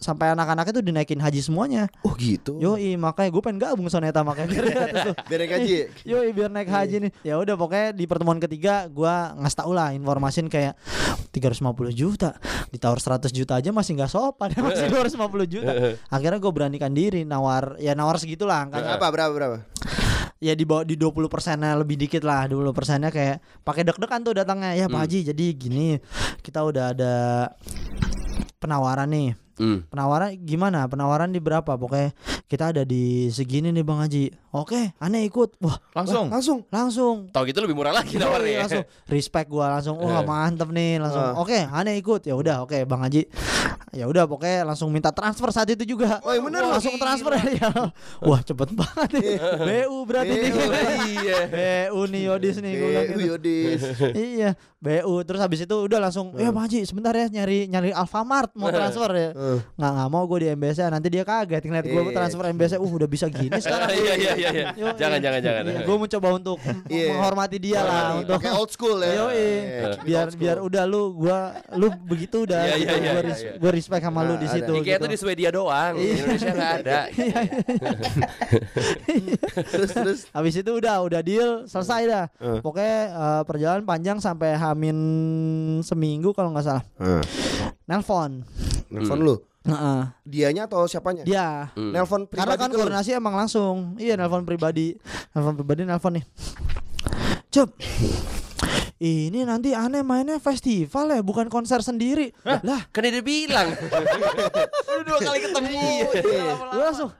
sampai 0.00 0.32
anak-anaknya 0.32 0.72
tuh 0.80 0.84
dinaikin 0.84 1.20
haji 1.20 1.44
semuanya. 1.44 1.92
Oh 2.02 2.16
gitu. 2.16 2.56
Yoi, 2.56 2.96
makanya 2.96 3.28
gue 3.28 3.42
pengen 3.44 3.60
gabung 3.60 3.86
Soneta 3.92 4.24
makanya 4.24 4.48
biar. 4.56 4.64
Biar 5.28 5.38
naik 5.44 5.50
gaji. 5.52 5.76
Yoi 6.08 6.32
biar 6.32 6.48
naik 6.48 6.72
haji 6.72 6.96
nih. 7.06 7.10
Ya 7.20 7.36
udah 7.36 7.54
pokoknya 7.54 7.92
di 7.92 8.08
pertemuan 8.08 8.40
ketiga 8.40 8.88
gua 8.88 9.36
ngasih 9.36 9.58
tau 9.60 9.72
lah 9.76 9.92
informasin 9.92 10.48
kayak 10.48 10.74
350 11.36 11.92
juta 11.92 12.34
ditawar 12.72 12.96
100 12.96 13.28
juta 13.30 13.60
aja 13.60 13.70
masih 13.70 13.94
nggak 14.00 14.10
sopan 14.10 14.50
masih 14.66 14.88
250 14.96 15.52
juta. 15.52 15.72
Akhirnya 16.08 16.40
gue 16.40 16.52
beranikan 16.52 16.90
diri 16.96 17.28
nawar 17.28 17.76
ya 17.76 17.92
nawar 17.92 18.16
segitulah 18.16 18.64
angkanya. 18.66 18.96
Berapa 18.96 19.06
berapa 19.12 19.32
berapa? 19.36 19.56
Ya 20.40 20.56
di 20.56 20.64
bawah 20.64 20.88
di 20.88 20.96
20 20.96 21.28
persennya 21.28 21.76
lebih 21.76 22.00
dikit 22.00 22.24
lah 22.24 22.48
20 22.48 22.72
persennya 22.72 23.12
kayak 23.12 23.44
pakai 23.60 23.84
deg-degan 23.84 24.24
tuh 24.24 24.32
datangnya 24.32 24.72
ya 24.72 24.88
Pak 24.88 25.04
Haji 25.04 25.28
jadi 25.28 25.44
gini 25.52 26.00
kita 26.40 26.64
udah 26.64 26.96
ada 26.96 27.14
penawaran 28.56 29.08
nih. 29.12 29.28
Hmm. 29.56 29.82
Penawaran 29.84 30.36
gimana? 30.38 30.84
Penawaran 30.84 31.28
di 31.28 31.38
berapa? 31.38 31.72
Pokoknya 31.72 32.12
kita 32.44 32.70
ada 32.70 32.82
di 32.82 33.02
segini 33.28 33.68
nih 33.68 33.80
Bang 33.80 33.98
Haji. 33.98 34.30
Oke, 34.50 34.94
aneh 34.96 35.22
ikut. 35.24 35.54
Wah, 35.58 35.78
Langsung. 35.92 36.26
Langsung. 36.28 36.58
langsung. 36.68 37.16
Tahu 37.28 37.42
gitu 37.46 37.58
lebih 37.60 37.72
murah 37.72 37.90
lagi 37.92 38.14
nawarnya. 38.16 38.58
langsung 38.60 38.82
respect 39.06 39.46
gua 39.46 39.70
langsung 39.72 39.94
wah 39.96 40.18
Eh. 40.18 40.24
mantep 40.24 40.68
nih 40.68 40.98
langsung 40.98 41.22
Ah. 41.22 41.34
oke 41.36 41.54
aneh 41.54 41.94
ikut 41.96 42.22
ya 42.22 42.34
udah 42.34 42.56
oke 42.60 42.74
bang 42.80 43.00
Haji 43.00 43.22
ya 43.92 44.04
udah 44.04 44.24
pokoknya 44.24 44.62
langsung 44.64 44.88
minta 44.88 45.10
transfer 45.10 45.50
saat 45.50 45.66
itu 45.68 45.86
juga 45.88 46.18
Oh, 46.20 46.30
yang 46.30 46.42
bener 46.44 46.62
Wah, 46.62 46.76
langsung 46.76 46.94
transfer 46.96 47.30
ya 47.48 47.70
wah 48.26 48.40
cepet 48.40 48.68
banget 48.70 49.08
nih 49.14 49.34
BU 49.86 49.96
berarti 50.02 50.34
nih 50.36 50.50
Iya. 51.16 51.38
BU 51.88 52.00
nih 52.06 52.22
Yodis 52.24 52.56
nih 52.58 52.72
gua 52.72 52.88
bilang 52.88 53.00
Eh, 53.00 53.08
gitu. 53.08 53.22
Yodis. 53.28 53.80
iya 54.12 54.50
BU 54.76 55.14
terus 55.22 55.40
habis 55.40 55.60
itu 55.60 55.76
udah 55.76 55.98
langsung 56.00 56.34
ya 56.34 56.50
bang 56.50 56.64
Haji 56.64 56.80
sebentar 56.82 57.12
ya 57.12 57.26
nyari 57.28 57.66
nyari 57.66 57.90
Alfamart 57.92 58.50
mau 58.54 58.68
transfer 58.68 59.10
ya 59.12 59.30
Eh. 59.32 59.49
Nggak 59.72 59.90
nggak 59.90 60.08
mau 60.08 60.22
gue 60.24 60.38
di 60.38 60.46
MBS 60.50 60.76
nanti 60.86 61.08
dia 61.08 61.22
kaget 61.22 61.62
ngeliat 61.62 61.84
gue 61.84 62.00
Iya. 62.00 62.12
transfer 62.12 62.42
MBS 62.48 62.72
uh 62.74 62.90
udah 62.92 63.06
bisa 63.06 63.26
gini 63.26 63.54
sekarang 63.60 63.88
Iya 63.90 64.12
iya 64.14 64.32
iya 64.34 64.48
iya. 64.52 64.64
Jangan 64.94 65.18
jangan 65.18 65.40
jangan. 65.40 65.62
gue 65.80 65.96
mencoba 65.98 66.28
untuk 66.32 66.56
Iya. 66.88 67.04
menghormati 67.10 67.56
dia 67.56 67.80
lah 67.80 68.18
untuk 68.18 68.38
old 68.40 68.68
school 68.68 68.98
ya. 68.98 69.12
Biar 70.00 70.26
biar 70.32 70.56
udah 70.58 70.82
lu 70.84 71.12
gua 71.16 71.54
lu 71.72 71.86
begitu 72.02 72.42
udah 72.42 72.60
Iya, 72.60 72.74
iya, 72.76 72.90
iya, 72.92 73.10
iya, 73.16 73.20
iya. 73.24 73.52
gua 73.56 73.70
respect 73.70 74.02
sama 74.02 74.20
lu 74.22 74.30
Nah, 74.30 74.36
di 74.36 74.46
ada. 74.46 74.54
situ 74.56 74.70
Ikea 74.72 74.84
gitu. 74.90 74.98
tuh 74.98 75.08
di 75.08 75.16
Swedia 75.16 75.48
doang. 75.50 75.92
Di 75.94 76.04
Indonesia 76.12 76.50
nggak 76.50 76.72
ada. 76.80 76.98
terus 79.66 79.90
terus 79.90 80.18
Habis 80.30 80.54
itu 80.56 80.70
udah 80.72 80.94
udah 81.00 81.20
deal 81.20 81.64
selesai 81.64 82.00
dah. 82.04 82.24
Pokoknya 82.60 82.96
eh, 83.08 83.42
perjalanan 83.44 83.84
panjang 83.84 84.16
sampai 84.18 84.54
hamin 84.54 84.96
seminggu 85.80 86.30
kalau 86.30 86.50
nggak 86.50 86.64
salah. 86.64 86.82
Heeh. 87.90 87.98
Nelpon. 87.98 88.30
Nelfon 88.86 89.18
lu. 89.18 89.34
Heeh. 89.60 90.00
Dianya 90.22 90.70
atau 90.70 90.86
siapanya? 90.86 91.26
Dia. 91.26 91.74
Hmm. 91.74 91.90
Nelpon 91.90 92.30
Karena 92.30 92.54
pribadi 92.54 92.60
kan 92.62 92.68
ke 92.70 92.74
lu? 92.74 92.80
koordinasi 92.86 93.10
emang 93.12 93.34
langsung. 93.34 93.98
Iya 93.98 94.14
nelpon 94.14 94.46
pribadi. 94.46 94.94
Nelpon 95.34 95.54
pribadi 95.58 95.82
nelpon 95.82 96.12
nih. 96.16 96.24
Cep. 97.50 97.68
Ini 99.00 99.48
nanti 99.48 99.72
aneh 99.72 100.04
mainnya 100.04 100.36
festival 100.36 101.08
ya, 101.08 101.24
bukan 101.24 101.48
konser 101.48 101.80
sendiri. 101.80 102.36
Lah, 102.44 102.84
Kan 102.92 103.08
dia 103.08 103.24
bilang. 103.24 103.72
Udah 104.92 105.02
dua 105.02 105.18
kali 105.18 105.38
ketemu. 105.40 105.88
Gue 106.70 106.84
langsung 106.84 107.10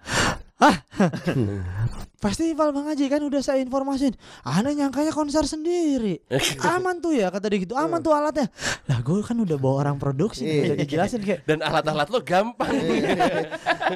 Hah? 0.61 0.77
Festival 2.21 2.77
Bang 2.77 2.85
Haji 2.85 3.09
kan 3.09 3.25
udah 3.25 3.41
saya 3.41 3.65
informasin 3.65 4.13
Aneh 4.45 4.77
nyangkanya 4.77 5.09
konser 5.09 5.41
sendiri. 5.49 6.21
Aman 6.77 7.01
tuh 7.01 7.17
ya 7.17 7.33
kata 7.33 7.49
dia 7.49 7.65
gitu. 7.65 7.73
Aman 7.73 8.05
tuh 8.05 8.13
alatnya. 8.13 8.53
Lah 8.85 9.01
gue 9.01 9.25
kan 9.25 9.41
udah 9.41 9.57
bawa 9.57 9.89
orang 9.89 9.97
produksi 9.97 10.45
nih, 10.45 10.69
Udah 10.69 10.77
dijelasin 10.85 11.25
kayak. 11.25 11.49
Dan 11.49 11.65
alat-alat 11.65 12.13
lo 12.13 12.21
gampang. 12.21 12.77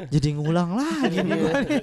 Jadi 0.08 0.28
ngulang 0.40 0.72
lagi. 0.72 1.20
Nih 1.20 1.36
gua 1.36 1.52
nih. 1.68 1.78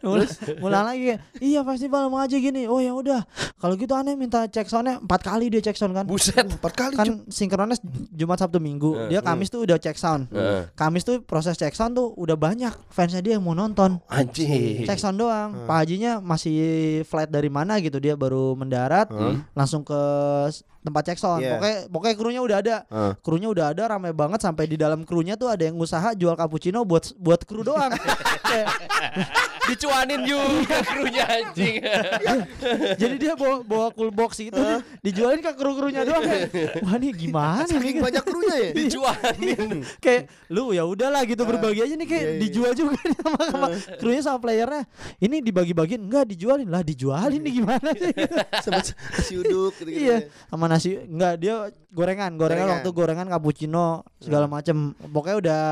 ngulang, 0.00 0.30
ngulang 0.64 0.84
lagi 0.88 1.02
kayak, 1.12 1.20
Iya 1.44 1.60
festival 1.68 2.08
Bang 2.08 2.24
Haji 2.24 2.36
gini. 2.40 2.62
Oh 2.64 2.80
ya 2.80 2.96
udah. 2.96 3.20
Kalau 3.60 3.76
gitu 3.76 3.92
aneh 3.92 4.16
minta 4.16 4.44
cek 4.48 4.68
soundnya 4.68 4.96
Empat 4.96 5.20
kali 5.28 5.52
dia 5.52 5.60
cek 5.60 5.76
sound 5.76 5.92
kan. 5.92 6.08
Buset. 6.08 6.40
Empat 6.40 6.72
kali 6.72 6.94
Kan 6.96 7.28
sinkronis 7.28 7.84
Jumat 8.16 8.40
Sabtu 8.40 8.64
Minggu. 8.64 9.12
Dia 9.12 9.20
Kamis 9.20 9.52
tuh 9.52 9.68
udah 9.68 9.76
cek 9.76 10.00
sound. 10.00 10.32
Heeh. 10.32 10.72
Kamis 10.72 11.04
tuh 11.04 11.20
proses 11.20 11.52
cek 11.60 11.76
sound 11.76 12.00
tuh 12.00 12.16
udah 12.16 12.40
banyak. 12.40 12.72
Fansnya 12.88 13.20
dia 13.20 13.36
yang 13.36 13.44
mau 13.44 13.52
nonton. 13.52 14.00
Anjing. 14.08 14.88
cek 14.88 14.96
sound 14.96 15.20
doang. 15.20 15.65
Pak 15.66 15.76
Hajinya 15.82 16.22
masih 16.22 16.56
flight 17.04 17.28
dari 17.28 17.50
mana 17.50 17.76
gitu? 17.82 17.98
Dia 17.98 18.14
baru 18.14 18.54
mendarat 18.54 19.10
langsung 19.52 19.82
ke 19.82 20.00
tempat 20.86 21.02
cek 21.10 21.18
sound. 21.18 21.42
Iya. 21.42 21.58
Pokoknya 21.58 21.78
pokoknya 21.90 22.14
krunya 22.14 22.40
udah 22.46 22.56
ada. 22.62 22.76
Heeh. 22.86 23.12
Krunya 23.20 23.48
udah 23.50 23.66
ada 23.74 23.82
ramai 23.90 24.14
banget 24.14 24.40
sampai 24.46 24.64
di 24.70 24.78
dalam 24.78 25.02
krunya 25.02 25.34
tuh 25.34 25.50
ada 25.50 25.66
yang 25.66 25.74
usaha 25.74 26.14
jual 26.14 26.38
cappuccino 26.38 26.86
buat 26.86 27.10
buat 27.18 27.42
kru 27.42 27.66
doang. 27.66 27.90
Dicuanin 29.66 30.22
juga 30.22 30.78
krunya 30.86 31.26
anjing. 31.26 31.82
Jadi 32.94 33.14
dia 33.18 33.34
bawa 33.34 33.66
bawa 33.66 33.86
cool 33.90 34.14
box 34.14 34.38
itu 34.38 34.54
dia 34.54 34.78
dijualin 35.02 35.42
ke 35.42 35.50
kru-krunya 35.58 36.06
doang. 36.06 36.22
Wah 36.86 36.94
ini 37.02 37.10
gimana 37.10 37.66
Saking 37.66 37.98
nih? 37.98 38.02
banyak 38.06 38.22
krunya 38.22 38.56
ya. 38.62 38.70
Dicuanin. 38.70 39.82
kayak 39.98 40.30
lu 40.46 40.70
ya 40.70 40.86
udahlah 40.86 41.26
gitu 41.26 41.42
berbagi 41.42 41.82
aja 41.82 41.94
nih 41.98 42.06
kayak 42.06 42.22
iya, 42.22 42.32
iya. 42.36 42.40
dijual 42.46 42.72
juga 42.76 42.98
nih 43.02 43.16
sama, 43.18 43.40
sama 43.50 43.66
krunya 43.98 44.22
sama 44.22 44.38
playernya 44.38 44.82
ini 45.18 45.36
dibagi-bagiin 45.42 46.02
enggak 46.06 46.24
dijualin 46.30 46.68
lah 46.70 46.82
dijualin 46.86 47.40
nih 47.42 47.54
gimana 47.62 47.88
sih 47.96 48.14
Sama 48.64 48.80
uduk 49.42 49.72
gitu, 49.82 49.90
gitu 49.90 49.98
iya 49.98 50.30
sama 50.46 50.66
nasi 50.76 51.00
enggak 51.00 51.34
dia 51.36 51.54
gorengan 51.88 52.30
gorengan 52.32 52.36
Gorengan. 52.36 52.68
waktu 52.76 52.90
gorengan 52.92 53.26
cappuccino 53.26 53.86
segala 54.16 54.44
macem 54.46 54.76
pokoknya 55.02 55.36
udah 55.38 55.62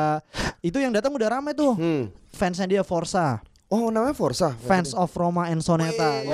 itu 0.61 0.77
yang 0.77 0.91
datang 0.91 1.13
udah 1.13 1.29
rame 1.31 1.53
tuh 1.53 1.73
Hmm. 1.75 2.09
fansnya 2.29 2.67
dia 2.67 2.83
Forza 2.83 3.45
Oh 3.67 3.89
namanya 3.89 4.13
Forza. 4.13 4.55
fans 4.61 4.93
of 4.93 5.11
Roma 5.13 5.47
and 5.47 5.61
Soneta 5.61 6.23
Wih. 6.23 6.33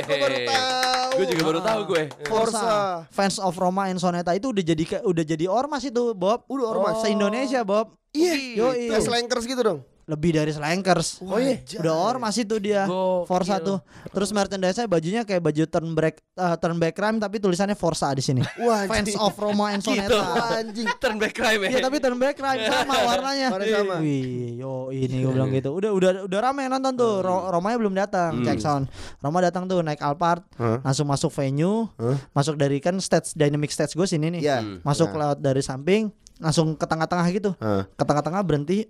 Gue 0.00 0.16
baru 0.18 0.38
tahu. 0.44 1.10
Gue 1.12 1.26
juga 1.28 1.42
baru 1.44 1.60
tahu 1.60 1.80
gue. 1.86 2.02
Forza. 2.24 2.68
fans 3.08 3.36
of 3.38 3.54
Roma 3.54 3.86
and 3.86 3.98
Soneta 3.98 4.32
itu 4.32 4.50
udah 4.50 4.64
jadi 4.64 4.82
udah 5.02 5.24
jadi 5.24 5.44
ormas 5.46 5.82
itu 5.82 6.12
Bob 6.12 6.44
Udah 6.46 6.66
ormas. 6.68 6.94
se 6.98 7.10
Indonesia 7.10 7.62
Bob 7.62 7.94
Iya. 8.10 8.34
Yoi. 8.56 8.90
Kayak 8.90 9.02
slankers 9.02 9.44
gitu 9.44 9.60
dong. 9.60 9.78
Lebih 10.10 10.34
dari 10.34 10.50
slankers. 10.50 11.22
Oh 11.22 11.38
iya. 11.38 11.62
Udah 11.78 11.94
ormas 11.94 12.34
itu 12.34 12.58
dia. 12.58 12.84
Gokil. 12.84 13.24
Forza 13.24 13.56
tuh. 13.58 13.78
Terus 14.10 14.30
merchandise-nya 14.30 14.84
bajunya 14.84 15.22
kayak 15.22 15.38
baju 15.40 15.62
turn 15.64 15.94
back 15.94 16.18
uh, 16.34 16.58
turn 16.58 16.76
back 16.76 16.92
crime 16.92 17.16
tapi 17.16 17.38
tulisannya 17.38 17.78
Forza 17.78 18.10
di 18.10 18.20
sini. 18.20 18.42
Wah, 18.66 18.84
Fans 18.84 19.14
of 19.14 19.34
Roma 19.34 19.70
and 19.70 19.80
Gitu. 19.80 19.94
Soneta. 20.10 20.58
anjing. 20.58 20.86
Turn 20.98 21.16
back 21.16 21.32
crime 21.32 21.60
ya. 21.64 21.70
Iya 21.70 21.78
tapi 21.80 21.96
turn 21.96 22.18
back 22.18 22.34
crime 22.34 22.60
sama 22.68 22.94
warnanya. 22.98 23.48
Warnanya 23.48 23.78
sama. 23.78 23.96
Wih, 24.02 24.58
yo 24.58 24.90
ini 24.90 25.22
gue 25.22 25.30
bilang 25.30 25.50
gitu. 25.50 25.70
Udah 25.72 25.90
udah 25.94 26.10
udah 26.26 26.38
yang 26.52 26.72
nonton 26.72 26.92
tuh. 26.98 27.14
Ro 27.22 27.48
Romanya 27.48 27.78
belum 27.78 27.94
datang. 27.94 28.42
Cek 28.42 28.58
sound. 28.58 28.84
Roma 29.18 29.38
datang 29.40 29.64
tuh 29.64 29.78
naik 29.80 30.00
Alphard, 30.00 30.42
Hah? 30.56 30.82
langsung 30.82 31.06
masuk 31.06 31.30
venue, 31.30 31.86
Hah? 31.94 32.16
masuk 32.32 32.56
dari 32.56 32.80
kan 32.80 32.96
stage 32.98 33.32
dynamic 33.32 33.70
stage 33.70 33.94
gue 33.94 34.04
sini 34.04 34.32
nih. 34.34 34.40
Iya. 34.42 34.58
Masuk 34.82 35.12
Nah. 35.12 35.32
lewat 35.32 35.38
dari 35.40 35.60
samping, 35.60 36.10
langsung 36.40 36.74
ke 36.74 36.88
tengah-tengah 36.88 37.26
gitu. 37.30 37.50
Hah. 37.60 37.84
Ke 37.94 38.02
tengah-tengah 38.02 38.40
berhenti. 38.42 38.88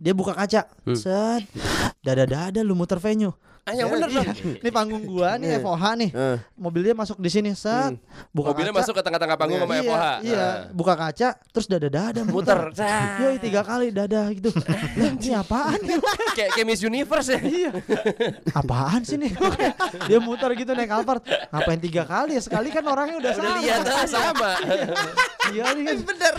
Dia 0.00 0.14
buka 0.14 0.32
kaca. 0.32 0.70
Set. 0.94 1.44
Dada-dada 2.00 2.62
lu 2.62 2.78
muter 2.78 3.02
venue. 3.02 3.34
Ah, 3.62 3.78
yang 3.78 3.94
bener 3.94 4.10
dong. 4.10 4.26
Ini 4.58 4.70
panggung 4.74 5.06
gua 5.06 5.38
nih 5.38 5.62
FOH 5.62 5.84
nih. 5.94 6.10
Mobilnya 6.58 6.94
masuk 6.98 7.22
di 7.22 7.30
sini. 7.30 7.54
Set. 7.54 7.94
Buka 8.34 8.50
Mobilnya 8.50 8.74
masuk 8.74 8.90
ke 8.98 9.02
tengah-tengah 9.06 9.36
panggung 9.38 9.62
sama 9.62 9.74
iya, 9.78 9.82
FOH. 9.86 10.04
Iya, 10.26 10.46
buka 10.74 10.94
kaca 10.98 11.28
terus 11.54 11.66
dada-dada 11.70 12.20
Muter. 12.26 12.74
Yoi 13.22 13.36
tiga 13.38 13.62
kali 13.62 13.94
dada 13.94 14.26
gitu. 14.34 14.50
Ini 14.98 15.38
apaan 15.38 15.78
nih? 15.78 15.98
Kayak 16.36 16.50
kayak 16.58 16.66
Miss 16.66 16.82
Universe 16.82 17.28
ya. 17.28 17.38
Iya. 17.38 17.70
Apaan 18.50 19.06
sih 19.06 19.20
nih? 19.20 19.30
Dia 20.08 20.18
muter 20.18 20.48
gitu 20.56 20.72
naik 20.72 20.90
Alphard. 20.90 21.22
Ngapain 21.52 21.78
tiga 21.78 22.02
kali 22.08 22.40
ya? 22.40 22.42
Sekali 22.42 22.72
kan 22.72 22.82
orangnya 22.88 23.20
udah, 23.20 23.32
Udah 23.36 23.46
sama. 23.52 23.60
lihat 23.60 23.82
ah, 23.84 24.06
sama. 24.08 24.50
Iya 25.52 25.64
ini 25.76 25.82
kan 25.84 25.98
bener. 26.08 26.34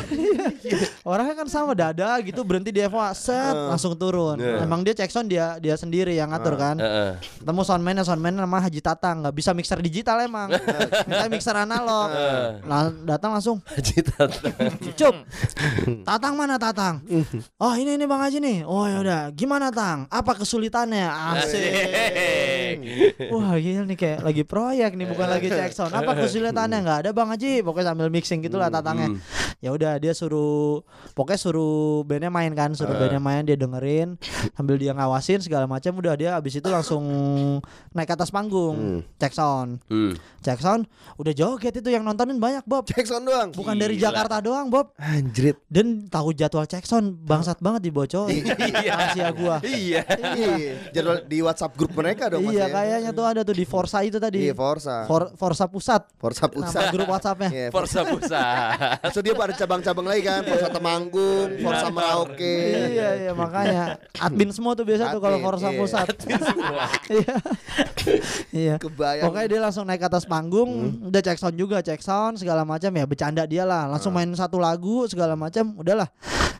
Orangnya 1.05 1.35
kan 1.37 1.47
sama 1.47 1.71
dada 1.77 2.17
gitu 2.25 2.41
berhenti 2.41 2.73
di 2.73 2.81
FOH 2.83 3.13
set 3.15 3.55
langsung 3.55 3.93
turun. 3.95 4.41
Emang 4.41 4.81
dia 4.81 4.97
cek 4.97 5.13
sound 5.13 5.29
dia 5.29 5.61
dia 5.61 5.77
sendiri 5.77 6.17
yang 6.17 6.33
ngatur 6.33 6.57
kan. 6.57 6.75
Heeh. 7.13 7.39
Ketemu 7.43 7.61
soundman 7.61 8.01
soundman 8.01 8.33
nama 8.33 8.57
Haji 8.59 8.81
Tatang 8.81 9.21
nggak 9.23 9.35
bisa 9.35 9.53
mixer 9.53 9.79
digital 9.79 10.17
emang. 10.25 10.49
Minta 11.07 11.25
mixer 11.29 11.55
analog. 11.55 12.09
Lah, 12.65 12.89
datang 13.05 13.37
langsung 13.37 13.61
Haji 13.69 13.97
Tata. 14.01 14.49
Cup. 14.99 15.15
Tatang 16.05 16.33
mana 16.33 16.57
Tatang? 16.57 17.01
Oh 17.63 17.73
ini 17.79 17.95
ini 17.95 18.03
Bang 18.03 18.19
Haji 18.19 18.43
nih. 18.43 18.57
Oh 18.67 18.83
ya 18.83 18.99
udah. 18.99 19.21
Gimana 19.31 19.71
Tang? 19.71 20.03
Apa 20.11 20.35
kesulitannya? 20.35 21.07
Asik. 21.07 21.71
Wah 23.31 23.55
gila 23.55 23.87
nih 23.87 23.97
kayak 23.97 24.19
lagi 24.19 24.43
proyek 24.43 24.91
nih 24.99 25.07
bukan 25.07 25.27
lagi 25.31 25.47
cek 25.47 25.71
sound. 25.71 25.93
Apa 25.95 26.17
kesulitannya? 26.17 26.83
Nggak 26.83 26.99
ada 27.07 27.09
Bang 27.15 27.31
Haji. 27.31 27.63
Pokoknya 27.63 27.95
sambil 27.95 28.07
mixing 28.11 28.43
gitulah 28.43 28.67
Tatangnya. 28.67 29.15
Ya 29.63 29.71
udah 29.71 29.95
dia 29.95 30.11
suruh 30.11 30.83
pokoknya 31.15 31.39
suruh 31.39 32.03
bandnya 32.03 32.27
main 32.27 32.51
kan, 32.51 32.75
suruh 32.75 32.95
bandnya 32.99 33.21
main 33.23 33.47
dia 33.47 33.55
dengerin 33.55 34.19
sambil 34.55 34.75
dia 34.75 34.91
ngawasin 34.91 35.39
segala 35.39 35.63
macam. 35.69 35.95
Udah 35.95 36.13
dia 36.19 36.35
abis 36.35 36.59
itu 36.59 36.67
langsung 36.67 37.02
naik 37.89 38.05
ke 38.05 38.13
atas 38.13 38.29
panggung, 38.29 39.01
cek 39.15 39.31
sound, 39.31 39.79
Hmm. 39.85 40.13
cek 40.39 40.57
sound. 40.57 40.83
Udah 41.15 41.31
joget 41.31 41.73
itu 41.73 41.87
yang 41.87 42.01
nontonin 42.01 42.35
banyak 42.35 42.63
Bob. 42.63 42.85
Cek 42.85 43.03
sound 43.03 43.23
doang. 43.23 43.49
Bukan 43.51 43.73
dari 43.73 43.95
Gila. 43.95 44.09
Jakarta 44.09 44.37
doang 44.39 44.67
Bob 44.67 44.91
Anjrit. 44.95 45.57
Dan 45.65 46.05
tahu 46.05 46.31
jadwal 46.31 46.63
cek 46.63 46.83
sound 46.83 47.15
Bangsat 47.23 47.57
banget 47.57 47.85
dibocorin 47.85 48.43
Rahasia 48.83 49.29
gua 49.31 49.57
Iya. 49.61 50.01
Iya. 50.33 50.73
Jadwal 50.91 51.23
di 51.23 51.39
WhatsApp 51.39 51.73
grup 51.73 51.93
mereka 51.93 52.27
dong 52.27 52.43
Iya 52.43 52.65
ya. 52.65 52.67
kayaknya 52.67 53.11
tuh 53.11 53.23
ada 53.23 53.41
tuh 53.41 53.53
di 53.53 53.63
Forsa 53.63 54.01
itu 54.01 54.17
tadi 54.17 54.43
Iya 54.43 54.53
Forza. 54.53 55.05
For, 55.05 55.31
Forsa 55.33 55.65
Pusat 55.65 56.01
Forza 56.15 56.45
Nama 56.45 56.53
pusat. 56.53 56.83
grup 56.89 57.07
Whatsappnya 57.07 57.49
Iya, 57.49 57.67
Forza 57.69 58.01
Pusat. 58.03 58.69
So 59.09 59.19
dia 59.19 59.33
pada 59.33 59.45
ada 59.45 59.55
cabang-cabang 59.55 60.07
lagi 60.07 60.23
kan, 60.23 60.41
Forza 60.43 60.69
Temanggung, 60.69 61.49
Forza 61.59 61.87
Merauke. 61.87 62.57
iya 62.89 63.09
iya 63.19 63.31
makanya 63.33 64.01
admin 64.17 64.49
semua 64.49 64.73
tuh 64.73 64.81
biasa 64.83 65.11
tuh 65.11 65.21
kalau 65.21 65.37
iya. 65.37 65.77
Pusat. 65.77 66.07
Iya. 67.09 67.35
Iya. 68.53 68.75
Kebayang. 68.77 69.25
Pokoknya 69.31 69.47
dia 69.49 69.61
langsung 69.63 69.87
naik 69.87 70.03
ke 70.03 70.07
atas 70.11 70.27
panggung, 70.27 71.01
udah 71.09 71.21
cek 71.23 71.39
sound 71.39 71.57
juga, 71.57 71.79
cek 71.81 72.03
sound 72.03 72.37
segala 72.37 72.67
macam 72.67 72.91
ya 72.93 73.05
bercanda 73.07 73.43
dia 73.47 73.63
lah. 73.63 73.89
Langsung 73.89 74.13
main 74.13 74.29
satu 74.35 74.59
lagu 74.59 75.07
segala 75.09 75.33
macam, 75.33 75.73
udahlah. 75.79 76.05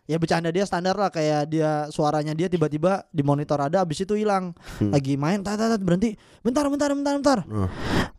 Ya 0.04 0.20
bercanda 0.20 0.52
dia 0.52 0.68
standar 0.68 1.00
lah 1.00 1.08
kayak 1.08 1.48
dia 1.48 1.88
suaranya 1.88 2.36
dia 2.36 2.52
tiba-tiba 2.52 3.08
di 3.08 3.24
monitor 3.24 3.56
ada 3.56 3.84
habis 3.84 4.04
itu 4.04 4.20
hilang. 4.20 4.52
Lagi 4.80 5.16
main 5.16 5.40
tat 5.40 5.56
tat 5.56 5.80
berhenti. 5.80 6.20
Bentar 6.44 6.68
bentar 6.68 6.92
bentar 6.92 7.14
bentar. 7.16 7.40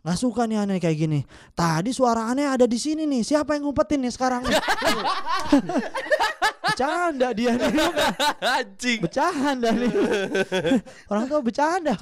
Nggak 0.01 0.17
suka 0.17 0.49
nih 0.49 0.65
aneh 0.65 0.81
kayak 0.81 0.97
gini. 0.97 1.19
Tadi 1.53 1.93
suara 1.93 2.25
aneh 2.33 2.49
ada 2.49 2.65
di 2.65 2.77
sini 2.81 3.05
nih. 3.05 3.21
Siapa 3.21 3.53
yang 3.53 3.69
ngumpetin 3.69 4.01
nih 4.01 4.13
sekarang 4.13 4.41
nih? 4.49 4.57
Bercanda 6.75 7.31
dia 7.31 7.55
nih. 7.55 7.71
Anjing. 8.43 8.99
Bercanda 9.07 9.71
nih. 9.71 9.91
Orang 11.11 11.23
tua 11.31 11.39
bercanda. 11.39 11.95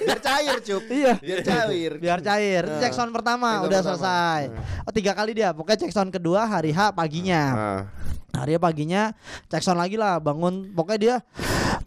Biar 0.00 0.20
cair, 0.24 0.56
Cup. 0.64 0.82
Iya. 0.88 1.14
Biar 1.20 1.40
cair. 1.44 1.92
Biar 2.00 2.20
cair. 2.24 2.64
Nah. 2.64 2.80
Cek 2.80 2.96
sound 2.96 3.12
pertama 3.12 3.60
udah 3.68 3.84
pertama. 3.84 3.88
selesai. 4.00 4.42
Oh 4.88 4.92
tiga 4.96 5.12
kali 5.12 5.36
dia. 5.36 5.52
Pokoknya 5.52 5.84
cek 5.84 5.92
sound 5.92 6.08
kedua 6.08 6.48
hari 6.48 6.72
H 6.72 6.96
paginya. 6.96 7.42
Ah. 7.52 7.82
Hari 8.32 8.56
H 8.56 8.58
paginya 8.64 9.12
cek 9.52 9.60
sound 9.60 9.76
lagi 9.76 10.00
lah. 10.00 10.16
Bangun. 10.24 10.72
Pokoknya 10.72 10.96
dia 10.96 11.16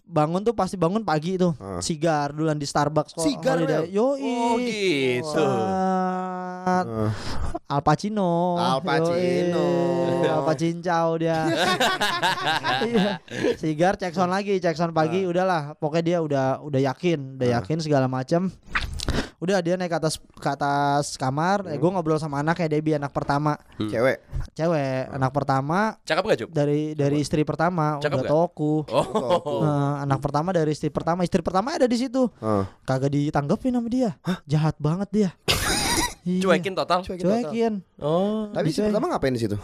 bangun 0.06 0.46
tuh 0.46 0.54
pasti 0.54 0.78
bangun 0.78 1.02
pagi 1.02 1.42
tuh. 1.42 1.58
Sigar 1.82 2.38
duluan 2.38 2.62
di 2.62 2.70
Starbucks. 2.70 3.18
kok, 3.18 3.26
Sigar. 3.26 3.66
Mel? 3.66 3.90
Yoi. 3.90 4.22
Oh 4.22 4.62
gitu. 4.62 5.42
Set. 6.62 6.86
Al 7.68 7.82
Pacino. 7.82 8.56
Al 8.58 8.80
Pacino. 8.86 9.68
Yoi. 10.22 10.30
Al 10.30 10.42
Pacincau 10.46 11.08
dia. 11.18 11.40
Iya. 12.82 13.22
Sigar 13.62 13.94
cek 13.94 14.18
sound 14.18 14.34
lagi, 14.34 14.58
cek 14.58 14.74
sound 14.74 14.90
pagi 14.90 15.22
udahlah. 15.22 15.78
Pokoknya 15.78 16.02
dia 16.02 16.18
udah 16.18 16.46
udah 16.66 16.82
yakin, 16.82 17.38
udah 17.38 17.62
yakin 17.62 17.78
segala 17.78 18.10
macam. 18.10 18.50
Udah 19.38 19.58
dia 19.62 19.74
naik 19.74 19.90
ke 19.90 19.98
atas 19.98 20.22
ke 20.22 20.50
atas 20.50 21.18
kamar, 21.18 21.66
eh, 21.66 21.78
gue 21.78 21.90
ngobrol 21.90 22.22
sama 22.22 22.42
anaknya 22.42 22.78
Debbie 22.78 22.94
anak 22.94 23.10
pertama, 23.10 23.58
Cewek. 23.78 24.22
cewek 24.54 25.10
anak 25.10 25.34
pertama 25.34 25.98
Cakep 26.06 26.24
gak, 26.30 26.38
Cup? 26.46 26.50
dari 26.54 26.94
dari 26.94 27.18
istri 27.26 27.42
pertama 27.42 27.98
Cakep 27.98 28.22
udah 28.22 28.26
nggak? 28.26 28.34
toku. 28.34 28.86
Oh. 28.94 29.66
Eh, 29.66 29.94
anak 30.06 30.22
pertama 30.22 30.54
dari 30.54 30.78
istri 30.78 30.94
pertama, 30.94 31.26
istri 31.26 31.42
pertama 31.42 31.74
ada 31.74 31.90
di 31.90 31.98
situ. 31.98 32.30
Ah. 32.38 32.70
Kagak 32.86 33.14
ditanggepin 33.14 33.74
sama 33.74 33.90
dia. 33.90 34.14
Jahat 34.46 34.78
banget 34.78 35.10
dia. 35.10 35.30
Iya. 36.22 36.42
Cuekin 36.44 36.74
total. 36.74 37.00
Cuekin 37.02 37.26
total. 37.26 37.42
Cuekin. 37.50 37.74
Oh. 37.98 38.50
Tapi 38.50 38.70
si 38.70 38.80
pertama 38.80 39.10
ngapain 39.10 39.34
di 39.34 39.42
situ? 39.42 39.58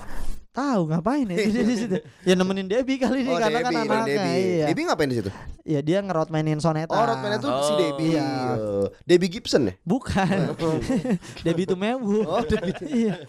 Tahu 0.49 0.89
ngapain 0.89 1.21
ya 1.29 1.37
dia 1.37 1.61
di 1.61 1.75
situ. 1.77 1.95
Ya 2.25 2.33
nemenin 2.33 2.65
Debbie 2.65 2.97
kali 2.97 3.21
ini 3.21 3.29
Oh, 3.29 3.37
karena 3.37 3.61
kan 3.61 3.69
Debbie, 3.69 3.85
Bang 3.85 4.01
anaknya. 4.01 4.17
Debbie. 4.17 4.41
Iya. 4.41 4.65
Debbie 4.65 4.85
ngapain 4.89 5.09
di 5.09 5.15
situ? 5.15 5.29
Ya 5.61 5.79
dia 5.85 5.97
ngerot 6.01 6.29
mainin 6.29 6.57
soneta. 6.57 6.89
Oh, 6.89 7.05
Rodman 7.05 7.37
itu 7.37 7.45
si 7.45 7.71
Oh. 7.71 7.77
Debbie. 7.77 8.09
Iya. 8.09 8.25
Oh. 8.57 8.87
Debbie 9.05 9.29
Gibson 9.29 9.69
ya? 9.69 9.73
Bukan. 9.85 10.57
Debbie 11.45 11.69
Tumewu. 11.69 12.25
Oh, 12.25 12.41
Debbie. 12.41 12.73
iya. 12.89 13.21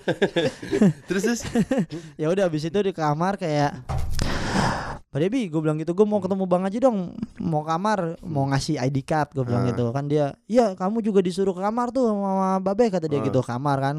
Terus 1.08 1.22
terus. 1.22 1.40
Ya 2.20 2.32
udah 2.32 2.48
habis 2.48 2.64
itu 2.64 2.78
di 2.80 2.90
kamar 2.90 3.36
kayak 3.36 3.76
Pak 5.08 5.24
Debbie, 5.24 5.48
gue 5.48 5.56
bilang 5.64 5.80
gitu, 5.80 5.96
gue 5.96 6.04
mau 6.04 6.20
ketemu 6.20 6.44
Bang 6.44 6.68
Haji 6.68 6.84
dong, 6.84 7.16
mau 7.40 7.64
kamar, 7.64 8.20
mau 8.20 8.44
ngasih 8.44 8.76
ID 8.76 9.00
card, 9.00 9.32
gue 9.32 9.40
bilang 9.40 9.64
Ah. 9.64 9.72
gitu 9.72 9.88
kan 9.88 10.04
dia, 10.04 10.36
iya 10.44 10.76
kamu 10.76 11.00
juga 11.00 11.24
disuruh 11.24 11.56
ke 11.56 11.64
kamar 11.64 11.88
tuh 11.88 12.12
sama 12.12 12.60
Babe 12.60 12.92
kata 12.92 13.08
dia 13.08 13.24
gitu, 13.24 13.40
kamar 13.40 13.80
kan, 13.80 13.96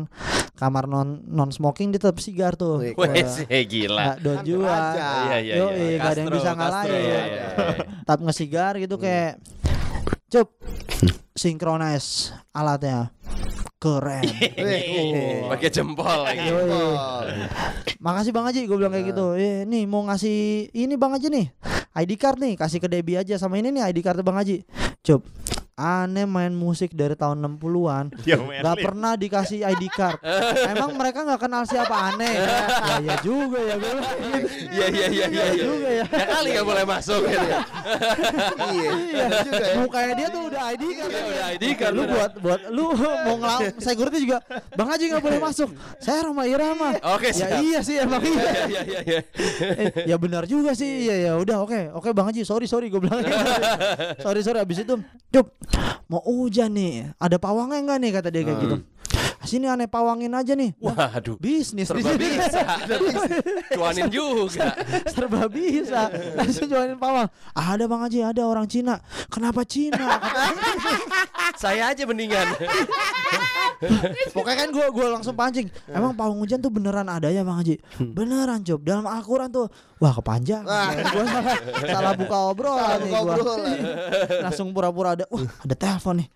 kamar 0.54 0.86
non 0.86 1.26
non 1.26 1.50
smoking 1.50 1.90
dia 1.90 1.98
tetap 1.98 2.22
sigar 2.22 2.54
tuh, 2.54 2.78
Wes, 2.94 3.42
gila. 3.66 4.22
don 4.22 4.46
juga, 4.46 4.70
raja. 4.70 5.10
Iya 5.34 5.38
iya 5.42 5.54
Yoi, 5.58 5.74
iya. 5.74 5.98
nggak 5.98 6.12
ada 6.14 6.20
yang 6.22 6.30
bisa 6.30 6.52
ngalahin. 6.54 6.94
iya, 6.94 7.02
iya, 7.02 7.22
iya. 7.26 7.74
tetap 8.06 8.20
ngesigar 8.22 8.74
gitu 8.78 8.96
kayak, 9.02 9.32
cup, 10.30 10.50
synchronize 11.34 12.38
alatnya, 12.54 13.10
keren. 13.80 14.24
Pakai 15.56 15.70
jempol 15.72 16.28
lagi. 16.28 16.52
Oh. 16.52 17.24
Makasih 18.04 18.32
Bang 18.36 18.46
Haji, 18.46 18.68
gue 18.68 18.78
bilang 18.78 18.92
kayak 18.92 19.16
gitu. 19.16 19.40
Eh, 19.40 19.64
nih 19.64 19.88
mau 19.88 20.04
ngasih 20.04 20.70
ini 20.76 21.00
Bang 21.00 21.16
Haji 21.16 21.28
nih. 21.32 21.48
ID 22.04 22.12
card 22.20 22.38
nih, 22.44 22.54
kasih 22.60 22.84
ke 22.84 22.88
Debbie 22.92 23.18
aja 23.18 23.40
sama 23.40 23.56
ini 23.58 23.72
nih 23.72 23.88
ID 23.90 24.04
card 24.04 24.20
Bang 24.22 24.36
Haji. 24.36 24.68
Cup. 25.00 25.24
Aneh 25.80 26.28
main 26.28 26.52
musik 26.52 26.92
dari 26.92 27.16
tahun 27.16 27.40
60-an 27.40 28.12
Gak 28.68 28.78
pernah 28.84 29.16
dikasih 29.16 29.64
ID 29.64 29.88
card 29.96 30.20
Emang 30.76 30.92
mereka 31.00 31.24
gak 31.24 31.40
kenal 31.40 31.64
siapa 31.64 32.12
aneh 32.12 32.36
Ya 32.90 32.96
ya 33.00 33.16
juga 33.24 33.60
ya 33.64 33.76
gue. 33.80 33.92
Iya 34.76 34.88
iya 34.92 35.08
iya 35.08 35.26
iya. 35.32 35.44
iya. 35.56 35.64
juga 35.64 35.88
ya 35.88 36.06
Ya 36.12 36.26
kali 36.28 36.48
gak 36.52 36.68
boleh 36.68 36.84
masuk 36.84 37.22
gitu 37.24 37.48
ya. 37.48 37.62
Iya. 38.60 38.92
Iya 38.92 39.26
bener 39.32 39.42
juga 39.48 39.64
ya. 39.64 39.76
Mukanya 39.80 40.14
dia 40.20 40.28
tuh 40.28 40.42
udah 40.52 40.62
ID 40.76 40.84
card 41.00 41.12
Iya, 41.16 41.24
udah 41.24 41.46
ID 41.56 41.66
card, 41.80 41.94
Lu 41.96 42.04
buat 42.04 42.32
buat 42.44 42.60
lu 42.68 42.86
mau 43.00 43.36
ngelawan 43.40 43.72
security 43.80 44.18
juga 44.28 44.44
Bang 44.76 44.92
Haji 44.92 45.04
gak 45.16 45.24
boleh 45.24 45.40
masuk 45.40 45.70
Saya 46.04 46.28
Roma 46.28 46.44
Irama 46.44 47.00
Oke, 47.16 47.32
Ya 47.32 47.64
iya 47.64 47.80
sih 47.80 47.96
emang 47.96 48.20
iya 48.20 48.44
Iya 48.44 48.62
iya 48.68 48.82
iya 48.84 49.00
iya. 49.08 49.20
Eh, 49.80 49.88
ya 50.12 50.16
benar 50.20 50.44
juga 50.44 50.76
sih 50.76 51.08
ya 51.08 51.16
ya 51.30 51.34
udah 51.40 51.64
oke 51.64 51.80
oke 51.96 52.10
bang 52.12 52.26
Haji 52.34 52.42
sorry 52.44 52.66
sorry 52.68 52.90
gue 52.90 53.00
bilang 53.00 53.22
sorry 54.20 54.42
sorry 54.42 54.60
abis 54.60 54.84
itu 54.84 54.96
cup 55.30 55.48
mau 56.10 56.22
hujan 56.26 56.74
nih 56.74 57.14
ada 57.22 57.38
pawangnya 57.38 57.80
enggak 57.86 58.00
nih? 58.02 58.12
Kata 58.16 58.30
dia 58.34 58.42
kayak 58.46 58.60
gitu 58.66 58.78
sini 59.44 59.68
aneh 59.68 59.88
pawangin 59.88 60.32
aja 60.32 60.54
nih. 60.54 60.76
Nah, 60.80 61.12
Waduh. 61.16 61.36
bisnis 61.38 61.88
Serba 61.92 62.16
bisa. 62.16 62.62
Cuanin 63.72 64.08
juga. 64.08 64.76
serba 65.08 65.48
bisa. 65.48 66.12
Langsung 66.36 66.68
jualin 66.68 66.96
pawang. 66.96 67.28
Ada 67.52 67.86
bang 67.86 68.02
Haji 68.04 68.20
ada 68.26 68.42
orang 68.44 68.66
Cina. 68.66 69.00
Kenapa 69.28 69.64
Cina? 69.64 70.20
Saya 71.62 71.92
aja 71.92 72.04
mendingan. 72.04 72.48
pokoknya 74.36 74.58
kan 74.60 74.70
gue 74.72 74.86
gue 74.92 75.08
langsung 75.08 75.36
pancing. 75.36 75.68
Emang 75.88 76.12
pawang 76.12 76.40
hujan 76.40 76.60
tuh 76.60 76.68
beneran 76.68 77.08
ada 77.08 77.28
ya 77.28 77.44
bang 77.44 77.58
Haji? 77.60 77.76
Beneran 78.12 78.60
Cup 78.64 78.84
dalam 78.84 79.08
Al-Quran 79.08 79.50
tuh. 79.50 79.68
Wah 80.00 80.16
kepanjang. 80.16 80.64
Gue 80.64 81.24
salah, 81.28 81.56
salah 81.84 82.14
buka 82.16 82.38
obrolan 82.48 83.04
nih 83.04 83.12
Buka 83.12 83.20
gua. 83.36 83.64
langsung 84.48 84.72
pura-pura 84.72 85.10
ada 85.16 85.26
wah 85.28 85.44
ada 85.44 85.76
telepon 85.76 86.24
nih. 86.24 86.28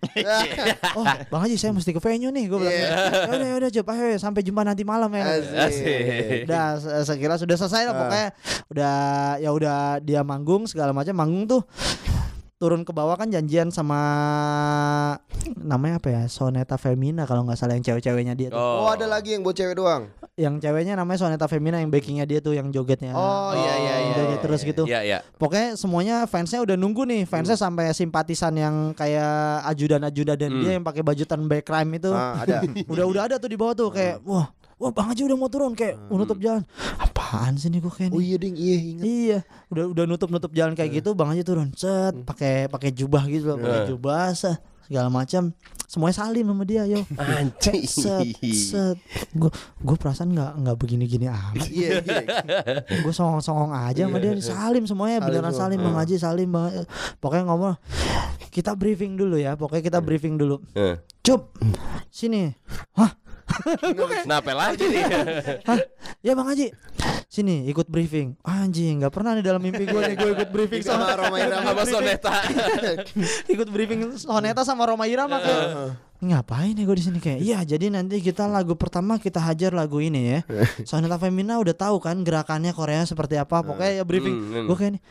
Oh 0.92 1.04
bang 1.04 1.40
Haji 1.40 1.56
saya 1.56 1.72
mesti 1.72 1.92
ke 1.92 2.00
venue 2.00 2.28
nih 2.28 2.44
gue 2.48 2.58
bilang. 2.60 2.72
Iya. 2.74 2.93
ya 3.28 3.32
udah 3.32 3.48
ya 3.48 3.56
udah 3.58 3.70
Cup 3.70 3.88
ayo 3.90 4.16
sampai 4.16 4.40
jumpa 4.40 4.62
nanti 4.62 4.82
malam 4.82 5.10
ya. 5.12 5.24
Asik. 5.66 6.46
udah 6.46 6.66
se- 6.78 7.04
sekira 7.04 7.34
sudah 7.36 7.56
selesai 7.56 7.82
lah 7.84 7.94
pokoknya. 7.94 8.28
Udah 8.70 8.96
ya 9.38 9.50
udah 9.50 9.78
dia 10.00 10.20
manggung 10.22 10.64
segala 10.64 10.90
macam. 10.90 11.12
Manggung 11.12 11.44
tuh 11.44 11.62
turun 12.56 12.86
ke 12.86 12.94
bawah 12.94 13.18
kan 13.18 13.28
janjian 13.28 13.68
sama 13.68 13.98
namanya 15.56 16.00
apa 16.00 16.08
ya? 16.10 16.22
Soneta 16.26 16.76
Femina 16.76 17.24
kalau 17.24 17.44
nggak 17.44 17.58
salah 17.58 17.76
yang 17.76 17.84
cewek-ceweknya 17.84 18.34
dia 18.34 18.48
tuh. 18.48 18.58
Oh, 18.58 18.88
ada 18.88 19.04
lagi 19.04 19.34
yang 19.36 19.42
buat 19.42 19.54
cewek 19.54 19.76
doang. 19.76 20.08
Yang 20.34 20.58
ceweknya 20.58 20.98
namanya 20.98 21.18
Soneta 21.20 21.46
Femina 21.46 21.78
yang 21.78 21.88
backingnya 21.88 22.26
dia 22.26 22.42
tuh 22.42 22.52
yang 22.52 22.66
jogetnya 22.68 23.14
Oh, 23.14 23.54
iya 23.54 23.74
iya 23.78 23.94
iya. 24.00 24.14
joget 24.14 24.40
terus 24.42 24.60
gitu 24.60 24.82
Iya 24.82 25.00
iya. 25.00 25.18
Pokoknya 25.38 25.78
semuanya 25.78 26.26
fansnya 26.26 26.58
udah 26.60 26.74
nunggu 26.74 27.06
nih, 27.06 27.22
fansnya 27.22 27.54
sampai 27.54 27.94
simpatisan 27.94 28.50
yang 28.52 28.74
kayak 28.92 29.30
ajudan-ajudan 29.64 30.34
dan 30.36 30.50
Hmm. 30.50 30.60
dia 30.60 30.70
yang 30.74 30.82
pakai 30.82 31.00
baju 31.00 31.22
turn 31.22 31.46
back 31.46 31.62
crime 31.64 31.90
itu. 31.94 32.10
Ah, 32.10 32.42
ada. 32.42 32.66
udah 32.92 33.04
udah 33.06 33.22
ada 33.24 33.36
tuh 33.38 33.46
di 33.46 33.54
bawah 33.54 33.74
tuh 33.74 33.88
kayak 33.88 34.18
wah, 34.22 34.50
wah 34.74 34.90
Bang 34.90 35.06
Haji 35.08 35.22
udah 35.24 35.36
mau 35.36 35.46
turun 35.46 35.70
kayak 35.72 36.02
mau 36.04 36.18
nutup 36.18 36.38
jalan. 36.38 36.66
Apaan 36.96 37.54
sih 37.54 37.70
nih 37.70 37.78
kok 37.80 37.94
kayak 37.94 38.10
Oh 38.10 38.18
iya 38.18 38.34
ding, 38.34 38.54
iya 38.54 38.76
ingat. 38.76 39.04
Iya, 39.06 39.38
udah 39.68 39.84
udah 39.88 40.04
nutup-nutup 40.04 40.50
jalan 40.50 40.74
kayak 40.74 40.98
gitu, 40.98 41.14
Bang 41.14 41.30
Haji 41.30 41.42
turun. 41.42 41.70
Set, 41.72 42.10
pakai 42.24 42.66
pakai 42.66 42.90
jubah 42.90 43.22
gitu 43.26 43.54
loh, 43.54 43.56
pakai 43.56 43.86
jubah 43.86 44.34
segala 44.86 45.08
macam. 45.12 45.52
Semuanya 45.84 46.16
salim 46.16 46.46
sama 46.48 46.64
dia, 46.66 46.82
yo. 46.88 47.00
Anjing. 47.14 47.86
Set, 47.86 48.26
set. 48.42 48.96
Gue 49.36 49.50
gue 49.82 49.96
perasaan 49.96 50.34
nggak 50.34 50.52
nggak 50.64 50.76
begini-gini 50.76 51.26
amat. 51.30 51.68
Iya 51.70 52.02
iya. 52.02 52.22
gue 53.04 53.12
songong-songong 53.14 53.72
aja 53.74 54.06
sama 54.06 54.18
dia 54.20 54.32
salim 54.40 54.84
semuanya 54.84 55.18
Salim 55.20 55.28
beneran 55.30 55.54
salim 55.54 55.78
bang 55.80 55.96
Haji 55.96 56.16
salim 56.20 56.48
bang 56.52 56.66
pokoknya 57.18 57.44
ngomong 57.48 57.74
kita 58.50 58.76
briefing 58.78 59.18
dulu 59.18 59.36
ya 59.40 59.58
pokoknya 59.58 59.82
kita 59.82 59.98
briefing 60.00 60.38
dulu 60.38 60.62
cup 61.24 61.54
sini 62.12 62.54
hah 62.94 63.12
Kenapa 64.24 64.50
lagi 64.56 64.84
nih? 64.88 65.04
hah 65.68 65.80
ya 66.24 66.32
bang 66.32 66.48
Haji 66.48 66.66
sini 67.28 67.66
ikut 67.66 67.90
briefing 67.90 68.38
anjing 68.46 69.02
nggak 69.02 69.10
pernah 69.10 69.34
nih 69.34 69.44
dalam 69.44 69.58
mimpi 69.58 69.84
gue 69.84 70.00
nih 70.00 70.16
gue 70.16 70.30
ikut 70.38 70.48
briefing 70.54 70.82
Sama 70.86 71.12
Roma 71.18 71.36
Irama. 71.42 71.70
Sama 71.74 71.84
Soneta. 71.92 72.34
ikut 73.52 73.68
briefing 73.68 74.00
Soneta 74.16 74.62
sama 74.62 74.86
Roma 74.86 75.04
Irama 75.10 75.38
ngapain 76.26 76.72
ya 76.72 76.84
gue 76.84 76.96
di 76.96 77.04
sini 77.04 77.18
kayak 77.20 77.38
iya 77.40 77.58
jadi 77.60 77.92
nanti 77.92 78.18
kita 78.18 78.48
lagu 78.48 78.72
pertama 78.74 79.20
kita 79.20 79.42
hajar 79.42 79.74
lagu 79.74 80.00
ini 80.00 80.20
ya 80.36 80.40
Soneta 80.88 81.20
Femina 81.20 81.60
udah 81.60 81.74
tahu 81.74 82.00
kan 82.00 82.22
gerakannya 82.22 82.72
Korea 82.72 83.04
seperti 83.04 83.36
apa 83.36 83.60
pokoknya 83.60 84.00
ya 84.00 84.04
briefing 84.04 84.32
Hmm, 84.34 84.50
hmm. 84.50 84.66
gue 84.66 84.76
kayak 84.76 84.92
nih 84.96 85.02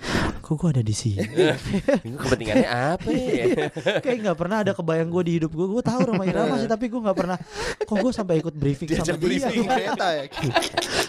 kok 0.43 0.53
gue 0.59 0.69
ada 0.75 0.83
di 0.83 0.91
sini 0.91 1.23
Ini 2.05 2.17
kepentingannya 2.19 2.67
apa 2.67 3.07
ya? 3.09 3.45
kayak 4.03 4.17
nggak 4.27 4.37
pernah 4.37 4.57
ada 4.59 4.71
kebayang 4.75 5.07
gue 5.07 5.23
di 5.23 5.31
hidup 5.39 5.51
gue 5.53 5.67
gue 5.69 5.83
tahu 5.83 5.99
Roma 6.11 6.27
Irama 6.27 6.59
sih 6.59 6.67
tapi 6.67 6.91
gue 6.91 6.99
nggak 6.99 7.17
pernah 7.17 7.37
kok 7.79 7.95
gue 7.95 8.11
sampai 8.11 8.43
ikut 8.43 8.51
briefing 8.51 8.89
sama 8.91 8.99
Diajak 8.99 9.17
dia 9.17 9.23
briefing 9.23 9.63
kereta 9.63 10.07
ya. 10.11 10.23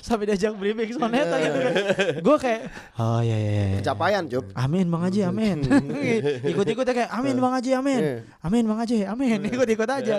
sampai 0.04 0.24
diajak 0.28 0.52
briefing 0.54 0.88
soneta 0.94 1.36
gitu 1.40 1.58
kan. 1.58 1.72
Gue 2.20 2.36
kayak 2.38 2.60
oh 3.00 3.20
iya 3.24 3.36
iya. 3.36 3.50
iya. 3.50 3.76
Pencapaian, 3.80 4.22
Cup. 4.28 4.44
Amin 4.54 4.86
Bang 4.86 5.02
Haji, 5.08 5.20
amin. 5.24 5.58
Ikut-ikut 6.44 6.84
kayak 6.84 7.10
amin 7.10 7.36
Bang 7.40 7.54
Haji, 7.56 7.70
amin. 7.74 8.00
Amin 8.44 8.64
Bang 8.68 8.78
Haji, 8.84 9.08
amin. 9.08 9.38
Ikut-ikut 9.48 9.88
aja. 10.00 10.14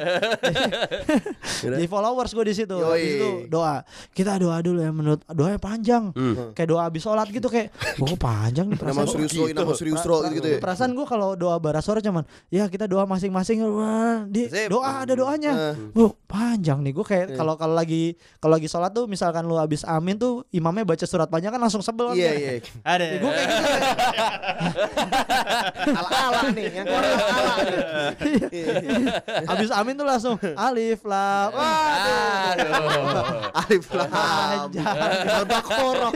Di 1.80 1.86
followers 1.86 2.32
gue 2.32 2.46
di 2.46 2.56
situ. 2.56 2.76
Itu 2.78 3.30
doa. 3.48 3.82
Kita 4.12 4.38
doa 4.38 4.60
dulu 4.60 4.80
ya 4.80 4.92
menurut 4.92 5.22
doanya 5.28 5.60
panjang. 5.60 6.12
Kayak 6.54 6.70
doa 6.70 6.82
habis 6.88 7.02
sholat 7.02 7.28
gitu 7.30 7.48
kayak 7.48 7.74
oh 8.04 8.16
panjang 8.16 8.70
nih 8.72 8.78
Nama 8.78 8.92
perasaan. 8.94 9.08
serius 9.12 9.34
roh, 9.36 9.48
nama 9.50 9.74
serius 9.74 10.02
gitu 10.34 10.48
ya. 10.48 10.60
Perasaan 10.60 10.92
gue 10.94 11.06
kalau 11.06 11.34
doa 11.36 11.56
barasore 11.58 12.00
cuman 12.00 12.24
ya 12.48 12.68
kita 12.68 12.86
doa 12.86 13.04
masing-masing 13.06 13.62
di 14.30 14.48
doa 14.68 15.04
ada 15.04 15.14
doanya. 15.14 15.76
Wah, 15.94 16.12
panjang 16.26 16.80
nih 16.82 16.92
gue 16.92 17.06
kayak 17.06 17.28
kalau 17.36 17.56
kalau 17.56 17.76
lagi 17.76 18.16
kalau 18.40 18.56
lagi 18.58 18.68
sholat 18.68 18.92
tuh 18.92 19.06
misalkan 19.06 19.46
lu 19.46 19.56
habis 19.56 19.84
amin 19.84 20.16
tuh 20.16 20.44
imamnya 20.52 20.86
baca 20.86 21.06
surat 21.06 21.28
panjang 21.28 21.52
kan 21.52 21.62
langsung 21.62 21.82
sebel 21.82 22.12
kan 22.12 22.16
Iya, 22.16 22.32
kayak, 22.32 22.42
iya. 22.42 22.54
Ada. 22.84 23.06
Gue 23.20 23.32
kayak 23.32 23.48
gitu 23.48 23.66
Ala-ala 25.96 26.42
nih, 26.52 26.68
yang 26.74 26.86
keluar 26.86 27.04
ala 27.06 27.54
nih. 27.62 27.78
Habis 29.66 29.74
amin 29.76 29.94
tuh 29.96 30.06
langsung 30.06 30.36
alif 30.70 31.02
lam. 31.02 31.50
Wah, 31.50 32.54
Aduh. 32.54 33.50
Alif 33.58 33.86
lam. 33.90 34.10
Panjang. 34.14 34.86
Al-Baqarah. 35.42 36.12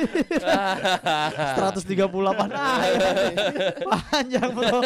138 1.57 2.05
ayat. 2.53 3.01
Panjang 3.81 4.49
bro. 4.53 4.79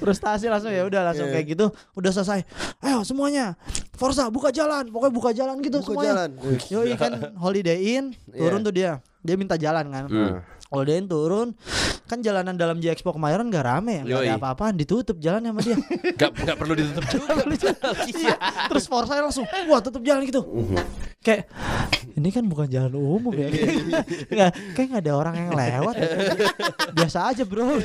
Frustasi 0.00 0.48
langsung 0.48 0.72
ya 0.72 0.82
udah 0.82 1.02
langsung 1.04 1.28
Iya. 1.28 1.34
kayak 1.34 1.46
gitu. 1.48 1.66
Udah 1.92 2.10
selesai. 2.10 2.40
Ayo 2.80 3.04
semuanya. 3.04 3.54
Forza 3.92 4.26
buka 4.28 4.48
jalan. 4.48 4.88
Pokoknya 4.88 5.12
buka 5.12 5.30
jalan 5.32 5.60
gitu 5.60 5.78
Buka 5.78 5.86
semuanya. 5.86 6.08
jalan. 6.08 6.30
Yoi 6.66 6.92
kan 6.96 7.12
Holiday 7.36 7.78
Inn 7.92 8.16
turun 8.26 8.58
Iya. 8.58 8.66
tuh 8.66 8.72
dia. 8.72 8.92
Dia 9.20 9.36
minta 9.36 9.54
jalan 9.54 9.84
kan. 9.86 10.04
Holiday 10.08 10.40
Inn 10.80 11.06
turun. 11.06 11.52
Kan 12.08 12.20
jalanan 12.20 12.56
dalam 12.56 12.80
J 12.80 12.92
Expo 12.92 13.12
kemarin 13.12 13.48
gak 13.48 13.64
rame 13.64 14.00
ya. 14.00 14.16
Gak 14.16 14.20
ada 14.24 14.34
apa-apaan. 14.40 14.74
Ditutup 14.76 15.16
jalan 15.20 15.44
sama 15.44 15.60
dia. 15.60 15.76
Gak, 16.20 16.32
gak 16.32 16.56
perlu 16.56 16.72
ditutup 16.76 17.04
juga. 17.08 17.30
Iya. 18.12 18.36
Terus 18.68 18.84
Forza 18.86 19.16
langsung 19.18 19.46
wah 19.68 19.80
tutup 19.80 20.02
jalan 20.04 20.24
gitu. 20.28 20.44
Kayak 21.22 21.48
ini 22.18 22.28
kan 22.34 22.44
bukan 22.46 22.66
jalan 22.68 22.92
umum 22.98 23.32
ya. 23.34 23.48
Nggak, 24.32 24.50
kayak 24.74 24.86
nggak 24.92 25.02
ada 25.06 25.12
orang 25.14 25.34
yang 25.38 25.50
lewat. 25.54 25.94
ya. 25.96 26.08
Biasa 26.92 27.18
aja 27.32 27.42
bro. 27.46 27.78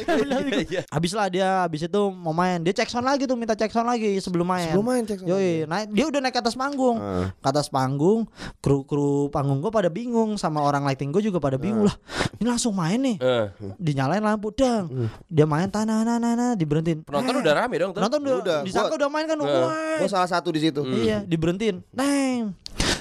Habis 0.91 1.11
lah 1.13 1.27
dia 1.29 1.47
habis 1.63 1.85
itu 1.85 2.01
mau 2.11 2.33
main. 2.33 2.59
Dia 2.61 2.73
cek 2.73 2.89
sound 2.89 3.05
lagi 3.05 3.23
tuh 3.29 3.37
minta 3.37 3.53
cek 3.53 3.69
sound 3.71 3.87
lagi 3.87 4.17
sebelum 4.19 4.45
main. 4.45 4.73
Sebelum 4.73 4.85
main 4.85 5.03
cek 5.05 5.23
sound 5.23 5.29
Yoi, 5.31 5.65
naik 5.65 5.87
dia 5.93 6.05
udah 6.09 6.19
naik 6.21 6.33
ke 6.33 6.41
atas 6.41 6.55
panggung. 6.57 6.97
Ah. 6.97 7.29
Ke 7.41 7.47
atas 7.49 7.67
panggung, 7.69 8.25
kru-kru 8.61 9.29
panggung 9.33 9.61
gue 9.61 9.71
pada 9.73 9.89
bingung 9.89 10.37
sama 10.37 10.61
orang 10.61 10.85
lighting 10.85 11.09
gue 11.13 11.23
juga 11.23 11.41
pada 11.41 11.57
bingung 11.57 11.89
lah. 11.89 11.95
Ini 12.37 12.45
langsung 12.45 12.76
main 12.77 12.99
nih. 13.01 13.17
Eh, 13.17 13.45
Dinyalain 13.75 14.21
lampu 14.21 14.53
dang. 14.53 14.85
Dia 15.25 15.43
main 15.43 15.65
tanah 15.65 16.05
tanah 16.05 16.17
tanah 16.21 16.49
diberhentiin. 16.53 17.01
penonton 17.01 17.33
Eh, 17.33 17.41
udah 17.41 17.53
rame 17.55 17.75
dong 17.75 17.91
tuh. 17.91 17.99
Penonton 17.99 18.19
udah, 18.21 18.37
Udah, 18.37 18.59
disangka 18.61 18.87
gua- 18.87 18.99
udah 18.99 19.09
main 19.09 19.25
kan. 19.25 19.37
Wah, 19.39 19.97
Gue 19.97 20.07
salah 20.07 20.29
satu 20.29 20.49
di 20.49 20.61
situ. 20.61 20.85
Iya, 20.85 21.25
diberhentiin. 21.25 21.81
Neng. 21.91 22.53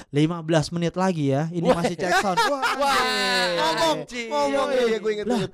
15 0.07 0.71
menit 0.71 0.95
lagi 0.95 1.35
ya. 1.35 1.51
Ini 1.51 1.67
masih 1.67 1.99
cek 1.99 2.23
sound. 2.23 2.39
Wah, 2.47 2.63
Ngomong, 3.57 3.97
ngomong 4.07 4.67
Yoi. 4.71 4.93
ya 4.95 4.97
gue 5.03 5.11
inget 5.11 5.27
Lah. 5.27 5.39
inget. 5.43 5.51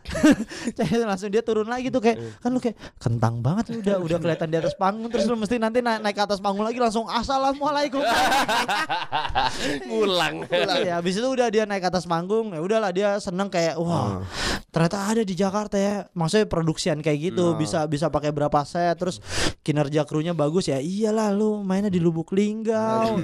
Langsung 1.09 1.29
dia 1.33 1.41
turun 1.41 1.65
lagi 1.65 1.89
tuh 1.89 1.97
kayak 1.97 2.21
kan 2.37 2.53
lu 2.53 2.61
kayak 2.61 2.77
kentang 3.01 3.41
banget 3.41 3.73
lu 3.73 3.81
udah 3.81 3.97
udah 3.97 4.17
kelihatan 4.21 4.47
di 4.53 4.57
atas 4.61 4.77
panggung 4.77 5.09
terus 5.09 5.25
lu 5.25 5.33
mesti 5.33 5.57
nanti 5.57 5.81
naik, 5.81 6.05
naik 6.05 6.15
ke 6.15 6.23
atas 6.23 6.37
panggung 6.37 6.61
lagi 6.61 6.77
langsung 6.77 7.09
assalamualaikum. 7.09 8.01
Ngulang. 9.89 10.45
ya 10.85 10.99
habis 11.01 11.17
itu 11.17 11.27
udah 11.27 11.47
dia 11.49 11.63
naik 11.65 11.81
ke 11.81 11.89
atas 11.89 12.05
panggung 12.05 12.53
ya 12.53 12.61
udahlah 12.61 12.91
dia 12.93 13.17
seneng 13.17 13.49
kayak 13.49 13.77
wah 13.79 14.21
ternyata 14.69 14.97
ada 15.05 15.21
di 15.21 15.33
Jakarta 15.33 15.77
ya 15.77 16.05
maksudnya 16.13 16.45
produksian 16.49 17.01
kayak 17.01 17.33
gitu 17.33 17.53
bisa 17.57 17.85
bisa 17.85 18.09
pakai 18.09 18.33
berapa 18.33 18.61
set 18.65 18.97
terus 18.97 19.17
kinerja 19.61 20.05
krunya 20.05 20.33
bagus 20.33 20.69
ya 20.69 20.77
iyalah 20.77 21.29
lu 21.33 21.61
mainnya 21.61 21.89
di 21.89 22.01
Lubuk 22.01 22.33
Linggau 22.33 23.21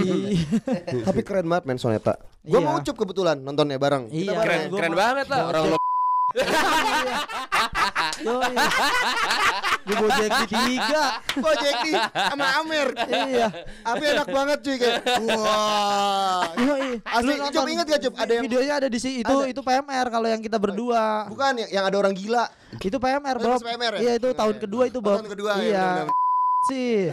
di 0.00 0.41
Tapi 1.06 1.20
keren 1.22 1.46
banget 1.46 1.64
men 1.64 1.76
Soneta. 1.76 2.14
Gue 2.42 2.58
Iya. 2.58 2.64
mau 2.64 2.74
ucup 2.76 2.96
kebetulan 2.96 3.36
nontonnya 3.38 3.76
bareng. 3.76 4.08
Iya, 4.08 4.32
bareng. 4.32 4.42
Keren, 4.42 4.62
Gua 4.66 4.78
keren 4.78 4.94
banget 4.94 5.26
lah 5.28 5.40
orang 5.46 5.64
lo. 5.68 5.78
Gojek 9.82 10.30
di 10.32 10.46
tiga 10.48 11.04
Gojek 11.34 11.74
nih 11.84 11.94
sama 12.08 12.46
Amer. 12.56 12.88
Iya 13.28 13.48
Tapi 13.82 14.04
enak 14.06 14.28
banget 14.28 14.58
cuy 14.62 14.76
kayak. 14.78 15.02
Wah. 15.28 16.42
Asli, 17.04 17.32
Cup, 17.50 17.66
inget 17.66 17.86
gak, 17.86 18.00
Cup? 18.02 18.12
Ada 18.16 18.32
yang- 18.32 18.44
Videonya 18.46 18.74
ada 18.76 18.88
di 18.88 18.96
sini 18.96 19.20
Itu 19.20 19.34
Ada. 19.36 19.50
itu 19.50 19.60
PMR 19.60 20.06
kalau 20.08 20.24
yang 20.26 20.40
kita 20.40 20.56
berdua 20.56 21.26
Bukan 21.28 21.52
yang, 21.62 21.84
ada 21.84 21.96
orang 21.98 22.14
gila. 22.14 22.46
Itu 22.74 22.96
PMR 22.96 23.36
Oh, 23.36 23.42
bro 23.42 23.54
itu 23.54 23.66
PMR 23.66 23.92
ya? 23.92 24.00
Iya 24.00 24.12
itu 24.16 24.28
tahun 24.32 24.54
Iya. 24.54 24.62
kedua 24.62 24.82
itu 24.86 24.98
Oh, 24.98 25.02
bro 25.02 25.16
tahun 25.18 25.28
kedua, 25.28 25.50
ya, 25.58 25.62
Iya. 25.62 25.86
Sih 26.64 27.10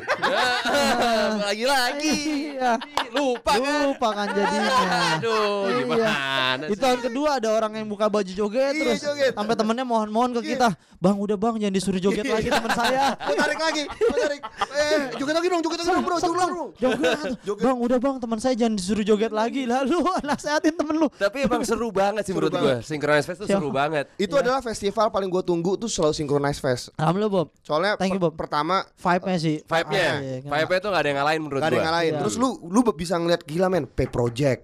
Lagi-lagi. 1.41 2.19
Iya 2.53 2.75
Lupa 3.09 3.53
kan? 3.55 3.81
Lupa 3.87 4.07
kan 4.11 4.27
jadinya 4.29 4.75
Aduh, 5.15 5.65
Iya. 5.65 5.77
gimana 5.81 6.63
Itu 6.67 6.77
tahun 6.77 6.99
kedua 7.01 7.29
ada 7.41 7.49
orang 7.51 7.71
yang 7.73 7.87
buka 7.87 8.05
baju 8.05 8.29
joget 8.29 8.73
Iya, 8.73 8.83
terus 8.85 9.01
joget. 9.01 9.33
sampai 9.33 9.55
temennya 9.55 9.81
mohon-mohon 9.83 10.31
ke 10.37 10.53
kita, 10.53 10.69
"Bang, 10.97 11.17
udah 11.17 11.33
Bang, 11.35 11.57
jangan 11.57 11.73
disuruh 11.73 11.97
joget 11.97 12.25
lagi 12.25 12.47
teman 12.47 12.71
saya." 12.71 13.15
Tarik 13.39 13.59
lagi, 13.59 13.83
tarik. 13.87 14.41
Eh, 14.69 14.97
joget 15.17 15.35
lagi 15.35 15.47
dong, 15.47 15.61
joget 15.63 15.77
lagi 15.79 15.89
dong 15.89 16.03
bro, 16.03 16.15
joget 16.15 16.37
dong. 16.37 16.51
bro. 16.51 16.65
Joget. 16.75 17.17
Joget. 17.47 17.63
Bang, 17.63 17.77
udah 17.79 17.97
Bang, 17.97 18.15
teman 18.19 18.37
saya 18.37 18.53
jangan 18.53 18.75
disuruh 18.75 19.01
joget 19.01 19.31
lagi. 19.31 19.65
Lalu 19.65 19.97
nasehatin 20.21 20.73
temen 20.75 20.95
lu. 20.95 21.07
Tapi 21.11 21.47
emang 21.47 21.61
seru 21.63 21.89
banget 21.89 22.21
sih 22.23 22.33
menurut 22.33 22.53
gue. 22.53 22.75
Synchronize 22.83 23.25
Fest 23.25 23.39
tuh 23.41 23.47
seru 23.47 23.69
banget. 23.71 24.05
Itu 24.15 24.35
adalah 24.35 24.59
festival 24.59 25.09
paling 25.09 25.27
gue 25.27 25.41
tunggu 25.41 25.73
tuh 25.73 25.87
selalu 25.87 26.13
Synchronize 26.13 26.59
Fest. 26.59 26.93
Alhamdulillah, 26.95 27.33
Bob. 27.33 27.47
Soalnya 27.61 27.93
Thank 27.95 28.13
you, 28.13 28.21
Bob. 28.21 28.35
pertama 28.35 28.85
Vibe-nya 28.95 29.38
sih. 29.39 29.55
Vibe-nya, 29.61 30.05
Ah, 30.05 30.15
iya, 30.19 30.37
kenapa? 30.39 30.53
vibe-nya 30.55 30.79
tuh 30.79 30.89
gak 30.89 31.01
ada 31.01 31.07
yang 31.07 31.17
ngalahin 31.17 31.41
menurut 31.41 31.59
gak 31.59 31.65
ada 31.65 31.71
gue. 31.71 31.77
yang 31.77 31.87
ngalahin. 31.87 32.11
Iya. 32.11 32.19
Terus 32.21 32.35
lu 32.35 32.49
lu 32.61 32.79
bisa 32.91 33.15
ngeliat 33.15 33.41
gila 33.41 33.67
men, 33.67 33.85
P 33.85 33.99
Project. 34.05 34.61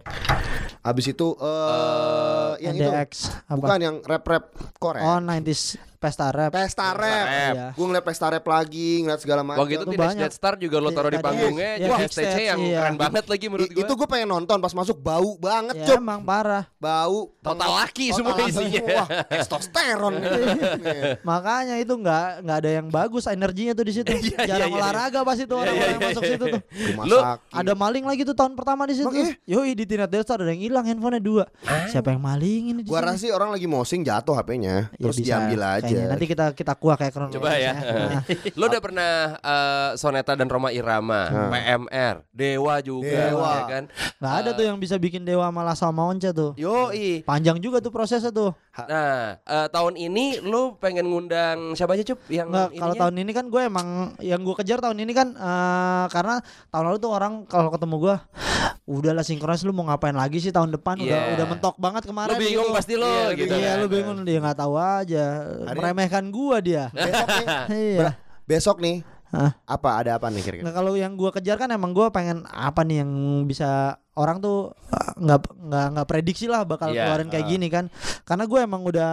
Abis 0.81 1.05
itu 1.09 1.27
eh 1.35 2.51
yang 2.61 2.75
itu 2.75 2.85
NDX 2.85 3.11
apa? 3.43 3.57
bukan 3.57 3.79
yang 3.81 3.95
rap-rap 4.03 4.43
core. 4.77 5.01
Oh, 5.01 5.17
90s 5.17 5.81
Pesta 6.05 6.27
Rap. 6.29 6.51
Pesta 6.53 6.87
rap. 6.93 7.25
Iya. 7.25 7.65
Gue 7.73 7.85
ngeliat 7.89 8.05
pesta 8.05 8.27
rap 8.29 8.45
lagi, 8.45 9.01
ngeliat 9.01 9.17
segala 9.17 9.41
macam. 9.41 9.59
Wah 9.59 9.67
gitu 9.67 9.83
Itu 9.83 9.97
banyak. 9.97 10.21
Dead 10.21 10.33
Star 10.33 10.53
juga 10.55 10.77
lo 10.77 10.93
taruh 10.93 11.09
di 11.09 11.17
Iya, 11.17 11.25
panggungnya 11.25 11.71
iya, 11.73 11.81
jadi 11.81 11.91
backstage, 11.97 12.29
stage 12.29 12.43
yang 12.45 12.59
iya. 12.61 12.79
keren 12.79 12.95
banget 12.95 13.25
lagi 13.25 13.45
menurut 13.49 13.69
gue. 13.71 13.81
itu 13.81 13.91
gue 13.95 14.07
pengen 14.07 14.29
nonton 14.29 14.57
pas 14.59 14.69
masuk 14.71 14.97
bau 14.99 15.33
banget, 15.35 15.75
Ya, 15.81 15.85
Cup. 15.89 15.97
emang 15.97 16.21
parah. 16.21 16.63
Bau 16.77 17.33
Total 17.41 17.69
laki 17.81 18.05
Total 18.13 18.17
semua 18.21 18.33
laki 18.35 18.49
isinya. 18.53 18.81
semua. 18.85 19.03
Testosteron. 19.25 20.13
Iya. 20.21 21.17
Makanya 21.29 21.75
itu 21.77 21.93
nggak 21.95 22.25
nggak 22.41 22.57
ada 22.61 22.69
yang 22.71 22.87
bagus 22.87 23.23
energinya 23.25 23.73
tuh 23.73 23.85
di 23.85 23.93
situ. 23.93 24.07
Iya, 24.15 24.37
iya, 24.41 24.47
Jarang 24.47 24.71
iya, 24.71 24.77
olahraga 24.79 25.19
pas 25.21 25.37
itu 25.37 25.53
orang-orang 25.53 25.91
yang 25.91 26.01
masuk 26.01 26.23
situ 26.25 26.45
tuh. 26.49 26.61
Lu-. 27.05 27.23
Ada 27.51 27.73
maling 27.73 28.05
lagi 28.05 28.21
tuh 28.23 28.33
tahun 28.33 28.53
pertama 28.53 28.85
di 28.85 28.95
situ. 28.97 29.11
Iya? 29.11 29.33
Yoi 29.45 29.71
di 29.73 29.85
Tina 29.85 30.05
Delta 30.05 30.33
ada 30.35 30.49
yang 30.49 30.61
hilang 30.61 30.85
handphonenya 30.85 31.21
dua. 31.21 31.43
Siapa 31.89 32.13
yang 32.13 32.21
maling 32.21 32.63
ini 32.73 32.79
di 32.81 32.89
Gua 32.89 33.01
rasa 33.01 33.21
sih 33.21 33.31
orang 33.31 33.53
lagi 33.53 33.65
mosing 33.65 34.01
jatuh 34.01 34.35
HP-nya, 34.35 34.89
Ya 34.91 34.97
terus 34.97 35.17
diambil 35.17 35.59
aja. 35.61 35.94
Kayaknya. 35.97 36.11
Nanti 36.11 36.25
kita 36.25 36.45
kita 36.51 36.73
kuah 36.73 36.95
kayak 36.95 37.11
kronologis 37.11 37.37
Coba 37.37 37.51
ya. 37.55 37.73
Nah, 37.73 38.21
Lo 38.59 38.63
udah 38.65 38.81
pernah 38.81 39.11
eh, 39.35 39.89
Soneta 39.95 40.33
dan 40.33 40.45
Roma 40.45 40.69
Irama, 40.69 41.21
PMR, 41.49 42.15
Dewa 42.29 42.75
juga, 42.79 43.07
Dewa. 43.29 43.51
ya 43.51 43.63
kan? 43.65 43.83
Nggak 44.17 44.33
ada 44.35 44.49
tuh 44.51 44.65
yang 44.65 44.77
bisa 44.77 44.95
bikin 44.95 45.21
dewa 45.21 45.47
malah 45.49 45.73
sama 45.73 46.03
Once 46.03 46.27
tuh. 46.27 46.51
Yoi. 46.55 47.23
Panjang 47.23 47.57
juga 47.57 47.79
tuh 47.79 47.89
prosesnya 47.89 48.29
tuh. 48.29 48.51
Nah, 48.77 49.39
eh, 49.39 49.67
tahun 49.69 49.95
ini 49.95 50.39
lu 50.41 50.75
pengen 50.75 51.05
ngundang 51.05 51.73
siapa 51.73 51.95
aja 51.95 52.03
cup 52.05 52.19
yang 52.27 52.47
Nggak, 52.47 52.75
kalau 52.75 52.93
tahun 52.93 53.15
ini 53.17 53.31
kan 53.31 53.45
gue 53.45 53.61
emang 53.61 53.87
yang 54.19 54.41
gue 54.41 54.55
kejar 54.55 54.79
tahun 54.79 54.99
ini 54.99 55.11
kan 55.11 55.31
eh, 55.31 56.05
karena 56.09 56.43
tahun 56.69 56.85
lalu 56.85 56.97
tuh 56.97 57.11
orang 57.11 57.33
kalau 57.45 57.69
ketemu 57.69 57.95
gue 58.01 58.15
udahlah 58.85 59.21
sinkronis 59.21 59.61
lu 59.61 59.71
mau 59.71 59.85
ngapain 59.85 60.13
lagi 60.13 60.37
sih 60.37 60.49
tahun 60.49 60.69
depan 60.71 60.97
udah 60.97 61.07
Iya. 61.23 61.33
udah 61.33 61.45
mentok 61.47 61.75
banget 61.75 62.03
kemarin 62.03 62.31
Lu 62.31 62.41
bingung 62.41 62.67
gitu. 62.67 62.77
pasti 62.77 62.93
lo 62.93 63.07
Iya, 63.07 63.25
gitu. 63.33 63.53
Iya 63.53 63.71
kan. 63.71 63.77
lu 63.79 63.87
bingung 63.87 64.17
dia 64.21 64.37
nggak 64.37 64.57
tahu 64.57 64.73
aja 64.75 65.25
meremehkan 65.85 66.25
gua 66.27 66.57
dia. 66.57 66.89
Besok 66.97 67.27
nih, 67.29 67.47
Iya. 67.69 68.09
besok 68.43 68.77
nih. 68.79 68.97
Hah? 69.27 69.51
Apa 69.67 69.99
ada 69.99 70.15
apa 70.15 70.29
nih 70.29 70.39
kira-kira? 70.39 70.63
Nah, 70.63 70.71
kalau 70.71 70.93
yang 70.93 71.13
gua 71.13 71.27
kejar 71.29 71.57
kan 71.57 71.67
emang 71.67 71.91
gua 71.91 72.07
pengen 72.07 72.45
apa 72.47 72.81
nih 72.81 73.01
yang 73.01 73.11
bisa 73.43 73.93
orang 74.15 74.39
tuh 74.39 74.71
uh, 74.71 75.11
nggak 75.17 75.39
nggak 75.59 75.85
nggak 75.91 76.07
prediksi 76.07 76.47
lah 76.47 76.63
bakal 76.63 76.87
Iya, 76.87 77.03
keluarin 77.03 77.27
kayak 77.27 77.45
gini 77.45 77.67
kan. 77.67 77.91
Karena 78.23 78.47
gue 78.47 78.59
emang 78.59 78.79
udah 78.81 79.11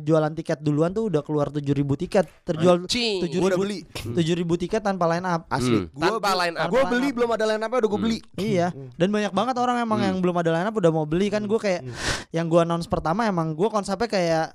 jualan 0.00 0.32
tiket 0.32 0.58
duluan 0.58 0.88
tuh 0.90 1.12
udah 1.12 1.20
keluar 1.20 1.52
7000 1.52 1.68
tiket. 2.00 2.24
Terjual 2.42 2.88
tujuh 2.88 3.28
Gua 3.36 3.50
ribu 3.52 3.60
beli. 3.60 3.84
tujuh 4.08 4.34
ribu 4.34 4.56
tiket 4.56 4.80
tanpa 4.80 5.04
line 5.06 5.22
up. 5.22 5.44
Asli. 5.48 5.84
Hmm. 5.84 5.92
Tanpa 5.92 6.16
beli- 6.32 6.40
line 6.40 6.56
up. 6.56 6.66
Gua 6.66 6.80
Tanpa 6.80 6.92
beli 6.94 7.06
up. 7.06 7.14
belum 7.14 7.30
ada 7.30 7.44
line 7.44 7.60
up-nya 7.60 7.78
udah 7.78 7.90
gua 7.90 8.00
beli. 8.00 8.18
Iya, 8.34 8.66
dan 8.96 9.08
banyak 9.10 9.32
banget 9.32 9.54
orang 9.58 9.76
emang 9.78 10.00
yang 10.00 10.16
belum 10.16 10.36
ada 10.38 10.50
line 10.50 10.64
up 10.64 10.74
udah 10.74 10.90
mau 10.90 11.04
beli 11.04 11.28
kan 11.28 11.44
gue 11.44 11.58
kayak 11.58 11.82
yang 12.30 12.46
gua 12.46 12.64
announce 12.64 12.88
pertama 12.88 13.26
emang 13.26 13.52
gua 13.52 13.68
konsepnya 13.68 14.08
kayak 14.08 14.46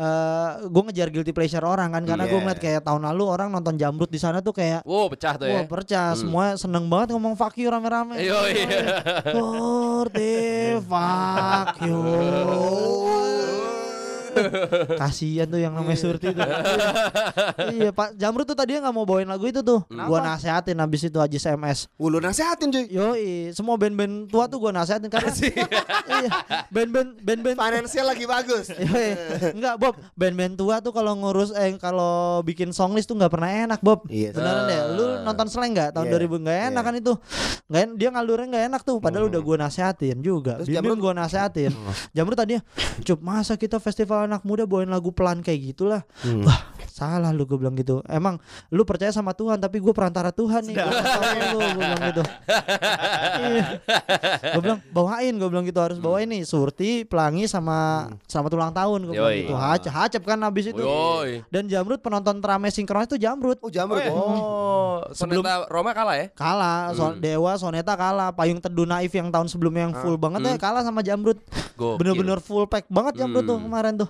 eh 0.00 0.48
gue 0.64 0.82
ngejar 0.82 1.08
guilty 1.08 1.28
pleasure 1.30 1.60
orang 1.62 1.92
kan 1.92 2.00
karena 2.02 2.24
gue 2.24 2.32
Iya. 2.32 2.40
ngeliat 2.40 2.56
kayak 2.58 2.80
tahun 2.82 3.04
lalu 3.04 3.24
orang 3.26 3.48
nonton 3.50 3.76
Jamrut 3.76 4.08
di 4.08 4.16
sana 4.16 4.40
tuh 4.40 4.56
kayak 4.56 4.80
Wow, 4.82 5.12
pecah 5.12 5.36
tuh 5.36 5.44
ya. 5.44 5.60
Wah 5.60 5.64
percaya 5.66 6.16
semua 6.16 6.56
seneng 6.56 6.88
banget 6.88 7.12
ngomong 7.12 7.36
fuck 7.36 7.52
you 7.54 7.68
rame-rame 7.68 8.16
Yo, 8.16 8.40
iya. 8.48 8.96
Surti 9.28 10.40
fuck 10.80 11.76
you 11.84 12.00
Kasian 15.00 15.46
tuh 15.46 15.58
yang 15.58 15.72
namanya 15.72 15.96
Surti 15.96 16.30
tuh 16.30 16.42
Iya 17.76 17.90
Pak 17.90 18.14
Jamrut 18.14 18.44
tuh 18.44 18.54
tadinya 18.54 18.86
gak 18.86 18.94
mau 18.94 19.04
bawain 19.04 19.26
lagu 19.26 19.44
itu 19.44 19.60
tuh 19.60 19.82
Gua 19.86 20.18
nasehatin 20.20 20.76
abis 20.76 21.06
itu 21.06 21.16
Haji 21.16 21.36
SMS 21.36 21.86
Wah, 21.94 22.08
lu 22.08 22.18
nasehatin 22.18 22.68
cuy. 22.68 22.86
Yoi, 22.88 23.28
semua 23.52 23.76
band-band 23.76 24.26
tua 24.26 24.46
tuh 24.46 24.58
gua 24.58 24.72
nasehatin 24.72 25.06
karena 25.06 25.30
iya, 26.10 26.30
band-band 26.68 27.20
band-band 27.20 27.56
Finansial 27.56 28.06
lagi 28.06 28.24
bagus. 28.24 28.66
Yoi. 28.70 29.08
Enggak 29.52 29.74
Bob, 29.76 29.94
band-band 30.14 30.54
tua 30.56 30.80
tuh 30.80 30.90
kalau 30.90 31.14
ngurus 31.14 31.52
eh 31.52 31.76
kalau 31.76 32.40
bikin 32.42 32.70
songlist 32.70 33.06
tuh 33.06 33.16
nggak 33.16 33.30
pernah 33.30 33.48
enak 33.68 33.80
Bob. 33.80 34.04
Iya. 34.08 34.32
Beneran 34.32 34.64
deh. 34.66 34.80
Lu 34.96 35.04
nonton 35.22 35.46
Slang 35.46 35.72
nggak 35.72 35.90
tahun 35.92 36.06
Iya. 36.08 36.14
2000 36.18 36.44
nggak 36.44 36.58
enak 36.66 36.72
Iya. 36.74 36.88
kan 36.88 36.94
itu. 36.96 37.12
Nggak 37.66 37.82
dia 37.94 38.08
ngalurnya 38.10 38.46
nggak 38.48 38.64
enak 38.68 38.82
tuh 38.82 38.96
padahal 38.98 39.24
udah 39.28 39.40
gua 39.40 39.56
nasehatin 39.60 40.16
juga. 40.20 40.58
Terus 40.60 40.68
Jamrut- 40.72 40.98
gua 40.98 41.12
nasehatin. 41.14 41.70
Jamrut 42.10 42.36
tadinya, 42.36 42.62
"Cup, 43.00 43.20
masa 43.20 43.54
kita 43.54 43.78
festival 43.78 44.19
anak 44.22 44.42
muda 44.42 44.64
bawain 44.64 44.88
lagu 44.88 45.10
pelan 45.10 45.40
kayak 45.40 45.72
gitulah." 45.72 46.02
Wah, 46.42 46.60
salah 46.86 47.30
lu 47.30 47.44
gue 47.44 47.56
bilang 47.56 47.72
gitu. 47.74 48.00
Emang 48.06 48.36
lu 48.68 48.82
percaya 48.82 49.08
sama 49.10 49.32
Tuhan 49.32 49.56
tapi 49.56 49.78
gue 49.78 49.90
perantara 49.90 50.28
Tuhan 50.30 50.64
nih. 50.64 50.76
Lu 51.50 51.58
gue 51.58 51.72
bilang 51.74 52.00
gitu. 52.04 52.22
Gue 54.50 54.60
bilang 54.60 54.80
bawain 54.90 55.32
gue 55.32 55.48
bilang 55.48 55.64
gitu 55.64 55.80
harus 55.80 55.98
bawain 55.98 56.26
nih 56.26 56.42
Surti, 56.42 57.04
Pelangi 57.04 57.46
sama 57.46 58.08
selamat 58.24 58.50
ulang 58.52 58.72
tahun 58.72 58.98
gue 59.02 59.14
bilang 59.14 59.36
gitu. 59.38 59.54
Hacep, 59.54 59.92
hacep 59.92 60.22
kan 60.22 60.38
habis 60.40 60.68
itu. 60.68 60.80
Yoi. 60.80 61.44
Dan 61.48 61.66
Jamrut 61.66 62.00
penonton 62.00 62.38
teramai 62.38 62.68
sinkronis 62.68 63.08
itu 63.08 63.18
Jamrut. 63.18 63.58
Oh, 63.60 63.68
jamur. 63.68 63.96
ya? 63.96 64.10
Oh, 64.10 65.00
Sebelum- 65.10 65.40
Soneta 65.42 65.68
Roma 65.68 65.90
kalah 65.92 66.16
ya? 66.16 66.26
Kalah, 66.32 66.92
so- 66.92 67.16
Dewa, 67.16 67.52
Soneta 67.54 67.94
kalah, 67.94 68.32
Payung 68.32 68.58
Teduh 68.58 68.84
Naif 68.84 69.12
yang 69.12 69.28
tahun 69.28 69.46
sebelumnya 69.46 69.88
yang 69.88 69.94
full 69.96 70.16
banget 70.16 70.40
ya 70.42 70.54
kalah 70.56 70.82
sama 70.82 71.00
Jamrut. 71.00 71.38
Bener-bener 71.76 72.38
full 72.38 72.66
pack 72.66 72.84
banget 72.88 73.20
Jamrut 73.20 73.44
tuh 73.44 73.56
Hmm. 73.56 73.64
kemarin 73.66 73.94
tuh. 73.96 74.09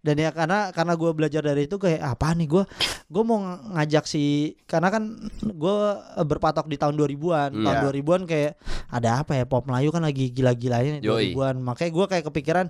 Dan 0.00 0.16
ya 0.16 0.30
karena 0.30 0.70
karena 0.70 0.94
gue 0.94 1.10
belajar 1.10 1.42
dari 1.42 1.64
itu 1.64 1.76
kayak 1.76 2.00
apa 2.00 2.32
nih 2.32 2.48
gue 2.48 2.62
gue 3.06 3.22
mau 3.22 3.36
ng- 3.36 3.76
ngajak 3.76 4.04
si 4.04 4.24
karena 4.64 4.88
kan 4.88 5.02
gue 5.40 5.76
berpatok 6.20 6.64
di 6.64 6.74
tahun 6.74 6.96
2000-an 6.96 7.50
Hmm. 7.52 7.62
tahun 7.62 7.76
Iya. 7.76 7.84
2000-an 7.84 8.22
kayak 8.24 8.52
ada 8.88 9.10
apa 9.18 9.32
ya 9.34 9.44
pop 9.44 9.62
Melayu 9.62 9.88
kan 9.88 10.00
lagi 10.00 10.30
gila-gilanya 10.30 10.98
Yoi. 10.98 11.30
2000-an 11.30 11.56
makanya 11.58 11.90
gue 11.90 12.06
kayak 12.08 12.24
kepikiran 12.26 12.66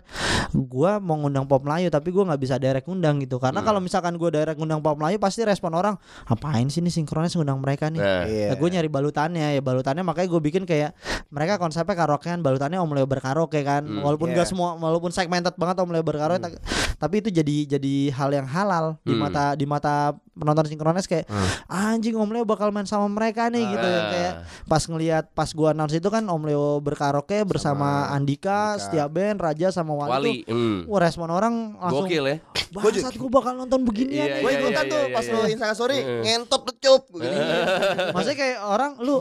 gue 0.51 0.91
mau 0.99 1.16
ngundang 1.16 1.45
pop 1.45 1.61
Melayu 1.61 1.87
tapi 1.89 2.09
gue 2.09 2.20
nggak 2.20 2.41
bisa 2.41 2.57
direct 2.57 2.85
ngundang 2.85 3.20
gitu 3.20 3.37
karena 3.37 3.61
Hmm. 3.61 3.68
kalau 3.68 3.81
misalkan 3.81 4.14
gue 4.14 4.26
direct 4.28 4.57
ngundang 4.57 4.81
pop 4.81 4.97
Melayu 4.97 5.16
pasti 5.16 5.43
respon 5.43 5.70
orang 5.72 5.95
apain 6.24 6.66
sih 6.66 6.81
nih 6.81 6.91
sinkronis 6.93 7.33
ngundang 7.33 7.59
mereka 7.59 7.87
nih 7.87 8.01
Nah, 8.01 8.24
Iya. 8.26 8.47
Nah, 8.49 8.57
gue 8.57 8.68
nyari 8.70 8.89
balutannya 8.89 9.47
ya 9.51 9.61
balutannya 9.61 10.03
makanya 10.03 10.28
gue 10.28 10.43
bikin 10.43 10.62
kayak 10.64 10.97
mereka 11.28 11.57
konsepnya 11.57 11.95
karaokean 11.95 12.41
balutannya 12.41 12.76
Om 12.76 12.91
Leo 12.93 13.07
berkaraoke 13.07 13.62
kan 13.62 13.83
Hmm, 13.83 14.03
walaupun 14.03 14.28
iya. 14.28 14.43
gak 14.43 14.49
semua 14.49 14.74
walaupun 14.74 15.11
segmented 15.11 15.55
banget 15.55 15.78
Om 15.78 15.91
Leo 15.91 16.03
berkaraoke 16.03 16.41
ta- 16.41 16.59
tapi 16.97 17.18
itu 17.18 17.29
jadi 17.29 17.57
jadi 17.71 17.95
hal 18.11 18.31
yang 18.31 18.45
halal 18.45 18.97
di 19.01 19.12
Hmm. 19.12 19.23
mata 19.23 19.45
di 19.53 19.64
mata 19.64 19.95
penonton 20.33 20.64
sinkronis 20.64 21.05
kayak 21.05 21.29
anjing 21.66 22.12
Om 22.12 22.31
Leo 22.31 22.45
bakal 22.45 22.71
main 22.71 22.85
sama 22.85 23.07
mereka 23.07 23.47
nih 23.47 23.64
gitu 23.66 23.83
yang 23.83 24.01
Ah. 24.01 24.11
kayak 24.11 24.35
pas 24.64 24.83
ngelihat 24.83 25.25
pas 25.31 25.51
gua 25.51 25.71
announce 25.71 25.93
itu 25.93 26.07
kan 26.07 26.23
Om 26.23 26.43
Leo 26.43 26.66
berkaraoke 26.79 27.41
bersama 27.43 28.09
Andika, 28.09 28.75
Andika. 28.75 28.81
Setia 28.81 29.07
Ben, 29.07 29.37
Raja 29.37 29.68
sama 29.68 29.93
Wali, 29.93 30.11
Wali. 30.11 30.37
tuh 30.43 30.51
Hmm. 30.51 30.79
Wah 30.87 30.99
respon 30.99 31.29
orang 31.29 31.77
langsung 31.77 32.05
Gokil 32.05 32.25
ya. 32.27 32.37
Bangsat 32.71 33.14
gue 33.14 33.27
bakal 33.29 33.53
nonton 33.55 33.83
beginian 33.83 34.23
Iya, 34.23 34.35
nih 34.37 34.41
Gue 34.41 34.51
iya, 34.51 34.61
ikutan 34.61 34.85
iya, 34.85 34.93
tuh 34.93 35.03
iya, 35.03 35.12
pas 35.12 35.25
iya. 35.25 35.33
lu 35.33 35.41
Instagram 35.45 35.75
story 35.75 35.97
ngentot 36.23 36.61
tuh 36.62 36.77
cup. 36.79 37.03
Gua 37.09 37.21
gini. 37.21 37.37
Maksudnya 38.14 38.39
kayak 38.39 38.59
orang 38.62 38.93
lu 38.99 39.16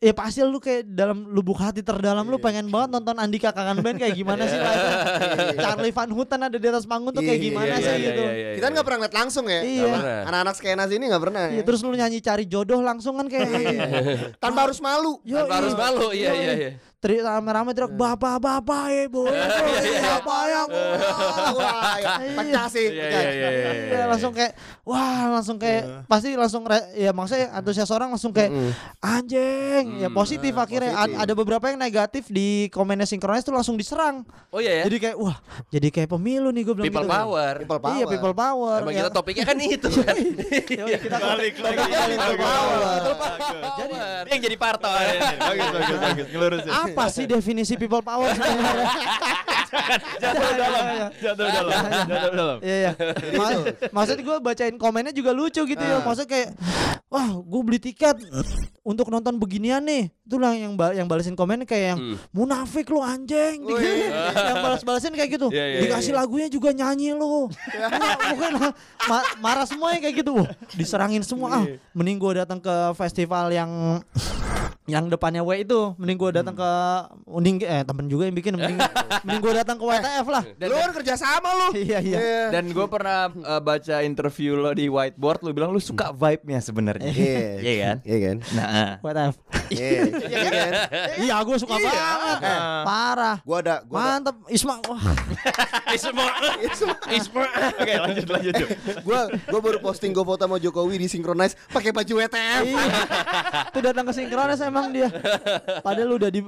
Ya 0.00 0.16
pasti 0.16 0.40
lu 0.40 0.56
kayak 0.56 0.88
dalam 0.96 1.28
lubuk 1.28 1.60
hati 1.60 1.84
terdalam 1.84 2.24
lu 2.24 2.40
pengen 2.40 2.72
banget 2.72 2.88
nonton 2.88 3.20
Andika 3.20 3.52
Kangen 3.52 3.84
Band 3.84 4.00
kayak 4.00 4.16
gimana 4.16 4.48
sih 4.48 4.56
live 4.56 5.60
Charlie 5.60 5.92
Van 5.92 6.08
Houten 6.16 6.40
ada 6.40 6.56
di 6.56 6.66
atas 6.72 6.88
panggung 6.88 7.12
tuh 7.12 7.20
kayak 7.20 7.36
Iya, 7.36 7.44
gimana 7.52 7.74
Iya, 7.76 7.84
sih 7.84 7.92
iya, 7.92 8.08
gitu 8.08 8.22
iya, 8.24 8.32
iya, 8.32 8.48
Kita 8.56 8.64
kan 8.64 8.70
iya. 8.72 8.76
nggak 8.80 8.86
pernah 8.88 8.98
ngeliat 9.04 9.16
langsung 9.20 9.44
ya. 9.44 9.60
Iya. 9.60 9.92
Anak-anak 10.24 10.54
skena 10.56 10.84
sini 10.88 11.04
nggak 11.04 11.20
pernah. 11.28 11.42
Iya 11.52 11.60
ya. 11.60 11.64
terus 11.68 11.80
lu 11.84 11.92
nyanyi 11.92 12.18
cari 12.24 12.44
jodoh 12.48 12.80
langsung 12.80 13.20
kan 13.20 13.28
kayak 13.28 13.44
Tanpa 14.40 14.72
harus 14.72 14.80
malu. 14.80 15.20
Tanpa 15.20 15.54
harus 15.60 15.76
malu. 15.76 16.06
Iya, 16.16 16.32
iya, 16.32 16.52
iya. 16.56 16.70
Teriak 17.00 17.24
rame-rame 17.24 17.72
teriak 17.72 17.90
bapak-bapak 17.90 18.84
ibu 19.00 19.24
ibu 19.24 19.32
siapa 19.80 20.36
yang 20.46 20.68
Wah, 21.50 21.96
ya, 21.96 22.12
pecah 22.36 22.66
sih. 22.68 22.86
Iya, 22.86 23.02
pecah. 23.02 23.20
iya, 23.22 23.30
iya, 23.32 23.48
iya, 23.50 23.70
Iya 23.90 24.02
langsung 24.04 24.32
kayak 24.32 24.52
wah 24.82 25.32
langsung 25.32 25.56
kayak 25.56 26.04
pasti 26.04 26.36
langsung 26.36 26.60
ya 26.92 27.10
maksudnya 27.10 27.48
antusias 27.52 27.88
orang 27.88 28.12
langsung 28.12 28.30
kayak 28.30 28.52
anjing 29.00 29.96
ya 29.98 30.08
positif 30.10 30.52
akhirnya 30.52 30.92
A- 30.92 31.08
positif. 31.08 31.18
ada 31.18 31.32
beberapa 31.32 31.64
yang 31.66 31.78
negatif 31.78 32.28
di 32.28 32.48
komennya 32.68 33.04
sinkronis 33.04 33.42
tuh 33.42 33.52
langsung 33.52 33.74
diserang 33.74 34.20
Oh 34.50 34.60
iya 34.60 34.82
ya. 34.82 34.84
jadi 34.84 34.96
kayak 35.02 35.16
wah 35.16 35.40
jadi 35.68 35.88
kayak 35.90 36.10
pemilu 36.10 36.50
nih 36.50 36.62
gue 36.62 36.74
bilang 36.74 36.86
People 36.86 37.06
gitu. 37.06 37.16
power. 37.16 37.52
People 37.56 37.80
power. 37.80 37.94
Iya 37.94 38.04
people 38.06 38.34
power. 38.34 38.78
Emang 38.78 38.92
ya. 38.92 39.00
kita 39.00 39.10
topiknya 39.10 39.44
kan 39.46 39.56
itu 39.56 39.88
kan. 40.04 40.14
Kita 40.60 41.16
Balik 41.16 41.54
lagi. 41.56 41.80
people 41.80 42.36
power. 42.36 42.78
Jadi 43.78 43.94
yang 44.28 44.40
jadi 44.42 44.56
partai. 44.58 45.04
Bagus, 45.38 45.68
bagus, 45.70 45.98
bagus. 45.98 46.26
Ngelurusin. 46.28 46.72
Apa 46.92 47.06
sih 47.06 47.24
definisi 47.24 47.74
people 47.74 48.00
power 48.00 48.30
sebenarnya? 48.30 48.88
Jatuh 50.20 50.50
dalam. 50.52 50.84
Jatuh 51.16 51.46
dalam. 51.46 51.78
Jatuh 52.04 52.30
dalam. 52.32 52.56
Iya 52.60 52.76
iya. 52.76 52.92
Ma- 53.34 53.64
Maksud 53.92 54.18
gue 54.18 54.36
bacain 54.40 54.76
komennya 54.76 55.10
juga 55.10 55.30
lucu 55.30 55.62
gitu 55.62 55.78
ya. 55.80 55.98
Maksud 56.00 56.26
kayak 56.26 56.54
wah 57.06 57.26
gue 57.32 57.60
beli 57.60 57.78
tiket 57.78 58.18
untuk 58.80 59.08
nonton 59.08 59.36
beginian 59.36 59.80
nih. 59.80 60.10
Itulah 60.24 60.52
yang 60.52 60.74
ba- 60.74 60.90
yang 60.92 61.06
balesin 61.06 61.34
komen 61.34 61.62
kayak 61.64 61.86
yang 61.88 62.00
Hmm. 62.00 62.16
munafik 62.30 62.86
lu 62.88 62.98
anjing. 62.98 63.62
Gitu. 63.62 63.78
yang 64.48 64.58
balas-balasin 64.60 65.12
kayak 65.12 65.30
gitu. 65.32 65.48
Iya, 65.48 65.64
iya, 65.68 65.80
Dikasih 65.82 66.12
lagunya 66.12 66.46
juga 66.46 66.70
nyanyi 66.70 67.14
lu. 67.14 67.46
Bukan 68.30 68.52
ma- 69.06 69.30
marah 69.38 69.66
semuanya 69.66 69.98
kayak 70.00 70.16
gitu. 70.18 70.34
Diserangin 70.74 71.22
semua. 71.22 71.48
Ah, 71.52 71.64
mending 71.92 72.18
gue 72.18 72.32
datang 72.36 72.58
ke 72.58 72.74
festival 72.94 73.50
yang 73.50 74.02
yang 74.86 75.06
depannya 75.06 75.38
W 75.40 75.54
itu 75.56 75.94
mending 75.96 76.18
gue 76.18 76.30
datang 76.32 76.50
ke 76.52 76.70
mending 77.26 77.56
eh 77.62 77.82
temen 77.82 78.06
juga 78.06 78.28
yang 78.28 78.36
bikin 78.36 78.52
mending 78.56 78.78
mending 79.24 79.40
gue 79.40 79.52
datang 79.56 79.76
ke 79.76 79.84
WTF 79.84 80.26
lah 80.26 80.42
Lu 80.60 80.74
kan 80.76 80.92
kerja 80.94 81.14
sama 81.16 81.50
lu. 81.56 81.68
iya 81.76 81.98
iya 81.98 82.48
Dan 82.50 82.70
gue 82.70 82.86
pernah 82.86 83.30
uh, 83.30 83.60
baca 83.60 84.02
interview 84.02 84.54
lo 84.54 84.70
di 84.72 84.86
whiteboard, 84.86 85.42
lu 85.42 85.50
bilang 85.50 85.70
lu 85.70 85.80
suka 85.80 86.10
vibe-nya 86.10 86.60
sebenarnya. 86.62 87.10
Iya. 87.10 87.48
Iya 87.66 87.74
kan? 87.80 87.96
Iya 88.06 88.18
kan? 88.22 88.36
Nah, 88.56 88.88
WTF 89.02 89.59
Iya. 89.70 90.02
Iya 90.10 90.48
kan? 90.50 90.72
iya 91.18 91.34
gue 91.40 91.56
suka 91.56 91.74
banget 91.78 92.38
parah 92.82 93.36
Gua 93.42 93.58
ada 93.62 93.76
gua 93.86 93.98
ada, 93.98 94.10
mantep 94.18 94.36
Isma 94.50 94.74
wah 94.84 95.00
oke 97.80 97.94
lanjut 98.06 98.26
lanjut. 98.28 98.54
Gua 99.02 99.20
gua 99.48 99.60
baru 99.60 99.78
posting 99.80 100.10
gua 100.12 100.24
foto 100.26 100.42
sama 100.44 100.56
Jokowi 100.58 101.00
di 101.00 101.06
synchronize 101.08 101.54
pakai 101.70 101.90
baju 101.90 102.12
WTF. 102.20 102.62
Iya. 102.66 102.84
Tuh 103.70 103.82
datang 103.82 104.04
ke 104.06 104.12
sinkronis 104.14 104.60
emang 104.62 104.92
dia. 104.92 105.08
Padahal 105.80 106.16
udah 106.16 106.30
di 106.30 106.40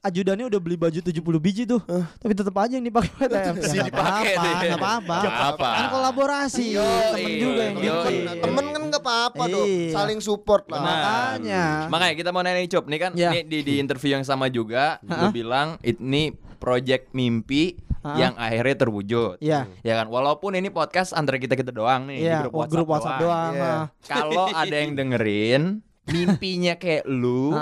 ajudannya 0.00 0.44
udah 0.48 0.60
beli 0.60 0.76
baju 0.78 0.98
70 1.00 1.20
biji 1.40 1.62
tuh. 1.64 1.80
Tapi 1.84 2.32
tetap 2.32 2.54
aja 2.56 2.74
yang 2.76 2.86
dipakai 2.86 3.10
WTF. 3.18 3.54
Nggak 3.58 3.86
dipakai 3.90 4.32
apa-apa, 4.34 4.44
deh. 4.44 4.54
nggak 4.54 4.80
apa-apa. 4.80 5.16
Apa-apa. 5.24 5.68
Kan 5.74 5.86
kolaborasi. 5.90 6.66
Temen 7.14 7.32
juga 7.38 7.62
yang. 7.68 7.76
Nah, 8.24 8.34
temen 8.38 8.64
kan 8.70 8.82
nggak 8.88 9.02
apa-apa 9.02 9.42
dong, 9.50 9.68
Iya. 9.68 9.92
saling 9.92 10.20
support 10.20 10.64
lah. 10.70 10.80
Makanya. 10.80 11.64
Makanya 11.90 12.14
kita 12.14 12.30
mau 12.34 12.42
nanya 12.42 12.58
nih, 12.58 12.68
Cop. 12.68 12.84
Nih 12.84 12.98
kan 12.98 13.12
Ya. 13.14 13.30
nih 13.30 13.46
di, 13.46 13.58
di 13.62 13.74
interview 13.78 14.10
yang 14.12 14.26
sama 14.26 14.46
juga 14.48 14.98
lu 15.00 15.30
bilang 15.30 15.78
ini 15.80 16.34
project 16.58 17.12
mimpi 17.12 17.78
yang 18.04 18.34
akhirnya 18.34 18.76
terwujud. 18.76 19.38
Iya. 19.38 19.64
Ya 19.80 19.94
kan, 19.96 20.06
walaupun 20.06 20.52
ini 20.52 20.68
podcast 20.68 21.14
antara 21.14 21.38
kita-kita 21.38 21.70
doang 21.70 22.04
nih, 22.04 22.18
di 22.18 22.26
Iya, 22.26 22.38
grup 22.42 22.52
WhatsApp, 22.58 22.74
grup 22.74 22.88
WhatsApp 22.90 23.16
doang. 23.18 23.52
Iya. 23.54 23.64
ah. 23.64 23.84
Kalau 24.02 24.46
ada 24.50 24.76
yang 24.76 24.92
dengerin 24.92 25.62
mimpinya 26.12 26.74
kayak 26.74 27.06
lu, 27.06 27.56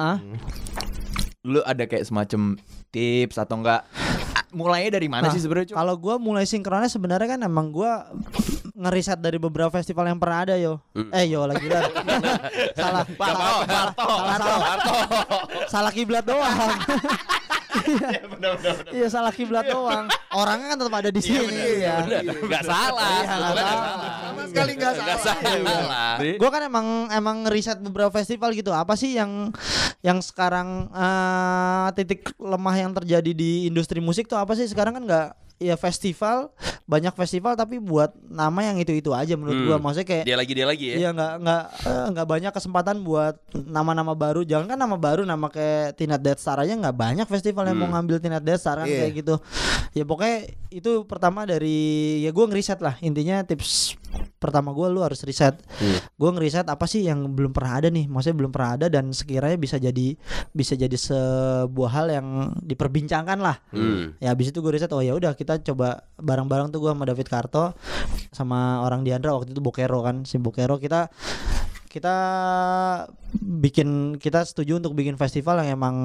lu 1.42 1.60
ada 1.62 1.84
kayak 1.84 2.02
semacam 2.02 2.58
tips 2.90 3.36
atau 3.36 3.54
enggak 3.56 3.86
ah, 4.34 4.44
mulainya 4.50 4.94
dari 4.94 5.06
mana 5.06 5.26
Nah, 5.26 5.34
sih 5.34 5.38
sebenarnya? 5.38 5.74
Kalau 5.74 5.94
gue 5.94 6.14
mulai 6.16 6.42
sinkronnya 6.42 6.86
sebenarnya 6.86 7.28
kan 7.28 7.40
emang 7.40 7.70
gue 7.70 7.92
ngeriset 8.72 9.20
dari 9.20 9.36
beberapa 9.36 9.68
festival 9.68 10.08
yang 10.08 10.18
pernah 10.18 10.48
ada 10.48 10.54
yo. 10.56 10.80
Eh 11.12 11.28
yo 11.28 11.44
lagi 11.44 11.68
lah. 11.68 11.84
salah. 12.78 13.04
salah, 13.04 13.48
salah, 13.68 13.92
salah, 13.96 14.36
salah, 14.38 14.76
salah 15.68 15.92
kiblat 15.92 16.24
doang. 16.24 16.56
Iya 18.92 19.08
salah 19.08 19.32
kiblat 19.32 19.64
doang. 19.64 20.04
Orangnya 20.36 20.76
kan 20.76 20.78
tetap 20.78 20.94
ada 20.94 21.10
di 21.10 21.22
sini. 21.24 21.80
Iya. 21.80 22.04
Enggak 22.44 22.62
salah. 22.68 23.08
Iya, 23.24 23.32
nggak 23.32 23.54
salah. 23.56 24.12
Sama 24.20 24.42
sekali 24.48 24.72
nggak 24.76 24.92
salah. 24.92 25.18
salah. 25.18 26.12
Gue 26.20 26.50
kan 26.52 26.62
emang 26.68 26.86
emang 27.08 27.36
ngeriset 27.48 27.80
beberapa 27.80 28.12
festival 28.12 28.52
gitu. 28.52 28.76
Apa 28.76 28.92
sih 28.94 29.16
yang 29.16 29.50
yang 30.04 30.20
sekarang 30.20 30.92
eh, 30.92 31.86
titik 31.96 32.28
lemah 32.36 32.76
yang 32.76 32.92
terjadi 32.92 33.32
di 33.32 33.72
industri 33.72 34.04
musik 34.04 34.28
tuh 34.28 34.36
apa 34.36 34.52
sih 34.52 34.68
sekarang 34.68 35.00
kan 35.00 35.04
nggak 35.08 35.28
ya 35.62 35.74
festival 35.74 36.50
banyak 36.84 37.14
festival 37.14 37.54
tapi 37.54 37.78
buat 37.78 38.10
nama 38.24 38.60
yang 38.62 38.76
itu-itu 38.76 39.10
aja 39.10 39.32
menurut 39.32 39.54
Hmm. 39.54 39.66
gua. 39.66 39.76
Maksudnya 39.78 40.04
kayak 40.04 40.24
Dia 40.26 40.36
lagi 40.36 40.52
dia 40.52 40.66
lagi 40.66 40.86
ya. 40.90 40.96
Iya 40.98 41.08
nggak 41.10 41.32
nggak 41.38 41.62
eh, 41.80 42.06
nggak 42.12 42.26
banyak 42.26 42.52
kesempatan 42.52 42.96
buat 43.00 43.34
nama-nama 43.54 44.12
baru. 44.12 44.42
Jangan 44.42 44.66
kan 44.66 44.76
nama 44.76 44.96
baru 44.96 45.22
nama 45.22 45.46
kayak 45.46 45.94
Tina 45.94 46.18
Death 46.18 46.38
Star 46.38 46.58
aja 46.58 46.74
nggak 46.74 46.92
banyak 46.92 47.26
festival 47.26 47.64
yang 47.64 47.78
mau 47.78 47.86
Hmm. 47.86 47.94
ngambil 47.96 48.16
Tina 48.18 48.38
Death 48.38 48.60
Star 48.60 48.76
kan 48.76 48.86
Iya. 48.86 49.06
kayak 49.06 49.12
gitu. 49.16 49.34
Ya 49.92 50.02
pokoknya 50.02 50.36
itu 50.68 50.92
pertama 51.04 51.44
dari 51.44 51.78
ya 52.20 52.30
gua 52.30 52.44
ngeriset 52.46 52.78
lah 52.78 52.98
intinya 52.98 53.40
tips 53.40 53.94
pertama 54.36 54.74
gua 54.74 54.90
lu 54.90 55.00
harus 55.00 55.22
riset. 55.22 55.58
Gua 56.18 56.30
ngeriset 56.34 56.66
apa 56.66 56.84
sih 56.88 57.06
yang 57.06 57.32
belum 57.32 57.54
pernah 57.54 57.78
ada 57.78 57.88
nih. 57.88 58.10
Maksudnya 58.10 58.36
belum 58.36 58.52
pernah 58.52 58.70
ada 58.76 58.86
dan 58.92 59.10
sekiranya 59.14 59.58
bisa 59.58 59.76
jadi 59.78 60.16
bisa 60.52 60.74
jadi 60.76 60.94
sebuah 60.94 61.90
hal 61.90 62.06
yang 62.12 62.26
diperbincangkan 62.60 63.38
lah. 63.40 63.56
Hmm. 63.72 64.16
Ya 64.18 64.32
habis 64.34 64.52
itu 64.52 64.60
gue 64.60 64.72
riset 64.74 64.92
oh 64.92 65.02
ya 65.04 65.16
udah 65.16 65.36
kita 65.36 65.60
coba 65.62 66.06
bareng-bareng 66.20 66.72
tuh 66.72 66.80
gue 66.84 66.90
sama 66.92 67.04
David 67.08 67.28
Karto 67.28 67.64
sama 68.32 68.84
orang 68.84 69.04
Diandra 69.04 69.36
waktu 69.36 69.52
itu 69.52 69.60
Bokero 69.60 70.00
kan 70.04 70.24
si 70.24 70.40
Bokero 70.40 70.80
kita 70.80 71.12
kita 71.92 72.16
bikin 73.36 74.16
kita 74.16 74.48
setuju 74.48 74.80
untuk 74.80 74.96
bikin 74.96 75.20
festival 75.20 75.60
yang 75.60 75.76
emang 75.76 75.96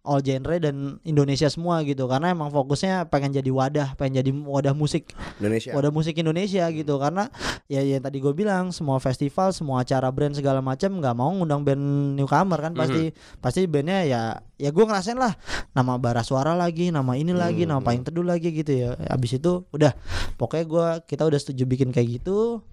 all 0.00 0.24
genre 0.24 0.56
dan 0.56 0.96
Indonesia 1.04 1.44
semua 1.52 1.84
gitu. 1.84 2.08
Karena 2.08 2.32
emang 2.32 2.48
fokusnya 2.48 3.12
pengen 3.12 3.36
jadi 3.36 3.52
wadah 3.52 4.00
pengen 4.00 4.24
jadi 4.24 4.32
wadah 4.32 4.72
musik. 4.72 5.12
Indonesia. 5.36 5.76
wadah 5.76 5.92
musik 5.92 6.16
Indonesia 6.16 6.64
gitu. 6.72 6.96
Karena 6.96 7.28
ya 7.68 7.84
yang 7.84 8.00
tadi 8.00 8.16
gue 8.16 8.32
bilang 8.32 8.72
semua 8.72 8.96
festival 8.96 9.52
semua 9.52 9.84
acara 9.84 10.08
brand 10.08 10.32
segala 10.32 10.64
macam 10.64 10.96
nggak 10.96 11.12
mau 11.12 11.28
ngundang 11.36 11.68
band 11.68 12.16
newcomer 12.16 12.56
kan. 12.56 12.72
Pasti 12.72 13.12
pasti 13.44 13.68
bandnya 13.68 14.08
ya 14.08 14.22
ya 14.56 14.72
gue 14.72 14.84
ngerasain 14.88 15.20
lah. 15.20 15.36
Nama 15.76 16.00
bara 16.00 16.24
suara 16.24 16.56
lagi 16.56 16.88
nama 16.88 17.12
ini 17.12 17.36
lagi 17.36 17.68
nama 17.68 17.84
paling 17.84 18.08
teduh 18.08 18.24
lagi 18.24 18.56
gitu 18.56 18.72
ya. 18.72 18.96
Abis 19.12 19.36
itu 19.36 19.68
udah 19.68 19.92
pokoknya 20.40 20.64
gue 20.64 20.86
kita 21.12 21.28
udah 21.28 21.36
setuju 21.36 21.68
bikin 21.68 21.92
kayak 21.92 22.24
gitu 22.24 22.64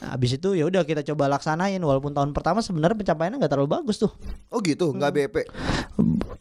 Abis 0.00 0.30
itu 0.34 0.52
ya 0.52 0.64
udah 0.64 0.82
kita 0.82 1.02
coba 1.04 1.26
laksanain 1.28 1.78
walaupun 1.78 2.10
tahun 2.10 2.30
pertama 2.30 2.60
sebenarnya 2.60 2.94
pencapaiannya 2.96 3.38
nggak 3.38 3.50
terlalu 3.50 3.70
bagus 3.74 3.98
tuh. 3.98 4.10
Oh 4.48 4.58
gitu, 4.58 4.92
nggak 4.92 5.10
BP. 5.10 5.36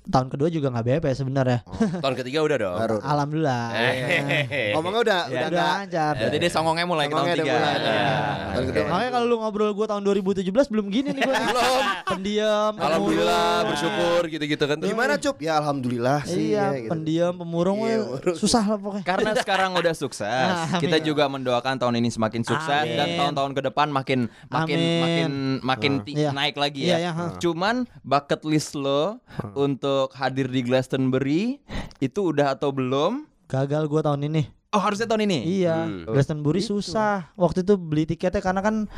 Tahun 0.08 0.28
kedua 0.28 0.48
juga 0.48 0.70
nggak 0.70 0.86
BP 0.88 1.06
sebenarnya. 1.14 1.60
Tahun 2.04 2.16
ketiga 2.16 2.40
udah 2.40 2.58
dong. 2.58 2.78
Baru. 2.78 2.98
Alhamdulillah. 3.02 3.64
Hehehe. 3.74 4.72
Ngomongnya 4.72 5.02
udah 5.04 5.20
Ya, 5.28 5.34
udah 5.34 5.48
udah 5.50 5.66
lancar. 5.82 6.14
Jadi 6.18 6.36
dia 6.38 6.50
songongnya 6.50 6.86
mulai 6.86 7.06
ke 7.06 7.12
tahun 7.12 7.26
Songongnya 7.28 7.38
tiga. 7.38 7.52
mulai. 7.52 7.76
Iya. 7.76 8.08
Tahun 8.48 8.66
kedua. 8.66 8.86
Makanya 8.88 9.12
kalau 9.12 9.26
lu 9.26 9.36
ngobrol 9.42 9.72
gua 9.74 9.88
tahun 9.90 10.02
2017 10.06 10.48
belum 10.72 10.86
gini 10.88 11.10
nih 11.12 11.22
gua. 11.24 11.36
belum. 11.50 11.84
Pendiam, 12.08 12.72
Alhamdulillah 12.74 13.36
pemurung. 13.44 13.68
bersyukur 13.68 14.22
gitu-gitu 14.30 14.64
kan 14.64 14.76
tuh. 14.78 14.88
Gimana 14.88 15.14
cup? 15.18 15.36
Ya 15.38 15.54
alhamdulillah 15.58 16.20
sih. 16.24 16.54
Iya, 16.54 16.64
ya, 16.72 16.80
gitu. 16.80 16.92
pendiam, 16.94 17.34
pemurung, 17.36 17.78
Iya, 17.84 17.98
susah 18.34 18.64
lah 18.64 18.78
pokoknya. 18.78 19.04
Karena 19.04 19.32
sekarang 19.36 19.72
udah 19.76 19.94
sukses, 20.02 20.24
Amin. 20.24 20.80
kita 20.80 20.98
juga 21.02 21.28
mendoakan 21.28 21.76
tahun 21.76 22.00
ini 22.00 22.10
semakin 22.10 22.42
sukses 22.42 22.86
Amin. 22.86 22.96
dan 22.96 23.08
tahun-tahun 23.18 23.47
ke 23.52 23.62
depan 23.62 23.88
makin 23.88 24.20
makin 24.48 24.76
Amin. 24.76 25.00
makin 25.00 25.32
makin 25.62 25.92
ti- 26.02 26.16
Iya. 26.16 26.32
naik 26.32 26.56
lagi 26.56 26.82
Iya, 26.82 26.90
ya. 26.90 26.98
iya, 27.00 27.12
ha. 27.12 27.26
Cuman 27.38 27.86
bucket 28.02 28.42
list 28.44 28.74
lo 28.74 29.20
untuk 29.54 30.12
hadir 30.14 30.48
di 30.48 30.62
Glastonbury 30.62 31.60
itu 31.98 32.20
udah 32.26 32.54
atau 32.54 32.70
belum? 32.70 33.28
Gagal 33.46 33.86
gua 33.86 34.02
tahun 34.02 34.28
ini. 34.28 34.44
Oh 34.70 34.80
harusnya 34.80 35.06
tahun 35.06 35.24
ini. 35.24 35.40
Iya, 35.62 35.76
Hmm. 35.82 36.04
Glastonbury 36.06 36.60
susah. 36.60 37.32
Waktu 37.34 37.64
itu 37.64 37.76
beli 37.76 38.04
tiketnya 38.06 38.40
karena 38.40 38.60
kan 38.60 38.92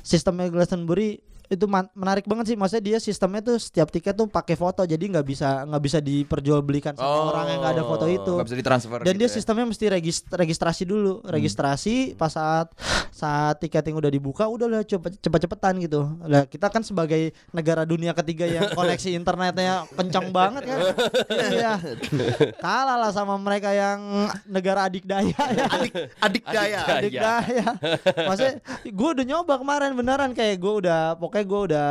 sistemnya 0.00 0.46
Glastonbury 0.46 1.18
itu 1.48 1.64
menarik 1.92 2.24
banget 2.24 2.50
sih. 2.50 2.56
Maksudnya 2.56 2.84
dia 2.84 2.98
sistemnya 2.98 3.40
tuh 3.40 3.56
setiap 3.56 3.88
tiket 3.88 4.12
tuh 4.12 4.26
pakai 4.26 4.54
foto, 4.54 4.82
jadi 4.82 4.98
nggak 4.98 5.22
bisa 5.22 5.64
nggak 5.64 5.82
bisa 5.82 5.98
diperjualbelikan 5.98 6.92
sama 6.92 7.06
Oh. 7.06 7.30
orang 7.30 7.46
yang 7.48 7.58
nggak 7.60 7.74
ada 7.74 7.84
foto 7.84 8.06
itu. 8.06 8.32
Gak 8.34 8.46
bisa 8.46 8.56
ditransfer. 8.56 8.98
Dan 9.00 9.14
gitu 9.14 9.20
dia 9.20 9.28
ya. 9.28 9.34
sistemnya 9.34 9.64
mesti 9.64 9.84
regis- 9.86 10.26
registrasi 10.26 10.82
dulu, 10.82 11.22
registrasi 11.22 11.94
pas 12.14 12.28
saat 12.28 12.68
saat 13.10 13.58
tiketing 13.58 13.94
udah 13.94 14.08
dibuka 14.08 14.44
udah 14.44 14.66
lah 14.66 14.82
cepet 14.82 15.16
cepet-cepetan 15.18 15.78
gitu. 15.78 16.04
Lah 16.22 16.44
kita 16.44 16.66
kan 16.66 16.80
sebagai 16.80 17.30
negara 17.50 17.82
dunia 17.82 18.12
ketiga 18.12 18.44
yang 18.44 18.68
koneksi 18.76 19.10
internetnya 19.12 19.86
kencang 19.90 20.30
banget 20.30 20.62
kan. 20.64 20.78
Iya. 21.46 21.78
Kalah 22.58 22.96
lah 22.98 23.10
sama 23.10 23.36
mereka 23.36 23.70
yang 23.70 23.98
negara 24.46 24.84
adik 24.84 25.04
daya 25.04 25.32
ya. 25.32 25.64
Adik 25.76 25.92
adik 26.18 26.44
daya. 26.44 26.80
daya. 26.82 26.96
Adik 26.98 27.12
daya. 27.14 27.66
Maksudnya 28.24 28.54
gue 28.84 29.08
udah 29.12 29.24
nyoba 29.24 29.54
kemarin 29.56 29.90
beneran 29.92 30.30
kayak 30.32 30.56
gue 30.56 30.74
udah 30.80 31.14
pokoknya 31.16 31.35
gue 31.42 31.60
udah 31.66 31.90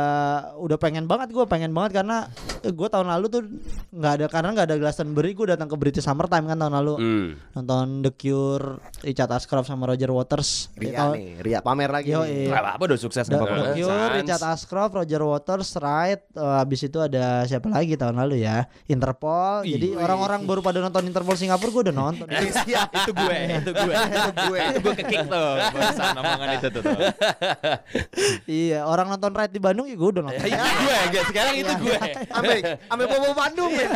udah 0.56 0.76
pengen 0.76 1.04
banget 1.04 1.28
gue 1.28 1.44
pengen 1.44 1.70
banget 1.70 1.92
karena 1.96 2.26
gue 2.62 2.88
tahun 2.88 3.06
lalu 3.08 3.26
tuh 3.28 3.42
nggak 3.90 4.12
ada 4.14 4.26
karena 4.26 4.48
nggak 4.50 4.66
ada 4.66 4.76
Glastonbury 4.76 5.30
gue 5.32 5.46
datang 5.48 5.66
ke 5.66 5.76
British 5.76 6.02
Summertime 6.02 6.42
kan 6.44 6.56
tahun 6.56 6.74
lalu 6.74 6.94
Hmm. 6.96 7.28
nonton 7.52 8.00
The 8.00 8.12
Cure, 8.12 8.78
Richard 9.00 9.30
Ashcroft 9.30 9.66
sama 9.66 9.86
Roger 9.86 10.08
Waters. 10.08 10.72
Ria 10.74 11.12
nih, 11.12 11.38
Ria 11.38 11.58
pamer 11.60 11.90
lagi. 11.90 12.08
Yo, 12.08 12.22
nih. 12.22 12.48
iya. 12.48 12.50
Gak 12.50 12.62
apa-apa 12.62 12.82
udah 12.86 12.98
sukses 12.98 13.24
The. 13.24 13.36
The 13.36 13.46
Cure, 13.74 13.84
Sans. 13.86 14.14
Richard 14.16 14.42
Ashcroft, 14.44 14.92
Roger 14.94 15.22
Waters, 15.22 15.68
Right. 15.76 16.22
eh, 16.30 16.56
habis 16.56 16.80
itu 16.80 16.96
ada 16.96 17.44
siapa 17.44 17.68
lagi 17.68 17.94
tahun 17.94 18.16
lalu 18.16 18.40
ya? 18.40 18.64
Interpol. 18.86 19.62
Jadi 19.62 19.92
orang-orang 19.92 20.40
baru 20.42 20.60
pada 20.60 20.78
nonton 20.78 21.04
Interpol 21.04 21.34
Singapura 21.34 21.68
gue 21.70 21.82
udah 21.84 21.96
nonton. 21.96 22.26
Siap. 22.30 22.88
itu 22.98 23.10
gue, 23.12 23.36
itu 23.54 23.70
gue, 23.70 23.94
Itu 24.16 24.30
gue. 24.46 24.58
itu 24.62 24.78
gue 24.80 24.94
ke 24.94 25.04
kick 25.04 25.24
tuh. 25.26 25.50
Barusan 25.68 26.14
omongan 26.16 26.48
itu 26.54 26.68
tuh. 26.70 26.82
iya, 28.46 28.82
orang 28.82 29.06
nonton 29.08 29.32
Right 29.36 29.52
di 29.52 29.60
Bandung 29.60 29.84
ya 29.84 29.96
gue 30.00 30.08
udah 30.16 30.22
nonton. 30.24 30.48
itu 30.48 30.56
gue, 30.56 30.96
guys. 31.12 31.26
sekarang 31.28 31.54
itu 31.60 31.72
gue. 31.84 31.98
Ame, 32.32 32.54
ame 32.88 33.04
bobo 33.04 33.30
Bandung 33.36 33.72
ya. 33.76 33.88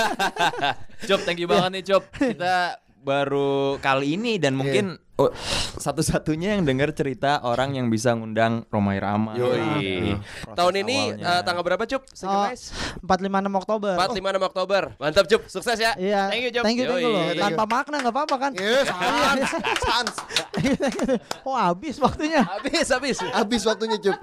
Cop, 1.09 1.21
thank 1.25 1.41
you 1.41 1.49
banget 1.49 1.81
nih 1.81 1.83
Cop. 1.89 2.05
Kita 2.13 2.77
baru 3.01 3.81
kali 3.81 4.21
ini 4.21 4.37
dan 4.37 4.53
mungkin 4.61 5.01
oh, 5.17 5.33
satu-satunya 5.81 6.57
yang 6.57 6.69
dengar 6.69 6.93
cerita 6.93 7.41
orang 7.41 7.73
yang 7.73 7.89
bisa 7.89 8.13
ngundang 8.13 8.69
Romai 8.69 9.01
Rama. 9.01 9.41
Yoi. 9.41 10.21
Proses 10.21 10.57
Tahun 10.57 10.75
ini 10.85 11.17
eh, 11.17 11.41
tanggal 11.41 11.65
berapa 11.65 11.85
Cup? 11.89 12.05
Oh, 12.05 12.13
Synchronize? 12.13 12.77
456 13.01 13.61
Oktober. 13.65 13.95
4 13.97 14.21
5 14.21 14.37
6 14.37 14.51
Oktober. 14.53 14.83
Mantap 15.01 15.27
Cup, 15.33 15.43
sukses 15.49 15.79
ya. 15.81 15.93
Iya. 15.97 16.29
Thank 16.29 16.43
you, 16.45 16.51
Job. 16.53 16.63
Thank 16.69 16.79
you, 16.81 16.87
thank 16.93 17.05
you 17.05 17.09
loh. 17.09 17.33
Tanpa 17.41 17.65
makna 17.65 17.97
nggak 18.05 18.15
apa-apa 18.15 18.37
kan? 18.37 18.53
Yes, 18.57 18.87
sans, 18.93 19.41
sans. 19.81 20.13
oh 21.49 21.57
habis 21.57 21.97
waktunya. 21.97 22.45
Habis 22.45 22.87
habis. 22.93 23.17
Habis 23.33 23.63
waktunya 23.65 23.97
cup. 23.97 24.21